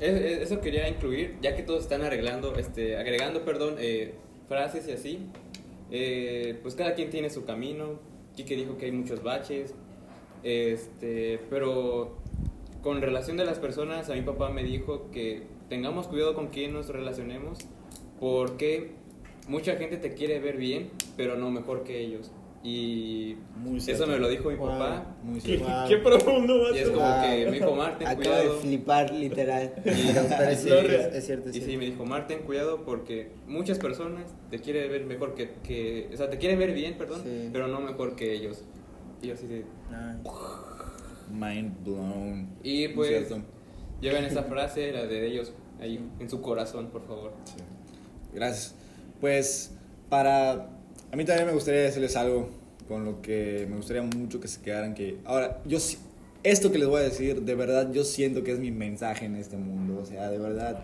Es- 0.00 0.20
es- 0.20 0.38
Eso 0.50 0.60
quería 0.60 0.88
incluir, 0.88 1.36
ya 1.42 1.54
que 1.54 1.62
todos 1.62 1.82
están 1.82 2.02
arreglando, 2.02 2.56
este, 2.56 2.96
agregando, 2.96 3.44
perdón, 3.44 3.76
eh, 3.78 4.14
frases 4.48 4.88
y 4.88 4.92
así. 4.92 5.18
eh, 5.92 6.58
pues 6.62 6.74
cada 6.74 6.94
quien 6.94 7.10
tiene 7.10 7.30
su 7.30 7.44
camino. 7.44 8.00
Kike 8.34 8.56
dijo 8.56 8.76
que 8.76 8.86
hay 8.86 8.92
muchos 8.92 9.22
baches. 9.22 9.72
Este, 10.42 11.38
pero 11.48 12.16
con 12.82 13.00
relación 13.02 13.36
de 13.36 13.44
las 13.44 13.58
personas, 13.60 14.10
a 14.10 14.14
mi 14.14 14.22
papá 14.22 14.48
me 14.50 14.64
dijo 14.64 15.10
que 15.12 15.44
tengamos 15.68 16.08
cuidado 16.08 16.34
con 16.34 16.48
quién 16.48 16.72
nos 16.72 16.88
relacionemos, 16.88 17.58
porque 18.18 18.92
mucha 19.48 19.76
gente 19.76 19.96
te 19.96 20.14
quiere 20.14 20.38
ver 20.40 20.56
bien, 20.56 20.90
pero 21.16 21.36
no 21.36 21.50
mejor 21.50 21.82
que 21.84 22.00
ellos. 22.00 22.30
Y 22.62 23.36
Muy 23.56 23.76
eso 23.76 23.84
cierto. 23.86 24.06
me 24.08 24.18
lo 24.18 24.28
dijo 24.28 24.48
mi 24.50 24.56
Wow. 24.56 24.68
papá. 24.70 25.14
Muy 25.22 25.40
¿Qué, 25.40 25.62
qué 25.88 25.96
profundo 25.98 26.62
va 26.62 26.68
a 26.68 26.72
Y 26.72 26.78
es 26.78 26.84
ser. 26.86 26.94
como 26.94 27.06
Wow. 27.06 27.22
que 27.22 27.44
me 27.46 27.50
dijo, 27.52 27.66
Omar, 27.68 27.98
ten 27.98 28.06
Acabo 28.08 28.22
cuidado. 28.22 28.54
de 28.54 28.60
flipar, 28.60 29.10
literal. 29.14 29.72
Y- 29.84 30.12
Pero 30.38 30.56
sí, 30.56 30.68
es, 30.70 31.14
es 31.14 31.26
cierto, 31.26 31.48
es 31.50 31.56
Y 31.56 31.60
sí, 31.60 31.76
me 31.76 31.84
dijo, 31.84 32.04
Mar, 32.04 32.26
ten 32.26 32.40
cuidado 32.40 32.82
porque 32.84 33.30
muchas 33.46 33.78
personas 33.78 34.34
te 34.50 34.58
quieren 34.58 34.90
ver 34.90 35.04
mejor 35.04 35.34
que, 35.34 35.50
que 35.62 36.08
o 36.12 36.16
sea, 36.16 36.28
te 36.28 36.38
quieren 36.38 36.58
ver 36.58 36.72
bien, 36.74 36.98
perdón, 36.98 37.20
Sí. 37.22 37.50
pero 37.52 37.68
no 37.68 37.80
mejor 37.80 38.16
que 38.16 38.32
ellos. 38.32 38.64
Y 39.22 39.28
yo 39.28 39.34
así 39.34 39.46
de, 39.46 39.58
Nice. 39.90 40.30
Mind 41.30 41.84
blown. 41.84 42.48
y 42.64 42.88
pues, 42.88 43.28
lleven 44.00 44.24
esa 44.24 44.42
frase, 44.44 44.90
la 44.92 45.06
de 45.06 45.26
ellos, 45.26 45.52
ahí 45.80 46.00
en 46.18 46.28
su 46.28 46.40
corazón, 46.40 46.88
por 46.88 47.06
favor. 47.06 47.32
Sí. 47.44 47.62
Gracias. 48.34 48.74
Pues 49.26 49.72
para 50.08 50.52
a 50.52 51.16
mí 51.16 51.24
también 51.24 51.48
me 51.48 51.52
gustaría 51.52 51.80
decirles 51.80 52.14
algo 52.14 52.48
con 52.86 53.04
lo 53.04 53.20
que 53.22 53.66
me 53.68 53.74
gustaría 53.74 54.02
mucho 54.02 54.38
que 54.38 54.46
se 54.46 54.60
quedaran 54.60 54.94
que 54.94 55.16
ahora 55.24 55.60
yo 55.66 55.78
esto 56.44 56.70
que 56.70 56.78
les 56.78 56.86
voy 56.86 57.00
a 57.00 57.04
decir 57.04 57.42
de 57.42 57.54
verdad 57.56 57.90
yo 57.92 58.04
siento 58.04 58.44
que 58.44 58.52
es 58.52 58.60
mi 58.60 58.70
mensaje 58.70 59.24
en 59.26 59.34
este 59.34 59.56
mundo, 59.56 59.98
o 60.00 60.06
sea, 60.06 60.30
de 60.30 60.38
verdad 60.38 60.78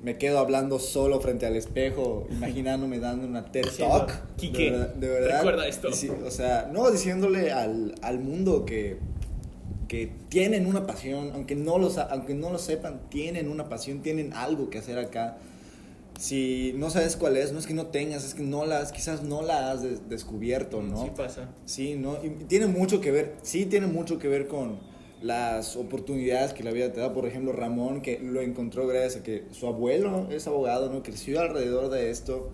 me 0.00 0.16
quedo 0.16 0.38
hablando 0.38 0.78
solo 0.78 1.20
frente 1.20 1.44
al 1.44 1.56
espejo, 1.56 2.28
imaginándome 2.30 3.00
dando 3.00 3.26
una 3.26 3.46
TED 3.50 3.66
Talk. 3.76 4.12
"Quique, 4.36 4.66
de 4.66 4.70
verdad, 4.70 4.94
de 4.94 5.08
verdad. 5.08 5.36
recuerda 5.38 5.66
esto". 5.66 5.88
O 6.24 6.30
sea, 6.30 6.70
no 6.72 6.88
diciéndole 6.88 7.50
al, 7.50 7.96
al 8.00 8.20
mundo 8.20 8.64
que 8.64 8.98
que 9.88 10.08
tienen 10.28 10.66
una 10.66 10.86
pasión, 10.86 11.32
aunque 11.34 11.56
no, 11.56 11.78
lo, 11.78 11.90
sa- 11.90 12.04
aunque 12.12 12.34
no 12.34 12.50
lo 12.50 12.58
sepan, 12.58 13.00
tienen 13.10 13.48
una 13.48 13.68
pasión, 13.68 14.02
tienen 14.02 14.32
algo 14.34 14.70
que 14.70 14.78
hacer 14.78 14.98
acá. 15.00 15.36
Si 16.18 16.72
no 16.76 16.88
sabes 16.90 17.16
cuál 17.16 17.36
es, 17.36 17.52
no 17.52 17.58
es 17.58 17.66
que 17.66 17.74
no 17.74 17.86
tengas, 17.86 18.24
es 18.24 18.34
que 18.34 18.42
no 18.42 18.64
las, 18.64 18.92
quizás 18.92 19.22
no 19.22 19.42
la 19.42 19.72
has 19.72 19.82
des- 19.82 20.08
descubierto, 20.08 20.80
¿no? 20.82 21.04
Sí 21.04 21.10
pasa. 21.16 21.48
Sí, 21.64 21.94
¿no? 21.96 22.16
Y 22.24 22.30
tiene 22.44 22.66
mucho 22.66 23.00
que 23.00 23.10
ver, 23.10 23.34
sí 23.42 23.66
tiene 23.66 23.86
mucho 23.88 24.18
que 24.18 24.28
ver 24.28 24.46
con 24.46 24.78
las 25.20 25.76
oportunidades 25.76 26.52
que 26.52 26.62
la 26.62 26.70
vida 26.70 26.92
te 26.92 27.00
da. 27.00 27.12
Por 27.12 27.26
ejemplo, 27.26 27.52
Ramón, 27.52 28.02
que 28.02 28.18
lo 28.20 28.40
encontró 28.40 28.86
gracias 28.86 29.16
a 29.16 29.22
que 29.24 29.44
su 29.50 29.66
abuelo 29.66 30.28
es 30.30 30.46
abogado, 30.46 30.92
¿no? 30.92 31.02
Creció 31.02 31.40
alrededor 31.40 31.90
de 31.90 32.10
esto. 32.10 32.50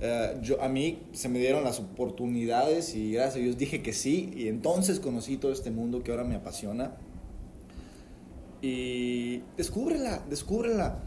Eh, 0.00 0.36
yo, 0.42 0.60
a 0.60 0.68
mí 0.68 0.98
se 1.12 1.28
me 1.28 1.38
dieron 1.38 1.62
las 1.62 1.78
oportunidades 1.78 2.94
y 2.96 3.12
gracias 3.12 3.36
a 3.36 3.38
Dios 3.38 3.58
dije 3.58 3.80
que 3.82 3.92
sí. 3.92 4.32
Y 4.36 4.48
entonces 4.48 4.98
conocí 4.98 5.36
todo 5.36 5.52
este 5.52 5.70
mundo 5.70 6.02
que 6.02 6.10
ahora 6.10 6.24
me 6.24 6.34
apasiona. 6.34 6.96
Y 8.62 9.42
descúbrela, 9.56 10.22
descúbrela. 10.28 10.98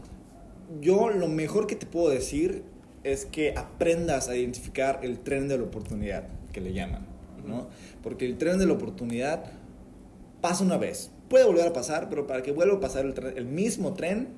Yo 0.80 1.08
lo 1.10 1.28
mejor 1.28 1.66
que 1.66 1.76
te 1.76 1.86
puedo 1.86 2.08
decir 2.10 2.62
es 3.04 3.24
que 3.26 3.54
aprendas 3.56 4.28
a 4.28 4.36
identificar 4.36 5.00
el 5.02 5.18
tren 5.20 5.48
de 5.48 5.56
la 5.56 5.64
oportunidad, 5.64 6.24
que 6.52 6.60
le 6.60 6.72
llaman, 6.72 7.06
¿no? 7.46 7.68
Porque 8.02 8.26
el 8.26 8.36
tren 8.38 8.58
de 8.58 8.66
la 8.66 8.74
oportunidad 8.74 9.44
pasa 10.40 10.64
una 10.64 10.76
vez. 10.76 11.10
Puede 11.28 11.44
volver 11.44 11.66
a 11.66 11.72
pasar, 11.72 12.08
pero 12.08 12.26
para 12.26 12.42
que 12.42 12.52
vuelva 12.52 12.76
a 12.76 12.80
pasar 12.80 13.06
el, 13.06 13.14
tren- 13.14 13.34
el 13.36 13.46
mismo 13.46 13.94
tren, 13.94 14.28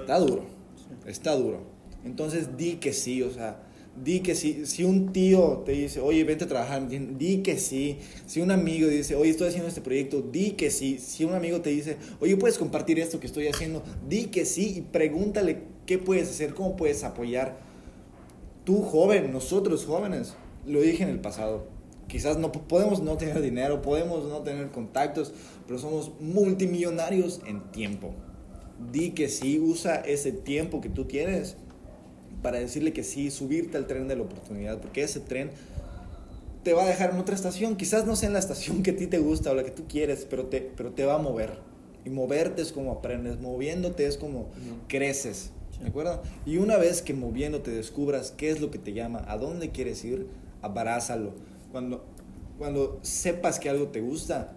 está 0.00 0.18
duro. 0.18 0.44
Está 1.06 1.34
duro. 1.36 1.60
Entonces 2.04 2.56
di 2.56 2.74
que 2.76 2.92
sí, 2.92 3.22
o 3.22 3.30
sea, 3.30 3.58
di 3.96 4.20
que 4.20 4.34
sí. 4.34 4.66
Si 4.66 4.84
un 4.84 5.12
tío 5.12 5.62
te 5.64 5.72
dice, 5.72 6.00
oye, 6.00 6.24
vente 6.24 6.44
a 6.44 6.48
trabajar, 6.48 6.88
di 6.88 7.38
que 7.42 7.58
sí. 7.58 7.98
Si 8.26 8.40
un 8.40 8.50
amigo 8.50 8.88
dice, 8.88 9.14
oye, 9.14 9.30
estoy 9.30 9.48
haciendo 9.48 9.68
este 9.68 9.80
proyecto, 9.80 10.22
di 10.22 10.52
que 10.52 10.70
sí. 10.70 10.98
Si 10.98 11.24
un 11.24 11.34
amigo 11.34 11.60
te 11.60 11.70
dice, 11.70 11.96
oye, 12.20 12.36
puedes 12.36 12.58
compartir 12.58 12.98
esto 12.98 13.20
que 13.20 13.26
estoy 13.26 13.48
haciendo, 13.48 13.82
di 14.08 14.26
que 14.26 14.44
sí 14.44 14.74
y 14.78 14.80
pregúntale 14.80 15.62
qué 15.86 15.98
puedes 15.98 16.30
hacer, 16.30 16.54
cómo 16.54 16.76
puedes 16.76 17.04
apoyar. 17.04 17.58
Tú 18.64 18.82
joven, 18.82 19.32
nosotros 19.32 19.84
jóvenes, 19.84 20.34
lo 20.66 20.80
dije 20.80 21.02
en 21.02 21.10
el 21.10 21.20
pasado. 21.20 21.66
Quizás 22.08 22.36
no 22.36 22.52
podemos 22.52 23.02
no 23.02 23.16
tener 23.16 23.40
dinero, 23.40 23.80
podemos 23.80 24.24
no 24.28 24.42
tener 24.42 24.70
contactos, 24.70 25.32
pero 25.66 25.78
somos 25.78 26.12
multimillonarios 26.20 27.40
en 27.46 27.62
tiempo. 27.72 28.12
Di 28.92 29.10
que 29.10 29.28
sí, 29.28 29.58
usa 29.58 29.96
ese 29.96 30.32
tiempo 30.32 30.80
que 30.80 30.88
tú 30.88 31.04
tienes 31.04 31.56
para 32.42 32.58
decirle 32.58 32.92
que 32.92 33.04
sí, 33.04 33.30
subirte 33.30 33.76
al 33.76 33.86
tren 33.86 34.08
de 34.08 34.16
la 34.16 34.22
oportunidad, 34.22 34.80
porque 34.80 35.02
ese 35.02 35.20
tren 35.20 35.50
te 36.62 36.72
va 36.74 36.84
a 36.84 36.86
dejar 36.86 37.10
en 37.10 37.18
otra 37.18 37.34
estación, 37.34 37.76
quizás 37.76 38.06
no 38.06 38.16
sea 38.16 38.28
en 38.28 38.34
la 38.34 38.38
estación 38.38 38.82
que 38.82 38.92
a 38.92 38.96
ti 38.96 39.06
te 39.06 39.18
gusta 39.18 39.50
o 39.50 39.54
la 39.54 39.64
que 39.64 39.70
tú 39.70 39.84
quieres, 39.88 40.26
pero 40.28 40.46
te, 40.46 40.60
pero 40.60 40.90
te 40.92 41.04
va 41.04 41.14
a 41.14 41.18
mover. 41.18 41.58
Y 42.04 42.10
moverte 42.10 42.62
es 42.62 42.72
como 42.72 42.92
aprendes, 42.92 43.40
moviéndote 43.40 44.06
es 44.06 44.16
como 44.16 44.48
creces, 44.88 45.50
¿de 45.80 45.88
acuerdo? 45.88 46.22
Y 46.46 46.56
una 46.58 46.76
vez 46.76 47.02
que 47.02 47.14
moviéndote 47.14 47.70
descubras 47.70 48.32
qué 48.36 48.50
es 48.50 48.60
lo 48.60 48.70
que 48.70 48.78
te 48.78 48.92
llama, 48.92 49.24
a 49.28 49.38
dónde 49.38 49.70
quieres 49.70 50.04
ir, 50.04 50.26
abrázalo. 50.62 51.32
Cuando, 51.70 52.04
cuando 52.58 52.98
sepas 53.02 53.58
que 53.58 53.68
algo 53.68 53.88
te 53.88 54.00
gusta, 54.00 54.56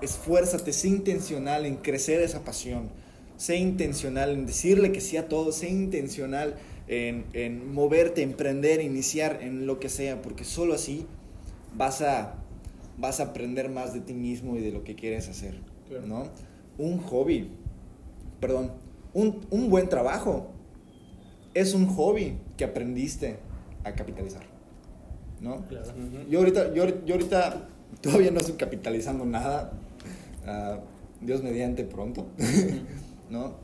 esfuérzate, 0.00 0.72
sé 0.72 0.88
intencional 0.88 1.66
en 1.66 1.76
crecer 1.76 2.22
esa 2.22 2.44
pasión, 2.44 2.90
sé 3.36 3.56
intencional 3.56 4.30
en 4.30 4.46
decirle 4.46 4.92
que 4.92 5.00
sí 5.00 5.16
a 5.16 5.28
todo, 5.28 5.52
sé 5.52 5.68
intencional 5.68 6.56
en, 6.90 7.24
en 7.34 7.72
moverte, 7.72 8.22
emprender, 8.22 8.80
iniciar 8.80 9.38
en 9.42 9.64
lo 9.64 9.78
que 9.78 9.88
sea, 9.88 10.20
porque 10.22 10.42
solo 10.42 10.74
así 10.74 11.06
vas 11.76 12.02
a, 12.02 12.34
vas 12.98 13.20
a 13.20 13.26
aprender 13.26 13.70
más 13.70 13.94
de 13.94 14.00
ti 14.00 14.12
mismo 14.12 14.56
y 14.56 14.60
de 14.60 14.72
lo 14.72 14.82
que 14.82 14.96
quieres 14.96 15.28
hacer, 15.28 15.54
Claro. 15.88 16.06
¿no? 16.08 16.24
Un 16.78 16.98
hobby, 16.98 17.48
perdón, 18.40 18.72
un, 19.14 19.38
un 19.50 19.70
buen 19.70 19.88
trabajo 19.88 20.48
es 21.54 21.74
un 21.74 21.86
hobby 21.86 22.38
que 22.56 22.64
aprendiste 22.64 23.38
a 23.84 23.92
capitalizar, 23.94 24.42
¿no? 25.40 25.64
Claro. 25.68 25.92
Yo 26.28 26.40
ahorita, 26.40 26.74
yo, 26.74 27.04
yo 27.04 27.14
ahorita 27.14 27.68
todavía 28.00 28.32
no 28.32 28.40
estoy 28.40 28.56
capitalizando 28.56 29.24
nada. 29.24 29.72
Ah, 30.44 30.80
Dios 31.20 31.42
mediante 31.42 31.84
pronto, 31.84 32.26
¿no? 33.30 33.54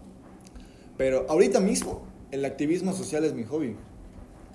Pero 0.96 1.26
ahorita 1.28 1.58
mismo 1.58 2.02
el 2.30 2.44
activismo 2.44 2.92
social 2.92 3.24
es 3.24 3.34
mi 3.34 3.44
hobby. 3.44 3.76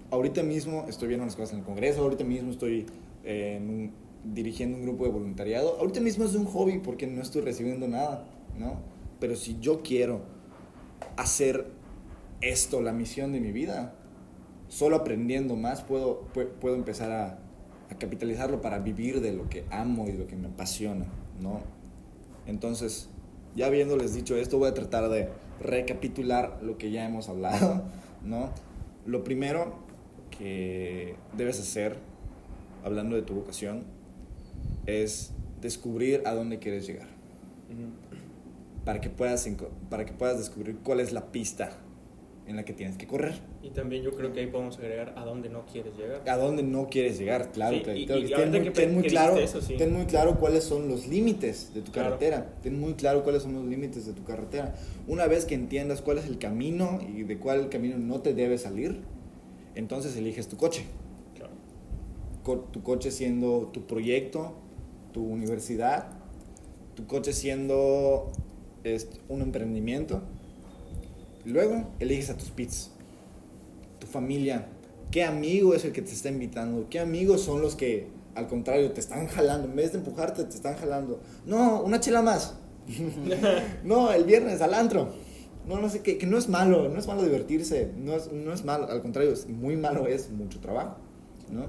Ahorita 0.10 0.44
mismo 0.44 0.86
estoy 0.90 1.08
viendo 1.08 1.24
unas 1.24 1.36
cosas 1.36 1.54
en 1.54 1.60
el 1.60 1.66
Congreso, 1.66 2.02
ahorita 2.02 2.24
mismo 2.24 2.52
estoy 2.52 2.86
eh, 3.24 3.90
dirigiendo 4.26 4.78
un 4.78 4.84
grupo 4.84 5.06
de 5.06 5.12
voluntariado. 5.12 5.78
Ahorita 5.80 6.02
mismo 6.02 6.26
es 6.26 6.36
un 6.36 6.46
hobby 6.46 6.80
porque 6.80 7.08
no 7.08 7.22
estoy 7.22 7.42
recibiendo 7.42 7.88
nada, 7.88 8.26
¿no? 8.60 8.76
Pero 9.20 9.36
si 9.36 9.58
yo 9.60 9.82
quiero 9.84 10.22
hacer 11.16 11.68
esto 12.42 12.82
la 12.82 12.92
misión 12.92 13.32
de 13.32 13.40
mi 13.40 13.52
vida, 13.52 13.94
solo 14.68 14.98
aprendiendo 14.98 15.56
más 15.56 15.82
puedo, 15.82 16.26
pu- 16.34 16.50
puedo 16.60 16.76
empezar 16.76 17.12
a, 17.12 17.40
a 17.90 17.98
capitalizarlo 17.98 18.62
para 18.62 18.80
vivir 18.80 19.22
de 19.22 19.32
lo 19.32 19.48
que 19.50 19.64
amo 19.70 20.08
y 20.08 20.12
de 20.12 20.18
lo 20.18 20.28
que 20.28 20.36
me 20.36 20.48
apasiona, 20.48 21.06
¿no? 21.40 21.62
Entonces, 22.48 23.10
ya 23.56 23.68
habiéndoles 23.68 24.14
dicho 24.14 24.36
esto, 24.36 24.58
voy 24.58 24.70
a 24.70 24.74
tratar 24.74 25.10
de 25.10 25.30
recapitular 25.62 26.60
lo 26.62 26.78
que 26.78 26.92
ya 26.92 27.06
hemos 27.06 27.30
hablado, 27.30 27.84
¿no? 28.26 28.50
Lo 29.06 29.24
primero 29.24 29.76
que 30.38 31.16
debes 31.38 31.60
hacer, 31.60 31.98
hablando 32.84 33.16
de 33.16 33.22
tu 33.22 33.36
vocación, 33.36 33.84
es 34.86 35.32
descubrir 35.62 36.24
a 36.26 36.34
dónde 36.34 36.60
quieres 36.60 36.88
llegar, 36.88 37.08
para 38.86 39.02
que 39.02 39.10
puedas, 39.10 39.48
para 39.90 40.06
que 40.06 40.14
puedas 40.14 40.38
descubrir 40.38 40.78
cuál 40.84 41.00
es 41.00 41.14
la 41.14 41.32
pista 41.32 41.78
en 42.52 42.58
la 42.58 42.64
que 42.66 42.74
tienes 42.74 42.98
que 42.98 43.08
correr. 43.08 43.34
Y 43.64 43.72
también 43.72 44.04
yo 44.04 44.12
creo 44.12 44.32
que 44.32 44.42
ahí 44.42 44.48
podemos 44.48 44.78
agregar 44.78 45.14
a 45.18 45.26
dónde 45.26 45.50
no 45.50 45.66
quieres 45.66 45.98
llegar. 45.98 46.22
a 46.30 46.38
dónde 46.38 46.62
no 46.62 46.88
quieres 46.88 47.18
llegar, 47.18 47.52
claro. 47.52 47.78
Sí, 47.78 47.82
claro, 47.84 47.98
y- 48.00 48.06
claro. 48.06 48.22
y 48.22 48.30
ten, 48.30 48.52
muy, 48.52 48.62
que 48.62 48.70
ten 48.72 48.94
muy 48.94 49.04
claro, 49.04 49.38
eso, 49.38 49.62
sí. 49.62 49.76
ten 49.78 49.92
muy 49.92 50.06
claro 50.06 50.40
cuáles 50.40 50.64
son 50.64 50.88
los 50.88 51.08
límites 51.08 51.74
de 51.74 51.82
tu 51.82 51.92
Claro. 51.92 52.10
carretera. 52.12 52.54
Ten 52.62 52.80
muy 52.80 52.94
claro 52.94 53.24
cuáles 53.24 53.42
son 53.44 53.54
los 53.56 53.66
límites 53.66 54.06
de 54.06 54.14
tu 54.14 54.24
carretera. 54.24 54.76
Una 55.08 55.26
vez 55.28 55.46
que 55.46 55.56
entiendas 55.56 56.02
cuál 56.02 56.20
es 56.20 56.26
el 56.26 56.38
camino 56.38 57.00
y 57.16 57.24
de 57.24 57.40
cuál 57.40 57.70
camino 57.70 57.98
no 57.98 58.22
te 58.22 58.34
debe 58.34 58.58
salir, 58.58 59.02
entonces 59.76 60.16
eliges 60.18 60.48
tu 60.48 60.58
coche. 60.58 60.84
Claro. 61.36 61.54
Co- 62.44 62.68
tu 62.72 62.84
coche 62.84 63.10
siendo 63.12 63.70
tu 63.74 63.88
proyecto, 63.88 64.54
tu 65.14 65.24
universidad, 65.26 66.08
tu 66.96 67.08
coche 67.08 67.34
siendo 67.34 68.32
este, 68.84 69.18
un 69.30 69.42
emprendimiento 69.42 70.22
Luego 71.46 71.90
eliges 72.00 72.30
a 72.30 72.38
tus 72.38 72.50
pits, 72.50 72.92
tu 74.00 74.08
familia. 74.08 74.68
¿Qué 75.10 75.24
amigo 75.24 75.74
es 75.74 75.84
el 75.86 75.92
que 75.92 76.02
te 76.02 76.12
está 76.12 76.30
invitando? 76.30 76.88
¿Qué 76.90 77.00
amigos 77.00 77.42
son 77.42 77.62
los 77.62 77.76
que, 77.76 78.08
al 78.36 78.48
contrario, 78.48 78.92
te 78.92 79.02
están 79.02 79.28
jalando? 79.28 79.68
En 79.68 79.76
vez 79.76 79.92
de 79.92 79.98
empujarte, 80.00 80.44
te 80.46 80.56
están 80.56 80.76
jalando. 80.76 81.20
No, 81.46 81.82
una 81.82 82.00
chela 82.00 82.22
más. 82.22 82.56
no, 83.84 84.12
el 84.12 84.24
viernes 84.24 84.62
al 84.62 84.74
antro. 84.74 85.14
No, 85.68 85.80
no 85.80 85.90
sé, 85.90 86.02
que, 86.02 86.18
que 86.18 86.26
no 86.26 86.38
es 86.38 86.50
malo, 86.50 86.90
no 86.90 87.00
es 87.00 87.08
malo 87.08 87.24
divertirse, 87.24 87.92
no 87.96 88.16
es, 88.16 88.32
no 88.32 88.52
es 88.52 88.64
malo, 88.66 88.90
al 88.90 89.02
contrario, 89.02 89.32
es 89.32 89.48
muy 89.48 89.76
malo 89.78 90.08
es 90.08 90.32
mucho 90.32 90.60
trabajo, 90.60 90.98
¿no? 91.52 91.68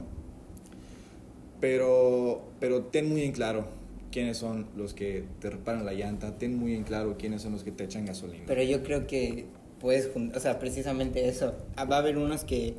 Pero, 1.60 2.42
pero 2.58 2.84
ten 2.84 3.10
muy 3.10 3.22
en 3.22 3.32
claro 3.32 3.66
quiénes 4.10 4.38
son 4.38 4.66
los 4.76 4.94
que 4.94 5.24
te 5.40 5.50
reparan 5.50 5.84
la 5.84 5.92
llanta, 5.92 6.38
ten 6.38 6.56
muy 6.58 6.74
en 6.74 6.84
claro 6.84 7.16
quiénes 7.18 7.42
son 7.42 7.52
los 7.52 7.64
que 7.64 7.70
te 7.70 7.84
echan 7.84 8.06
gasolina. 8.06 8.44
Pero 8.46 8.62
yo 8.62 8.82
creo 8.82 9.06
que 9.06 9.46
puedes, 9.82 10.08
o 10.34 10.40
sea, 10.40 10.58
precisamente 10.58 11.28
eso. 11.28 11.52
Ah, 11.76 11.84
Va 11.84 11.96
a 11.96 11.98
haber 11.98 12.16
unos 12.16 12.44
que 12.44 12.74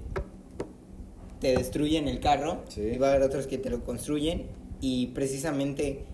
te 1.40 1.56
destruyen 1.56 2.08
el 2.08 2.20
carro 2.20 2.62
Sí. 2.70 2.82
y 2.96 2.98
va 2.98 3.08
a 3.08 3.12
haber 3.12 3.24
otros 3.24 3.46
que 3.48 3.58
te 3.58 3.70
lo 3.70 3.84
construyen 3.84 4.44
y 4.82 5.08
precisamente 5.08 6.06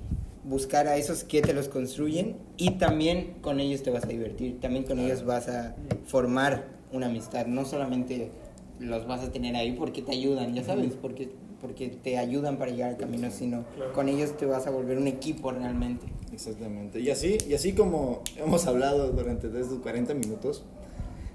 buscar 0.43 0.87
a 0.87 0.97
esos 0.97 1.23
que 1.23 1.41
te 1.41 1.53
los 1.53 1.67
construyen 1.69 2.35
y 2.57 2.71
también 2.71 3.35
con 3.41 3.59
ellos 3.59 3.83
te 3.83 3.91
vas 3.91 4.03
a 4.05 4.07
divertir, 4.07 4.59
también 4.59 4.83
con 4.85 4.99
ellos 4.99 5.23
vas 5.25 5.47
a 5.47 5.75
formar 6.05 6.65
una 6.91 7.05
amistad, 7.05 7.45
no 7.45 7.65
solamente 7.65 8.31
los 8.79 9.05
vas 9.05 9.21
a 9.21 9.31
tener 9.31 9.55
ahí 9.55 9.73
porque 9.73 10.01
te 10.01 10.11
ayudan, 10.13 10.53
ya 10.55 10.63
sabes, 10.63 10.93
porque 10.99 11.29
porque 11.61 11.89
te 11.89 12.17
ayudan 12.17 12.57
para 12.57 12.71
llegar 12.71 12.91
al 12.91 12.95
camino, 12.97 13.29
sino 13.31 13.65
Claro. 13.75 13.91
con 13.91 14.07
ellos 14.07 14.37
te 14.37 14.45
vas 14.45 14.65
a 14.65 14.69
volver 14.69 14.97
un 14.97 15.07
equipo 15.07 15.51
realmente. 15.51 16.05
Exactamente. 16.31 17.01
Y 17.01 17.09
así, 17.09 17.37
y 17.49 17.53
así 17.53 17.73
como 17.73 18.21
hemos 18.37 18.65
hablado 18.65 19.11
durante 19.11 19.47
estos 19.47 19.79
40 19.79 20.13
minutos, 20.13 20.63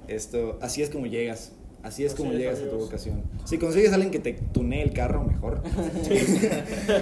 esto, 0.09 0.59
así 0.61 0.83
es 0.83 0.91
como 0.91 1.07
llegas. 1.07 1.53
Así 1.83 2.03
es 2.05 2.15
Así 2.15 2.23
como 2.23 2.33
es, 2.33 2.39
llegas 2.39 2.61
a 2.61 2.71
tu 2.71 2.79
vocación. 2.79 3.23
Si 3.45 3.59
consigues 3.59 3.93
a 3.93 3.97
alguien 3.97 4.11
que 4.11 4.19
te 4.19 4.33
tunee 4.33 4.83
el 4.83 4.95
carro, 4.95 5.23
mejor. 5.23 5.63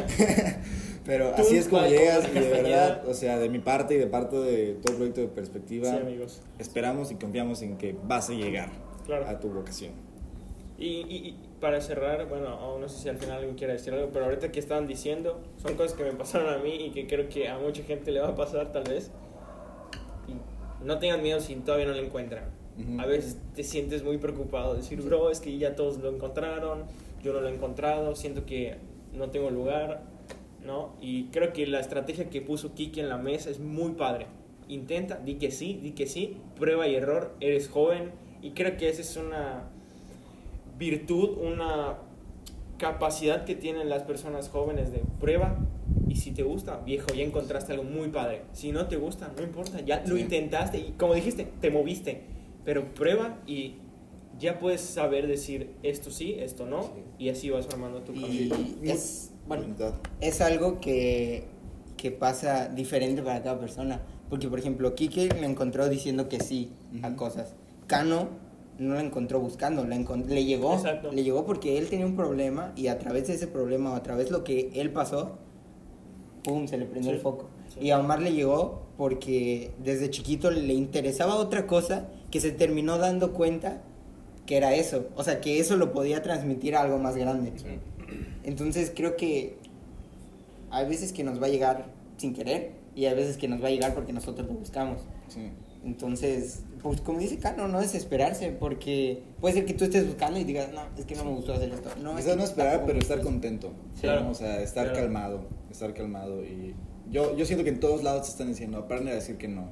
Pero 1.05 1.33
así 1.37 1.57
es 1.57 1.69
como 1.69 1.85
llegas 1.87 2.29
y 2.29 2.39
de 2.39 2.49
verdad, 2.49 3.03
o 3.09 3.15
sea, 3.15 3.39
de 3.39 3.49
mi 3.49 3.59
parte 3.59 3.95
y 3.95 3.99
de 3.99 4.07
parte 4.07 4.37
de 4.37 4.75
todo 4.75 4.93
el 4.93 4.97
proyecto 4.99 5.21
de 5.21 5.29
perspectiva, 5.29 5.91
Sí, 5.91 5.97
amigos. 5.97 6.41
esperamos 6.59 7.11
y 7.11 7.17
confiamos 7.17 7.63
en 7.63 7.77
que 7.77 7.97
vas 8.05 8.31
a 8.31 8.35
llegar 8.35 8.69
Claro. 9.07 9.27
a 9.29 9.41
tu 9.41 9.49
vocación. 9.51 9.93
Y, 10.79 10.87
y- 11.09 11.29
y 11.29 11.39
para 11.61 11.81
cerrar, 11.81 12.29
bueno, 12.29 12.55
o 12.57 12.79
no 12.79 12.89
sé 12.89 13.03
si 13.03 13.09
al 13.09 13.19
final 13.19 13.39
alguien 13.39 13.57
quiere 13.57 13.73
decir 13.75 13.93
algo, 13.95 14.11
pero 14.13 14.27
ahorita 14.27 14.51
que 14.53 14.61
estaban 14.61 14.87
diciendo, 14.87 15.41
son 15.61 15.75
cosas 15.75 15.95
que 15.95 16.05
me 16.05 16.13
pasaron 16.13 16.53
a 16.53 16.59
mí 16.59 16.87
y 16.87 16.91
que 16.91 17.07
creo 17.07 17.29
que 17.29 17.49
a 17.49 17.59
mucha 17.59 17.83
gente 17.85 18.11
le 18.13 18.21
va 18.21 18.29
a 18.29 18.35
pasar 18.37 18.73
tal 18.73 18.85
vez. 18.85 19.11
Y 20.29 20.85
no 20.85 20.99
tengan 20.99 21.23
miedo 21.23 21.41
si 21.41 21.55
todavía 21.57 21.87
no 21.87 21.93
lo 21.95 22.03
encuentran. 22.03 22.45
A 22.99 23.07
veces 23.07 23.37
te 23.55 23.65
sientes 23.65 24.03
muy 24.03 24.17
preocupado, 24.19 24.75
decir, 24.75 25.03
bro, 25.03 25.31
es 25.31 25.41
que 25.41 25.57
ya 25.59 25.77
todos 25.77 25.99
lo 25.99 26.09
encontraron, 26.11 26.85
yo 27.23 27.33
no 27.33 27.41
lo 27.41 27.49
he 27.49 27.55
encontrado, 27.55 28.17
siento 28.17 28.47
que 28.47 28.77
no 29.13 29.29
tengo 29.31 29.51
lugar, 29.51 30.03
¿no? 30.65 30.95
Y 31.01 31.25
creo 31.25 31.53
que 31.53 31.67
la 31.67 31.81
estrategia 31.81 32.31
que 32.31 32.41
puso 32.41 32.75
Kiki 32.75 33.01
en 33.01 33.09
la 33.09 33.19
mesa 33.19 33.51
es 33.51 33.61
muy 33.61 33.93
padre. 33.93 34.27
Intenta, 34.69 35.17
di 35.19 35.35
que 35.35 35.51
sí, 35.51 35.79
di 35.83 35.91
que 35.91 36.07
sí, 36.07 36.39
prueba 36.59 36.89
y 36.89 36.95
error, 36.95 37.35
eres 37.41 37.69
joven 37.69 38.11
y 38.41 38.53
creo 38.53 38.77
que 38.79 38.89
esa 38.89 39.03
es 39.03 39.17
una 39.17 39.65
virtud, 40.79 41.37
una 41.39 41.99
capacidad 42.79 43.45
que 43.45 43.55
tienen 43.55 43.89
las 43.89 44.03
personas 44.03 44.49
jóvenes 44.49 44.91
de 44.91 45.03
prueba 45.21 45.59
y 46.09 46.17
si 46.17 46.33
te 46.33 46.43
gusta, 46.43 46.79
viejo, 46.79 47.09
ya 47.15 47.23
encontraste 47.23 47.73
algo 47.73 47.85
muy 47.85 48.09
padre. 48.09 48.43
Si 48.53 48.73
no 48.73 48.87
te 48.87 48.97
gusta, 48.97 49.31
no 49.37 49.43
importa, 49.43 49.81
ya 49.81 50.03
lo 50.07 50.17
Sí. 50.17 50.23
intentaste 50.23 50.79
y 50.79 50.95
como 50.99 51.15
dijiste, 51.15 51.47
te 51.61 51.71
moviste, 51.71 52.23
pero 52.65 52.95
prueba 52.95 53.39
y 53.47 53.77
ya 54.39 54.59
puedes 54.59 54.81
saber 54.81 55.27
decir 55.27 55.75
esto 55.83 56.11
sí, 56.11 56.37
esto 56.39 56.67
no 56.67 56.83
Sí. 56.83 56.89
y 57.19 57.29
así 57.29 57.51
vas 57.51 57.67
formando 57.67 58.01
tu 58.03 58.15
camino. 58.15 58.57
Y 58.83 58.91
es, 58.91 59.33
bueno, 59.47 59.65
es 60.21 60.41
algo 60.41 60.81
que, 60.81 61.45
que 61.97 62.11
pasa 62.11 62.69
diferente 62.69 63.23
para 63.23 63.43
cada 63.43 63.59
persona. 63.61 64.01
Porque, 64.31 64.49
por 64.49 64.59
ejemplo, 64.59 64.95
Kike 64.95 65.35
me 65.41 65.47
encontró 65.47 65.89
diciendo 65.89 66.29
que 66.29 66.41
sí 66.41 66.73
a 67.03 67.09
Ujú. 67.09 67.17
cosas. 67.17 67.55
Cano 67.87 68.29
no 68.79 68.95
la 68.95 69.03
encontró 69.03 69.39
buscando, 69.39 69.85
la 69.87 69.97
encon- 69.97 70.25
le 70.27 70.45
llegó. 70.47 70.73
Exacto. 70.75 71.13
Le 71.13 71.23
llegó 71.23 71.45
porque 71.45 71.77
él 71.77 71.89
tenía 71.91 72.07
un 72.07 72.17
problema 72.17 72.73
y 72.75 72.87
a 72.87 72.99
través 72.99 73.27
de 73.29 73.35
ese 73.35 73.47
problema 73.47 73.93
o 73.93 73.95
a 73.95 74.03
través 74.03 74.27
de 74.27 74.33
lo 74.33 74.43
que 74.45 74.71
él 74.75 74.91
pasó, 74.91 75.37
¡pum! 76.43 76.67
se 76.67 76.79
le 76.79 76.87
prendió 76.87 77.11
Sí. 77.11 77.17
el 77.17 77.23
foco. 77.23 77.49
Sí. 77.69 77.81
Y 77.83 77.91
a 77.91 78.01
Omar 78.01 78.21
le 78.23 78.33
llegó 78.33 78.83
porque 78.97 79.73
desde 79.85 80.11
chiquito 80.11 80.51
le 80.51 80.73
interesaba 80.75 81.37
otra 81.37 81.67
cosa 81.67 82.09
que 82.33 82.41
se 82.41 82.51
terminó 82.51 82.99
dando 82.99 83.33
cuenta 83.33 83.81
que 84.47 84.57
era 84.57 84.75
eso. 84.75 85.07
O 85.15 85.23
sea, 85.23 85.41
que 85.41 85.61
eso 85.61 85.77
lo 85.77 85.93
podía 85.93 86.23
transmitir 86.23 86.75
a 86.75 86.81
algo 86.81 86.99
más 86.99 87.15
grande. 87.17 87.53
Sí. 87.57 87.79
Entonces 88.43 88.91
creo 88.95 89.17
que 89.17 89.57
hay 90.71 90.89
veces 90.89 91.13
que 91.13 91.23
nos 91.23 91.41
va 91.41 91.47
a 91.47 91.51
llegar 91.51 91.87
sin 92.17 92.35
querer 92.35 92.73
y 92.97 93.05
hay 93.05 93.15
veces 93.15 93.37
que 93.37 93.47
nos 93.47 93.63
va 93.63 93.69
a 93.69 93.71
llegar 93.71 93.95
porque 93.95 94.13
nosotros 94.13 94.49
lo 94.49 94.55
buscamos. 94.55 95.03
Sí. 95.29 95.51
Entonces, 95.85 96.63
pues 96.83 97.01
como 97.01 97.19
dice 97.19 97.39
Cano, 97.39 97.69
no 97.69 97.81
desesperarse 97.81 98.51
porque 98.51 99.23
puede 99.41 99.55
ser 99.55 99.67
que 99.67 99.75
tú 99.75 99.85
estés 99.85 100.07
buscando 100.07 100.39
y 100.39 100.45
digas, 100.45 100.71
no, 100.73 100.81
es 100.99 101.05
que 101.05 101.15
no 101.15 101.25
me 101.25 101.33
gustó 101.33 101.53
hacer 101.55 101.71
esto. 101.73 101.91
No, 102.01 102.17
es 102.19 102.25
que 102.25 102.37
no 102.37 102.45
esperar, 102.45 102.85
pero 102.87 102.99
estar 102.99 103.21
contento. 103.21 103.73
Claro. 104.01 104.23
¿no? 104.25 104.31
O 104.31 104.35
sea, 104.35 104.61
estar 104.63 104.87
Claro. 104.87 105.01
calmado, 105.01 105.45
estar 105.71 105.93
calmado. 105.93 106.43
Y 106.45 106.75
yo, 107.11 107.37
yo 107.37 107.45
siento 107.45 107.65
que 107.65 107.71
en 107.71 107.81
todos 107.81 108.03
lados 108.03 108.23
te 108.25 108.29
están 108.31 108.49
diciendo, 108.49 108.79
aprende 108.79 109.11
a 109.11 109.15
decir 109.17 109.37
que 109.37 109.49
no. 109.49 109.67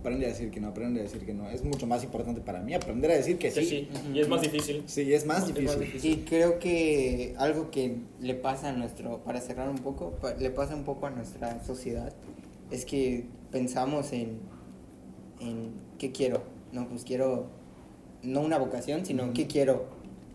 Aprende 0.00 0.24
a 0.24 0.28
decir 0.30 0.50
que 0.50 0.60
no, 0.60 0.68
aprende 0.68 1.00
a 1.00 1.02
decir 1.02 1.24
que 1.26 1.34
no. 1.34 1.50
Es 1.50 1.62
mucho 1.62 1.86
más 1.86 2.02
importante 2.02 2.40
para 2.40 2.60
mí 2.62 2.72
aprender 2.72 3.10
a 3.10 3.16
decir 3.16 3.36
que 3.36 3.50
Sí, 3.50 3.60
sí. 3.66 3.88
sí, 3.92 4.10
y 4.14 4.20
es 4.20 4.28
más 4.28 4.40
difícil. 4.40 4.82
Sí, 4.86 5.12
es 5.12 5.26
más 5.26 5.46
Es 5.50 5.62
más 5.62 5.78
difícil. 5.78 6.10
Y 6.12 6.16
creo 6.24 6.58
que 6.58 7.34
algo 7.36 7.70
que 7.70 7.96
le 8.18 8.34
pasa 8.34 8.70
a 8.70 8.72
nuestro, 8.72 9.18
para 9.24 9.42
cerrar 9.42 9.68
un 9.68 9.76
poco, 9.78 10.14
le 10.38 10.48
pasa 10.50 10.74
un 10.74 10.84
poco 10.84 11.06
a 11.06 11.10
nuestra 11.10 11.62
sociedad, 11.62 12.14
es 12.70 12.86
que 12.86 13.26
pensamos 13.52 14.12
en, 14.12 14.38
en 15.40 15.72
qué 15.98 16.12
quiero. 16.12 16.42
No, 16.72 16.88
pues 16.88 17.04
quiero, 17.04 17.48
no 18.22 18.40
una 18.40 18.56
vocación, 18.56 19.04
sino 19.04 19.34
qué 19.34 19.46
quiero, 19.46 19.86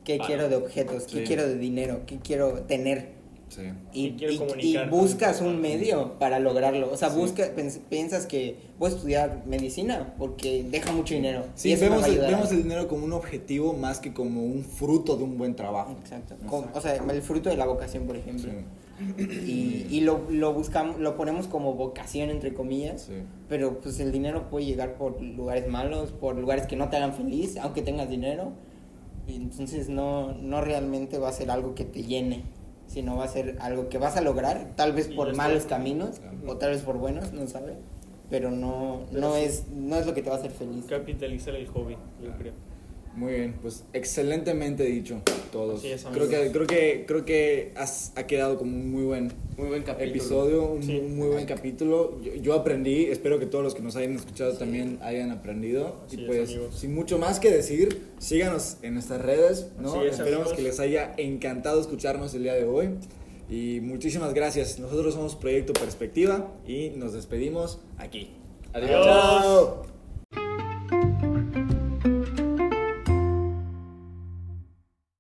qué 0.03 0.19
Ah, 0.21 0.25
quiero 0.27 0.47
de 0.47 0.57
objetos, 0.57 1.05
qué 1.05 1.19
sí. 1.19 1.23
quiero 1.25 1.47
de 1.47 1.57
dinero, 1.57 2.01
qué 2.05 2.19
quiero 2.19 2.61
tener. 2.63 3.14
Sí. 3.55 3.61
Y, 3.93 4.11
¿Qué 4.11 4.27
quiero 4.27 4.33
y- 4.59 4.75
y 4.75 4.89
buscas 4.89 5.39
un 5.41 5.61
medio 5.61 6.19
para 6.19 6.39
lograrlo. 6.39 6.91
O 6.91 6.97
sea, 6.97 7.09
Sí. 7.09 7.17
busca, 7.19 7.45
piensas 7.89 8.25
que 8.25 8.57
voy 8.77 8.91
a 8.91 8.93
estudiar 8.95 9.43
medicina 9.45 10.13
porque 10.17 10.65
deja 10.69 10.91
mucho 10.91 11.13
dinero. 11.13 11.45
Sí, 11.55 11.69
y 11.69 11.73
eso 11.73 11.85
me 11.85 11.89
vemos, 11.91 12.03
va 12.03 12.07
a 12.07 12.09
el, 12.15 12.19
vemos 12.35 12.51
el 12.51 12.63
dinero 12.63 12.87
como 12.87 13.05
un 13.05 13.13
objetivo 13.13 13.73
más 13.73 13.99
que 13.99 14.13
como 14.13 14.43
un 14.43 14.63
fruto 14.63 15.15
de 15.15 15.23
un 15.23 15.37
buen 15.37 15.55
trabajo. 15.55 15.95
Exacto. 16.01 16.33
Exacto. 16.33 16.69
O 16.73 16.81
sea, 16.81 16.95
el 16.95 17.21
fruto 17.21 17.49
de 17.49 17.57
la 17.57 17.65
vocación, 17.65 18.05
por 18.05 18.15
Sí, 18.17 18.21
ejemplo. 18.21 18.51
Y, 19.17 19.87
y 19.89 20.01
lo, 20.01 20.21
lo 20.29 20.53
buscamos, 20.53 20.99
lo 20.99 21.17
ponemos 21.17 21.47
como 21.47 21.73
vocación, 21.73 22.29
entre 22.29 22.53
comillas. 22.53 23.03
sí. 23.03 23.13
Pero 23.49 23.79
pues 23.79 23.99
el 23.99 24.11
dinero 24.11 24.49
puede 24.49 24.65
llegar 24.65 24.95
por 24.95 25.21
lugares 25.21 25.67
malos, 25.67 26.11
por 26.11 26.35
lugares 26.35 26.65
que 26.65 26.75
no 26.75 26.89
te 26.89 26.97
hagan 26.97 27.13
feliz, 27.13 27.57
aunque 27.57 27.81
tengas 27.81 28.09
dinero. 28.09 28.51
Y 29.27 29.35
entonces 29.35 29.89
no, 29.89 30.33
no 30.33 30.61
realmente 30.61 31.17
va 31.17 31.29
a 31.29 31.31
ser 31.31 31.49
algo 31.51 31.73
que 31.75 31.83
te 31.83 32.03
llene, 32.03 32.43
sino 32.87 33.17
va 33.17 33.25
a 33.25 33.27
ser 33.27 33.57
algo 33.59 33.89
que 33.89 33.97
vas 33.97 34.15
a 34.17 34.21
lograr, 34.21 34.71
tal 34.75 34.93
vez 34.93 35.07
por 35.07 35.35
malos 35.35 35.65
caminos 35.65 36.21
o 36.47 36.57
tal 36.57 36.71
vez 36.71 36.81
por 36.81 36.97
buenos, 36.97 37.33
no 37.33 37.47
sabe. 37.47 37.75
Pero 38.29 38.49
no, 38.51 39.01
Pero 39.11 39.21
no, 39.21 39.35
sí. 39.35 39.41
es, 39.41 39.67
no 39.69 39.97
es 39.97 40.05
lo 40.07 40.13
que 40.15 40.21
te 40.23 40.29
va 40.29 40.35
a 40.35 40.39
hacer 40.39 40.51
feliz. 40.51 40.85
Capitalizar 40.89 41.53
el 41.55 41.67
hobby, 41.67 41.95
yo 42.23 42.31
creo. 42.37 42.53
Muy 43.15 43.33
bien, 43.33 43.55
pues 43.61 43.83
excelentemente 43.93 44.83
dicho 44.83 45.21
todos. 45.51 45.79
Así 45.79 45.91
es, 45.91 46.03
creo 46.11 46.27
que 46.27 46.51
creo 46.51 46.67
que 46.67 47.05
creo 47.07 47.23
que 47.25 47.71
has- 47.77 48.11
ha 48.15 48.27
quedado 48.27 48.57
como 48.57 48.75
un 48.75 48.91
muy 48.91 49.03
buen 49.03 49.31
Muy 49.57 49.67
buen 49.69 49.83
capítulo. 49.83 50.11
episodio, 50.11 50.67
un 50.71 50.83
Sí. 50.83 50.99
muy 50.99 51.29
buen 51.29 51.45
capítulo. 51.45 52.19
Yo, 52.21 52.35
yo 52.35 52.53
aprendí, 52.53 53.05
espero 53.05 53.39
que 53.39 53.45
todos 53.45 53.63
los 53.63 53.73
que 53.73 53.81
nos 53.81 53.95
hayan 53.95 54.15
escuchado 54.15 54.53
también 54.57 54.99
hayan 55.01 55.31
aprendido. 55.31 56.01
Así 56.05 56.17
y 56.17 56.21
es, 56.23 56.27
pues, 56.27 56.49
amigos. 56.49 56.75
sin 56.77 56.93
mucho 56.93 57.17
más 57.17 57.39
que 57.39 57.51
decir, 57.51 58.01
síganos 58.19 58.77
en 58.81 58.95
nuestras 58.95 59.21
redes, 59.21 59.67
¿no? 59.79 60.01
Es, 60.03 60.13
Esperemos 60.19 60.47
amigos. 60.47 60.53
que 60.57 60.61
les 60.63 60.79
haya 60.81 61.13
encantado 61.17 61.79
escucharnos 61.79 62.33
el 62.35 62.43
día 62.43 62.53
de 62.55 62.65
hoy. 62.65 62.89
Y 63.49 63.79
muchísimas 63.81 64.33
gracias. 64.33 64.77
Nosotros 64.79 65.13
somos 65.13 65.35
Proyecto 65.35 65.71
Perspectiva 65.71 66.51
y 66.67 66.89
nos 66.97 67.13
despedimos 67.13 67.79
aquí. 67.97 68.31
Adiós. 68.73 68.89
Adiós. 68.91 69.05
Chao. 69.05 69.94